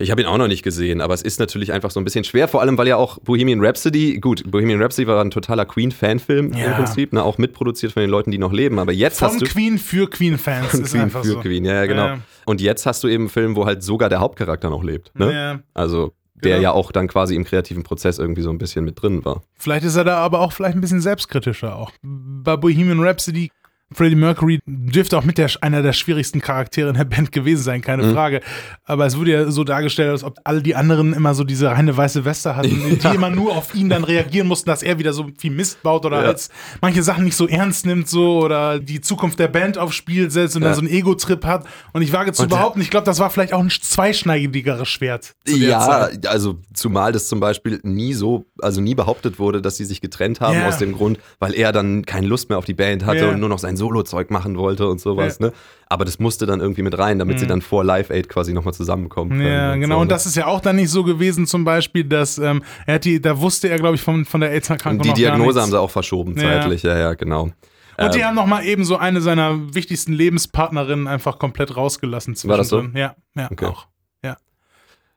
Ich 0.00 0.10
habe 0.10 0.22
ihn 0.22 0.26
auch 0.26 0.38
noch 0.38 0.48
nicht 0.48 0.62
gesehen, 0.62 1.00
aber 1.02 1.12
es 1.12 1.20
ist 1.20 1.38
natürlich 1.40 1.72
einfach 1.72 1.90
so 1.90 2.00
ein 2.00 2.04
bisschen 2.04 2.24
schwer, 2.24 2.48
vor 2.48 2.62
allem 2.62 2.78
weil 2.78 2.88
ja 2.88 2.96
auch 2.96 3.18
Bohemian 3.20 3.62
Rhapsody, 3.64 4.18
gut, 4.18 4.50
Bohemian 4.50 4.80
Rhapsody 4.80 5.06
war 5.06 5.22
ein 5.22 5.30
totaler 5.30 5.66
Queen-Fanfilm 5.66 6.52
Ja. 6.54 6.66
im 6.68 6.72
Prinzip, 6.74 7.12
ne? 7.12 7.22
auch 7.22 7.36
mitproduziert 7.36 7.92
von 7.92 8.00
den 8.00 8.08
Leuten, 8.10 8.30
die 8.30 8.38
noch 8.38 8.52
leben, 8.52 8.78
aber 8.78 8.92
jetzt 8.92 9.18
von 9.18 9.28
hast 9.28 9.42
du 9.42 9.44
Queen 9.46 9.78
für 9.78 10.08
Queen-Fans. 10.08 10.66
von 10.70 10.80
ist 10.80 10.92
Queen 10.92 11.02
einfach 11.02 11.20
für 11.22 11.28
so. 11.32 11.40
Queen, 11.40 11.64
ja, 11.66 11.74
ja, 11.74 11.86
genau. 11.86 12.06
Ja. 12.06 12.18
Und 12.46 12.62
jetzt 12.62 12.86
hast 12.86 13.04
du 13.04 13.08
eben 13.08 13.24
einen 13.24 13.28
Film, 13.28 13.56
wo 13.56 13.66
halt 13.66 13.82
sogar 13.82 14.08
der 14.08 14.20
Hauptcharakter 14.20 14.70
noch 14.70 14.82
lebt, 14.82 15.16
ne? 15.18 15.32
Ja. 15.32 15.60
Also 15.74 16.14
der 16.42 16.52
Genau. 16.52 16.62
ja 16.62 16.72
auch 16.72 16.90
dann 16.92 17.06
quasi 17.06 17.34
im 17.36 17.44
kreativen 17.44 17.82
Prozess 17.82 18.18
irgendwie 18.18 18.40
so 18.40 18.48
ein 18.48 18.56
bisschen 18.56 18.82
mit 18.86 19.02
drin 19.02 19.22
war. 19.26 19.42
Vielleicht 19.58 19.84
ist 19.84 19.96
er 19.96 20.04
da 20.04 20.16
aber 20.16 20.40
auch 20.40 20.52
vielleicht 20.54 20.74
ein 20.74 20.80
bisschen 20.80 21.02
selbstkritischer 21.02 21.76
auch. 21.76 21.92
Bei 22.02 22.56
Bohemian 22.56 23.00
Rhapsody, 23.00 23.50
Freddie 23.92 24.14
Mercury 24.16 24.60
dürfte 24.66 25.18
auch 25.18 25.24
mit 25.24 25.36
der, 25.36 25.50
einer 25.62 25.82
der 25.82 25.92
schwierigsten 25.92 26.40
Charaktere 26.40 26.90
in 26.90 26.94
der 26.96 27.04
Band 27.04 27.32
gewesen 27.32 27.62
sein, 27.62 27.80
keine 27.80 28.04
Mhm. 28.04 28.12
Frage. 28.14 28.40
Aber 28.84 29.04
es 29.06 29.16
wurde 29.18 29.32
ja 29.32 29.50
so 29.50 29.64
dargestellt, 29.64 30.10
als 30.10 30.22
ob 30.24 30.38
alle 30.44 30.62
die 30.62 30.76
anderen 30.76 31.12
immer 31.12 31.34
so 31.34 31.42
diese 31.44 31.68
reine 31.70 31.96
weiße 31.96 32.24
Weste 32.24 32.54
hatten, 32.54 32.68
die 33.02 33.14
immer 33.14 33.30
nur 33.30 33.56
auf 33.56 33.74
ihn 33.74 33.88
dann 33.88 34.04
reagieren 34.04 34.46
mussten, 34.46 34.68
dass 34.70 34.82
er 34.84 34.98
wieder 34.98 35.12
so 35.12 35.26
viel 35.38 35.50
Mist 35.50 35.82
baut 35.82 36.06
oder 36.06 36.22
Ja. 36.22 36.28
als 36.28 36.50
manche 36.80 37.02
Sachen 37.02 37.24
nicht 37.24 37.34
so 37.36 37.48
ernst 37.48 37.84
nimmt 37.84 38.08
so 38.08 38.38
oder 38.40 38.78
die 38.78 39.00
Zukunft 39.00 39.38
der 39.40 39.48
Band 39.48 39.76
aufs 39.76 39.96
Spiel 39.96 40.30
setzt 40.30 40.54
und 40.56 40.62
Ja. 40.62 40.68
dann 40.68 40.74
so 40.76 40.82
einen 40.82 40.90
Ego-Trip 40.90 41.44
hat. 41.44 41.64
Und 41.92 42.02
ich 42.02 42.12
wage 42.12 42.32
zu 42.32 42.44
Und 42.44 42.48
behaupten, 42.50 42.80
ich 42.80 42.90
glaube, 42.90 43.06
das 43.06 43.18
war 43.18 43.30
vielleicht 43.30 43.52
auch 43.52 43.60
ein 43.60 43.70
zweischneidigeres 43.70 44.88
Schwert. 44.88 45.34
Ja, 45.48 45.80
Zeit. 45.80 46.26
also 46.26 46.58
zumal 46.74 47.12
das 47.12 47.28
zum 47.28 47.40
Beispiel 47.40 47.80
nie 47.82 48.14
so, 48.14 48.44
also 48.60 48.80
nie 48.80 48.94
behauptet 48.94 49.38
wurde, 49.38 49.60
dass 49.62 49.76
sie 49.76 49.84
sich 49.84 50.00
getrennt 50.00 50.40
haben 50.40 50.54
Ja. 50.58 50.68
aus 50.68 50.78
dem 50.78 50.92
Grund, 50.92 51.18
weil 51.38 51.54
er 51.54 51.72
dann 51.72 52.04
keine 52.06 52.26
Lust 52.26 52.48
mehr 52.48 52.58
auf 52.58 52.64
die 52.64 52.74
Band 52.74 53.04
hatte 53.04 53.20
Ja. 53.20 53.28
und 53.30 53.40
nur 53.40 53.48
noch 53.48 53.58
sein 53.58 53.76
Solo-Zeug 53.80 54.30
machen 54.30 54.56
wollte 54.56 54.86
und 54.88 55.00
sowas, 55.00 55.38
Ja. 55.40 55.46
ne? 55.46 55.52
Aber 55.88 56.04
das 56.04 56.20
musste 56.20 56.46
dann 56.46 56.60
irgendwie 56.60 56.82
mit 56.82 56.96
rein, 56.96 57.18
damit 57.18 57.40
sie 57.40 57.48
dann 57.48 57.62
vor 57.62 57.82
Live 57.82 58.10
Aid 58.10 58.28
quasi 58.28 58.52
nochmal 58.52 58.74
zusammenkommen 58.74 59.30
können. 59.30 59.42
Ja, 59.44 59.74
genau. 59.74 59.96
so, 59.96 60.00
Und 60.02 60.06
ne? 60.06 60.12
das 60.14 60.26
ist 60.26 60.36
ja 60.36 60.46
auch 60.46 60.60
dann 60.60 60.76
nicht 60.76 60.90
so 60.90 61.02
gewesen, 61.02 61.46
zum 61.46 61.64
Beispiel, 61.64 62.04
dass 62.04 62.38
ähm, 62.38 62.62
er 62.86 62.94
hat 62.94 63.04
die, 63.04 63.20
da 63.20 63.40
wusste 63.40 63.68
er, 63.68 63.78
glaube 63.78 63.96
ich, 63.96 64.00
von, 64.02 64.24
von 64.24 64.40
der 64.40 64.50
AIDS-Erkrankung 64.52 65.00
Und 65.00 65.06
die 65.16 65.20
Diagnose 65.20 65.60
haben 65.60 65.70
sie 65.70 65.80
auch 65.80 65.90
verschoben 65.90 66.36
Ja. 66.36 66.42
zeitlich, 66.60 66.84
ja, 66.84 66.96
ja, 66.96 67.14
genau. 67.14 67.50
Und 67.98 68.14
die 68.14 68.20
Ähm, 68.20 68.24
haben 68.26 68.34
noch 68.36 68.46
mal 68.46 68.64
eben 68.64 68.84
so 68.84 68.96
eine 68.96 69.20
seiner 69.20 69.74
wichtigsten 69.74 70.12
Lebenspartnerinnen 70.12 71.08
einfach 71.08 71.38
komplett 71.40 71.76
rausgelassen. 71.76 72.36
War 72.44 72.56
das 72.56 72.68
so? 72.68 72.76
zwischendrin. 72.78 73.00
Ja, 73.00 73.14
ja, 73.36 73.48
Okay. 73.50 73.66
auch. 73.66 73.86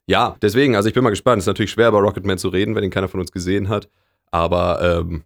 Ja, 0.06 0.36
deswegen, 0.42 0.76
also 0.76 0.90
ich 0.90 0.94
bin 0.94 1.02
mal 1.04 1.12
gespannt. 1.12 1.38
Es 1.40 1.44
ist 1.44 1.48
natürlich 1.48 1.72
schwer, 1.72 1.88
über 1.88 2.00
Rocketman 2.02 2.38
zu 2.38 2.50
reden, 2.50 2.76
wenn 2.76 2.84
ihn 2.84 2.90
keiner 2.90 3.08
von 3.08 3.22
uns 3.22 3.32
gesehen 3.32 3.70
hat. 3.70 3.88
Aber 4.32 5.00
ähm, 5.02 5.24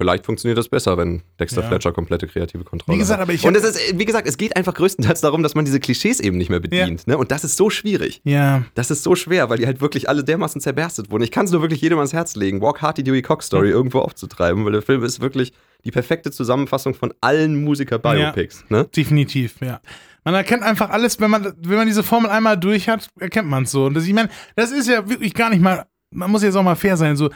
vielleicht 0.00 0.24
funktioniert 0.24 0.56
das 0.56 0.70
besser, 0.70 0.96
wenn 0.96 1.20
Dexter 1.38 1.60
Ja. 1.60 1.68
Fletcher 1.68 1.92
komplette 1.92 2.26
kreative 2.26 2.64
Kontrolle 2.64 2.96
Wie 2.96 2.98
gesagt, 2.98 3.18
hat. 3.20 3.24
aber 3.28 3.34
ich 3.34 3.44
Und 3.44 3.54
es 3.54 3.64
ist, 3.64 3.98
wie 3.98 4.06
gesagt, 4.06 4.26
es 4.26 4.38
geht 4.38 4.56
einfach 4.56 4.72
größtenteils 4.72 5.20
darum, 5.20 5.42
dass 5.42 5.54
man 5.54 5.66
diese 5.66 5.78
Klischees 5.78 6.20
eben 6.20 6.38
nicht 6.38 6.48
mehr 6.48 6.60
bedient. 6.60 7.06
Ne? 7.06 7.18
Und 7.18 7.30
das 7.30 7.44
ist 7.44 7.58
so 7.58 7.68
schwierig. 7.68 8.22
Ja, 8.24 8.62
Das 8.74 8.90
ist 8.90 9.02
so 9.02 9.14
schwer, 9.14 9.50
weil 9.50 9.58
die 9.58 9.66
halt 9.66 9.82
wirklich 9.82 10.08
alle 10.08 10.24
dermaßen 10.24 10.58
zerberstet 10.62 11.10
wurden. 11.10 11.22
Ich 11.22 11.30
kann 11.30 11.44
es 11.44 11.52
nur 11.52 11.60
wirklich 11.60 11.82
jedem 11.82 11.98
ans 11.98 12.14
Herz 12.14 12.34
legen, 12.34 12.62
Walk 12.62 12.80
Hard, 12.80 12.96
die 12.96 13.02
Dewey 13.02 13.20
Cox 13.20 13.44
Story 13.46 13.68
irgendwo 13.68 13.98
aufzutreiben, 13.98 14.64
weil 14.64 14.72
der 14.72 14.80
Film 14.82 15.04
ist 15.04 15.20
wirklich 15.20 15.52
die 15.84 15.90
perfekte 15.90 16.30
Zusammenfassung 16.30 16.94
von 16.94 17.12
allen 17.20 17.62
Musiker-Biopics. 17.62 18.64
Ne? 18.70 18.86
definitiv, 18.96 19.56
ja. 19.60 19.80
Man 20.24 20.34
erkennt 20.34 20.62
einfach 20.62 20.90
alles, 20.90 21.20
wenn 21.20 21.30
man, 21.30 21.54
wenn 21.60 21.76
man 21.76 21.86
diese 21.86 22.02
Formel 22.02 22.30
einmal 22.30 22.58
durch 22.58 22.88
hat, 22.88 23.08
erkennt 23.18 23.48
man 23.48 23.64
es 23.64 23.70
so. 23.70 23.84
Und 23.86 23.94
das, 23.94 24.06
ich 24.06 24.12
meine, 24.14 24.28
das 24.56 24.70
ist 24.70 24.88
ja 24.88 25.08
wirklich 25.08 25.34
gar 25.34 25.50
nicht 25.50 25.62
mal, 25.62 25.86
man 26.10 26.30
muss 26.30 26.42
jetzt 26.42 26.56
auch 26.56 26.62
mal 26.62 26.74
fair 26.74 26.96
sein, 26.96 27.16
so. 27.16 27.30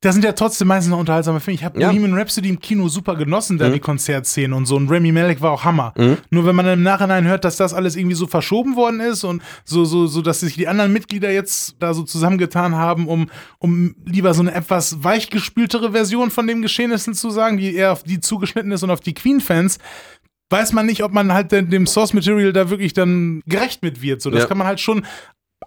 Das 0.00 0.14
sind 0.14 0.24
ja 0.24 0.30
trotzdem 0.32 0.68
meistens 0.68 0.92
noch 0.92 0.98
unterhaltsame 1.00 1.40
Filme. 1.40 1.56
Ich 1.56 1.64
habe 1.64 1.80
Ja. 1.80 1.88
Bohemian 1.88 2.14
Rhapsody 2.16 2.48
im 2.50 2.60
Kino 2.60 2.86
super 2.88 3.16
genossen, 3.16 3.58
da 3.58 3.68
Mhm. 3.68 3.72
die 3.72 3.80
Konzertszenen 3.80 4.52
und 4.52 4.66
so. 4.66 4.76
Und 4.76 4.88
Remy 4.88 5.10
Malek 5.10 5.40
war 5.40 5.50
auch 5.50 5.64
Hammer. 5.64 5.92
Mhm. 5.96 6.18
Nur 6.30 6.46
wenn 6.46 6.54
man 6.54 6.66
dann 6.66 6.78
im 6.78 6.84
Nachhinein 6.84 7.24
hört, 7.26 7.44
dass 7.44 7.56
das 7.56 7.74
alles 7.74 7.96
irgendwie 7.96 8.14
so 8.14 8.28
verschoben 8.28 8.76
worden 8.76 9.00
ist 9.00 9.24
und 9.24 9.42
so, 9.64 9.84
so, 9.84 10.06
so, 10.06 10.22
dass 10.22 10.38
sich 10.38 10.54
die 10.54 10.68
anderen 10.68 10.92
Mitglieder 10.92 11.32
jetzt 11.32 11.74
da 11.80 11.94
so 11.94 12.04
zusammengetan 12.04 12.76
haben, 12.76 13.08
um, 13.08 13.28
um 13.58 13.96
lieber 14.04 14.34
so 14.34 14.42
eine 14.42 14.54
etwas 14.54 15.02
weichgespültere 15.02 15.90
Version 15.90 16.30
von 16.30 16.46
dem 16.46 16.62
Geschehnissen 16.62 17.14
zu 17.14 17.30
sagen, 17.30 17.56
die 17.56 17.74
eher 17.74 17.90
auf 17.90 18.04
die 18.04 18.20
zugeschnitten 18.20 18.70
ist 18.70 18.84
und 18.84 18.90
auf 18.90 19.00
die 19.00 19.14
Queen-Fans, 19.14 19.78
weiß 20.50 20.72
man 20.74 20.86
nicht, 20.86 21.02
ob 21.02 21.12
man 21.12 21.32
halt 21.32 21.50
dem- 21.50 21.70
dem 21.70 21.88
Source 21.88 22.14
Material 22.14 22.52
da 22.52 22.70
wirklich 22.70 22.92
dann 22.94 23.42
gerecht 23.46 23.82
mit 23.82 24.00
wird. 24.00 24.22
So, 24.22 24.30
das 24.30 24.42
Ja. 24.42 24.46
kann 24.46 24.58
man 24.58 24.66
halt 24.68 24.78
schon 24.80 25.04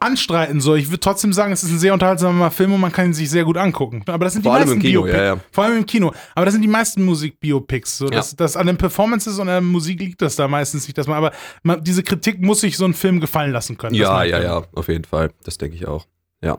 anstreiten. 0.02 0.60
So, 0.62 0.76
ich 0.76 0.88
würde 0.90 1.00
trotzdem 1.00 1.32
sagen, 1.34 1.52
es 1.54 1.64
ist 1.64 1.72
ein 1.72 1.80
sehr 1.80 1.94
unterhaltsamer 1.94 2.52
Film 2.52 2.74
und 2.74 2.82
man 2.82 2.92
kann 2.92 3.08
ihn 3.08 3.14
sich 3.14 3.30
sehr 3.30 3.44
gut 3.46 3.58
angucken. 3.58 4.04
Aber 4.08 4.26
das 4.26 4.34
sind 4.34 4.44
Vor 4.44 4.54
die 4.54 4.56
allem 4.62 4.70
meisten 4.70 4.82
im 4.82 4.88
Kino, 4.88 5.02
Biopics. 5.04 5.18
ja, 5.18 5.24
ja. 5.36 5.40
Vor 5.52 5.64
allem 5.64 5.78
im 5.78 5.86
Kino. 5.86 6.12
Aber 6.36 6.46
das 6.46 6.54
sind 6.54 6.62
die 6.62 6.68
meisten 6.68 7.04
Musik-Biopics. 7.04 7.98
So, 8.00 8.08
Ja. 8.10 8.24
das, 8.38 8.56
an 8.58 8.68
den 8.68 8.78
Performances 8.78 9.36
und 9.36 9.42
an 9.42 9.48
der 9.48 9.62
Musik 9.62 10.00
liegt 10.00 10.22
das 10.22 10.36
da 10.36 10.48
meistens 10.48 10.88
nicht. 10.88 10.98
Dass 10.98 11.08
man, 11.08 11.18
aber 11.18 11.32
man, 11.64 11.84
diese 11.84 12.04
Kritik 12.04 12.42
muss 12.42 12.62
sich 12.62 12.78
so 12.78 12.86
ein 12.86 12.94
Film 12.94 13.20
gefallen 13.20 13.52
lassen 13.52 13.78
können. 13.78 13.96
Ja, 13.96 14.24
ja, 14.24 14.42
ja, 14.42 14.64
auf 14.74 14.88
jeden 14.88 15.06
Fall. 15.06 15.32
Das 15.44 15.58
denke 15.58 15.76
ich 15.76 15.88
auch. 15.88 16.06
Ja. 16.44 16.58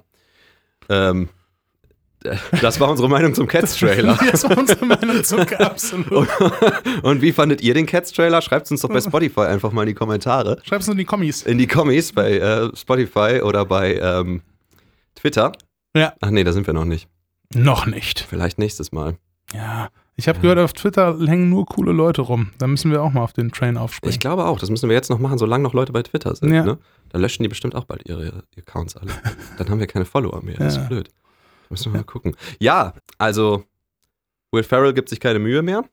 Ähm, 0.88 1.28
das 2.60 2.80
war 2.80 2.88
unsere 2.90 3.08
Meinung 3.08 3.34
zum 3.34 3.46
Cats-Trailer. 3.46 4.18
Das 4.30 4.44
war 4.44 4.56
unsere 4.56 4.84
Meinung 4.84 5.22
zum 5.24 5.40
absolut. 5.40 6.28
Und 7.02 7.22
wie 7.22 7.32
fandet 7.32 7.60
ihr 7.62 7.74
den 7.74 7.86
Cats-Trailer? 7.86 8.42
Schreibt 8.42 8.66
es 8.66 8.70
uns 8.72 8.80
doch 8.82 8.88
bei 8.88 9.00
Spotify 9.00 9.42
einfach 9.42 9.72
mal 9.72 9.82
in 9.82 9.88
die 9.88 9.94
Kommentare. 9.94 10.58
Schreib's 10.64 10.86
nur 10.86 10.92
in 10.94 10.98
die 10.98 11.04
Kommis. 11.04 11.42
In 11.42 11.58
die 11.58 11.66
Kommis 11.66 12.12
bei 12.12 12.38
äh, 12.38 12.70
Spotify 12.76 13.40
oder 13.42 13.64
bei 13.64 13.96
ähm, 13.96 14.42
Twitter. 15.14 15.52
Ja. 15.96 16.14
Ach 16.20 16.30
nee, 16.30 16.44
da 16.44 16.52
sind 16.52 16.66
wir 16.66 16.74
noch 16.74 16.84
nicht. 16.84 17.08
Noch 17.54 17.86
nicht. 17.86 18.20
Vielleicht 18.20 18.58
nächstes 18.58 18.92
Mal. 18.92 19.16
Ja. 19.54 19.88
Ich 20.14 20.28
habe 20.28 20.40
gehört, 20.40 20.58
auf 20.58 20.72
Twitter 20.74 21.18
hängen 21.26 21.48
nur 21.48 21.64
coole 21.66 21.92
Leute 21.92 22.20
rum. 22.20 22.50
Da 22.58 22.66
müssen 22.66 22.90
wir 22.90 23.02
auch 23.02 23.12
mal 23.12 23.22
auf 23.22 23.32
den 23.32 23.50
Train 23.50 23.76
aufspringen. 23.78 24.12
Ich 24.12 24.20
glaube 24.20 24.44
auch, 24.44 24.58
das 24.58 24.68
müssen 24.68 24.88
wir 24.88 24.94
jetzt 24.94 25.08
noch 25.10 25.18
machen, 25.18 25.38
solange 25.38 25.62
noch 25.62 25.72
Leute 25.72 25.92
bei 25.92 26.02
Twitter 26.02 26.34
sind. 26.36 26.52
Ja. 26.52 26.64
Ne? 26.64 26.78
Da 27.08 27.18
löschen 27.18 27.42
die 27.42 27.48
bestimmt 27.48 27.74
auch 27.74 27.84
bald 27.84 28.06
ihre 28.08 28.44
Accounts 28.58 28.96
alle. 28.96 29.10
Dann 29.58 29.70
haben 29.70 29.80
wir 29.80 29.86
keine 29.86 30.04
Follower 30.04 30.42
mehr. 30.42 30.56
Das 30.58 30.76
Ja. 30.76 30.82
ist 30.82 30.88
blöd. 30.88 31.08
Müssen 31.72 31.92
wir 31.92 32.00
mal 32.00 32.04
gucken. 32.04 32.36
Ja, 32.60 32.92
also 33.18 33.64
Will 34.52 34.62
Ferrell 34.62 34.92
gibt 34.92 35.08
sich 35.08 35.18
keine 35.20 35.38
Mühe 35.38 35.62
mehr. 35.62 35.84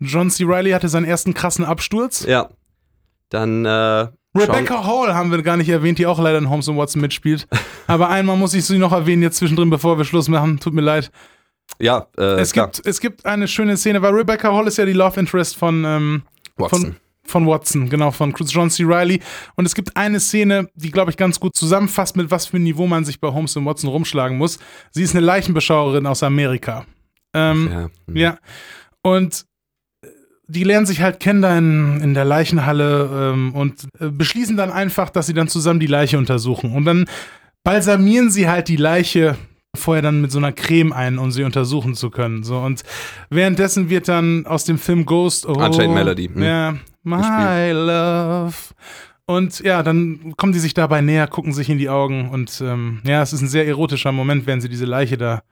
John 0.00 0.28
C. 0.30 0.44
Reilly 0.44 0.72
hatte 0.72 0.88
seinen 0.88 1.06
ersten 1.06 1.34
krassen 1.34 1.64
Absturz. 1.64 2.24
Ja. 2.26 2.50
Dann 3.30 3.64
äh, 3.64 4.08
Rebecca 4.36 4.84
Hall 4.84 5.14
haben 5.14 5.30
wir 5.30 5.40
gar 5.42 5.56
nicht 5.56 5.68
erwähnt, 5.68 5.98
die 5.98 6.06
auch 6.06 6.18
leider 6.18 6.38
in 6.38 6.50
Holmes 6.50 6.68
and 6.68 6.76
Watson 6.78 7.00
mitspielt. 7.00 7.46
Aber 7.86 8.08
einmal 8.08 8.36
muss 8.36 8.54
ich 8.54 8.64
sie 8.64 8.78
noch 8.78 8.92
erwähnen, 8.92 9.22
jetzt 9.22 9.36
zwischendrin, 9.38 9.70
bevor 9.70 9.98
wir 9.98 10.04
Schluss 10.04 10.28
machen. 10.28 10.58
Tut 10.60 10.74
mir 10.74 10.80
leid. 10.82 11.10
ja, 11.78 12.06
äh, 12.18 12.40
Es 12.40 12.52
klar. 12.52 12.66
gibt, 12.66 12.86
es 12.86 13.00
gibt 13.00 13.24
eine 13.24 13.46
schöne 13.48 13.76
Szene, 13.76 14.02
weil 14.02 14.14
Rebecca 14.14 14.52
Hall 14.52 14.66
ist 14.66 14.78
ja 14.78 14.84
die 14.84 14.92
Love 14.92 15.20
Interest 15.20 15.56
von, 15.56 15.84
ähm, 15.84 16.22
Watson. 16.56 16.80
von, 16.80 16.96
von 17.28 17.46
Watson, 17.46 17.88
genau, 17.88 18.10
von 18.10 18.34
John 18.46 18.70
C. 18.70 18.84
Reilly. 18.86 19.20
Und 19.56 19.66
es 19.66 19.74
gibt 19.74 19.96
eine 19.96 20.20
Szene, 20.20 20.68
die, 20.74 20.90
glaube 20.90 21.10
ich, 21.10 21.16
ganz 21.16 21.38
gut 21.38 21.54
zusammenfasst, 21.54 22.16
mit 22.16 22.30
was 22.30 22.46
für 22.46 22.58
ein 22.58 22.62
Niveau 22.62 22.86
man 22.86 23.04
sich 23.04 23.20
bei 23.20 23.28
Holmes 23.28 23.56
und 23.56 23.64
Watson 23.66 23.90
rumschlagen 23.90 24.38
muss. 24.38 24.58
Sie 24.90 25.02
ist 25.02 25.14
eine 25.14 25.24
Leichenbeschauerin 25.24 26.06
aus 26.06 26.22
Amerika. 26.22 26.86
Ähm, 27.34 27.68
ja. 27.70 27.90
hm. 28.06 28.16
ja. 28.16 28.38
Und 29.02 29.44
äh, 30.02 30.08
die 30.48 30.64
lernen 30.64 30.86
sich 30.86 31.00
halt 31.00 31.20
kennen 31.20 31.42
da 31.42 31.56
in, 31.56 32.00
in 32.00 32.14
der 32.14 32.24
Leichenhalle 32.24 33.32
ähm, 33.32 33.54
und 33.54 33.84
äh, 34.00 34.08
beschließen 34.08 34.56
dann 34.56 34.70
einfach, 34.70 35.10
dass 35.10 35.26
sie 35.26 35.34
dann 35.34 35.48
zusammen 35.48 35.80
die 35.80 35.86
Leiche 35.86 36.18
untersuchen. 36.18 36.74
Und 36.74 36.84
dann 36.84 37.06
balsamieren 37.64 38.30
sie 38.30 38.48
halt 38.48 38.68
die 38.68 38.76
Leiche 38.76 39.36
vorher 39.74 40.02
dann 40.02 40.20
mit 40.20 40.32
so 40.32 40.38
einer 40.38 40.52
Creme 40.52 40.92
ein, 40.92 41.18
um 41.18 41.30
sie 41.30 41.44
untersuchen 41.44 41.94
zu 41.94 42.10
können. 42.10 42.42
So 42.42 42.58
und 42.58 42.82
währenddessen 43.30 43.90
wird 43.90 44.08
dann 44.08 44.46
aus 44.46 44.64
dem 44.64 44.78
Film 44.78 45.04
Ghost 45.04 45.46
oh, 45.46 45.52
Unchained 45.52 45.94
Melody, 45.94 46.28
hm. 46.28 46.42
Ja, 46.42 46.76
My 47.08 47.72
Love. 47.72 48.54
Und 49.26 49.60
ja, 49.60 49.82
dann 49.82 50.34
kommen 50.36 50.52
die 50.52 50.58
sich 50.58 50.72
dabei 50.74 51.00
näher, 51.02 51.26
gucken 51.26 51.52
sich 51.52 51.68
in 51.68 51.78
die 51.78 51.88
Augen 51.90 52.30
und 52.30 52.62
ähm, 52.62 53.00
ja, 53.04 53.22
es 53.22 53.32
ist 53.32 53.42
ein 53.42 53.48
sehr 53.48 53.66
erotischer 53.66 54.10
Moment, 54.12 54.46
wenn 54.46 54.60
sie 54.60 54.68
diese 54.70 54.86
Leiche 54.86 55.18
da 55.18 55.42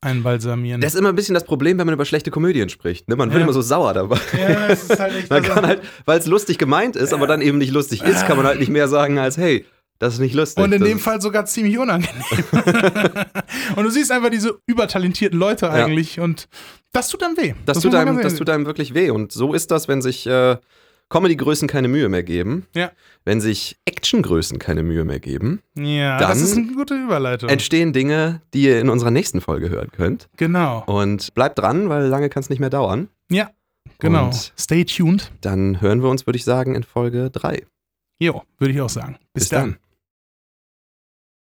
einbalsamieren. 0.00 0.80
Das 0.80 0.94
ist 0.94 1.00
immer 1.00 1.08
ein 1.08 1.16
bisschen 1.16 1.34
das 1.34 1.44
Problem, 1.44 1.78
wenn 1.78 1.86
man 1.86 1.94
über 1.94 2.04
schlechte 2.04 2.30
Komödien 2.30 2.68
spricht. 2.68 3.08
Ne? 3.08 3.16
Man 3.16 3.30
wird 3.30 3.38
Ja. 3.40 3.44
immer 3.44 3.52
so 3.54 3.62
sauer 3.62 3.92
dabei. 3.94 4.18
ja, 4.38 4.68
es 4.68 4.84
ist 4.84 5.00
halt 5.00 5.14
echt 5.18 5.30
Man 5.30 5.42
kann 5.42 5.66
halt, 5.66 5.80
weil 6.04 6.18
es 6.18 6.26
lustig 6.26 6.58
gemeint 6.58 6.94
ist, 6.94 7.12
aber 7.12 7.26
dann 7.26 7.40
eben 7.42 7.58
nicht 7.58 7.72
lustig 7.72 8.02
ist, 8.02 8.26
kann 8.26 8.36
man 8.36 8.46
halt 8.46 8.60
nicht 8.60 8.68
mehr 8.70 8.86
sagen 8.86 9.18
als, 9.18 9.36
hey, 9.36 9.64
Das 9.98 10.14
ist 10.14 10.20
nicht 10.20 10.34
lustig. 10.34 10.62
Und 10.62 10.72
in 10.72 10.80
das 10.80 10.88
dem 10.88 10.98
Fall 10.98 11.20
sogar 11.20 11.46
ziemlich 11.46 11.78
unangenehm. 11.78 12.22
und 13.76 13.84
du 13.84 13.90
siehst 13.90 14.12
einfach 14.12 14.30
diese 14.30 14.58
übertalentierten 14.66 15.38
Leute 15.38 15.70
eigentlich 15.70 16.20
und 16.20 16.48
das 16.92 17.08
tut 17.08 17.22
dann 17.22 17.36
weh. 17.36 17.54
Das, 17.66 17.76
muss 17.76 17.82
tut 17.84 17.94
einem, 17.94 18.20
das 18.20 18.36
tut 18.36 18.48
einem 18.50 18.66
wirklich 18.66 18.94
weh. 18.94 19.10
Und 19.10 19.32
so 19.32 19.54
ist 19.54 19.70
das, 19.70 19.88
wenn 19.88 20.02
sich 20.02 20.26
äh, 20.26 20.56
Comedy-Größen 21.10 21.68
keine 21.68 21.88
Mühe 21.88 22.08
mehr 22.08 22.22
geben. 22.22 22.66
Ja. 22.74 22.90
Wenn 23.24 23.40
sich 23.40 23.76
Action-Größen 23.84 24.58
keine 24.58 24.82
Mühe 24.82 25.04
mehr 25.04 25.20
geben, 25.20 25.62
Ja, 25.76 26.18
Dann 26.18 26.28
das 26.30 26.40
ist 26.40 26.56
eine 26.56 26.66
gute 26.72 26.94
Überleitung. 26.94 27.48
entstehen 27.48 27.92
Dinge, 27.92 28.40
die 28.52 28.62
ihr 28.64 28.80
in 28.80 28.88
unserer 28.88 29.10
nächsten 29.10 29.40
Folge 29.40 29.68
hören 29.70 29.90
könnt. 29.92 30.28
genau. 30.36 30.82
Und 30.86 31.34
bleibt 31.34 31.58
dran, 31.58 31.88
weil 31.88 32.06
lange 32.06 32.28
kann 32.30 32.42
es 32.42 32.50
nicht 32.50 32.58
mehr 32.60 32.70
dauern. 32.70 33.08
Ja, 33.30 33.50
genau. 33.98 34.26
Und- 34.26 34.52
Stay 34.58 34.84
tuned. 34.84 35.30
Dann 35.40 35.80
hören 35.80 36.02
wir 36.02 36.08
uns, 36.10 36.26
würde 36.26 36.36
ich 36.36 36.44
sagen, 36.44 36.74
in 36.74 36.82
Folge 36.82 37.30
3. 37.30 37.64
Jo, 38.20 38.42
würde 38.58 38.72
ich 38.74 38.80
auch 38.80 38.88
sagen. 38.90 39.16
Bis, 39.32 39.44
Bis 39.44 39.48
dann. 39.50 39.60
dann. 39.72 39.76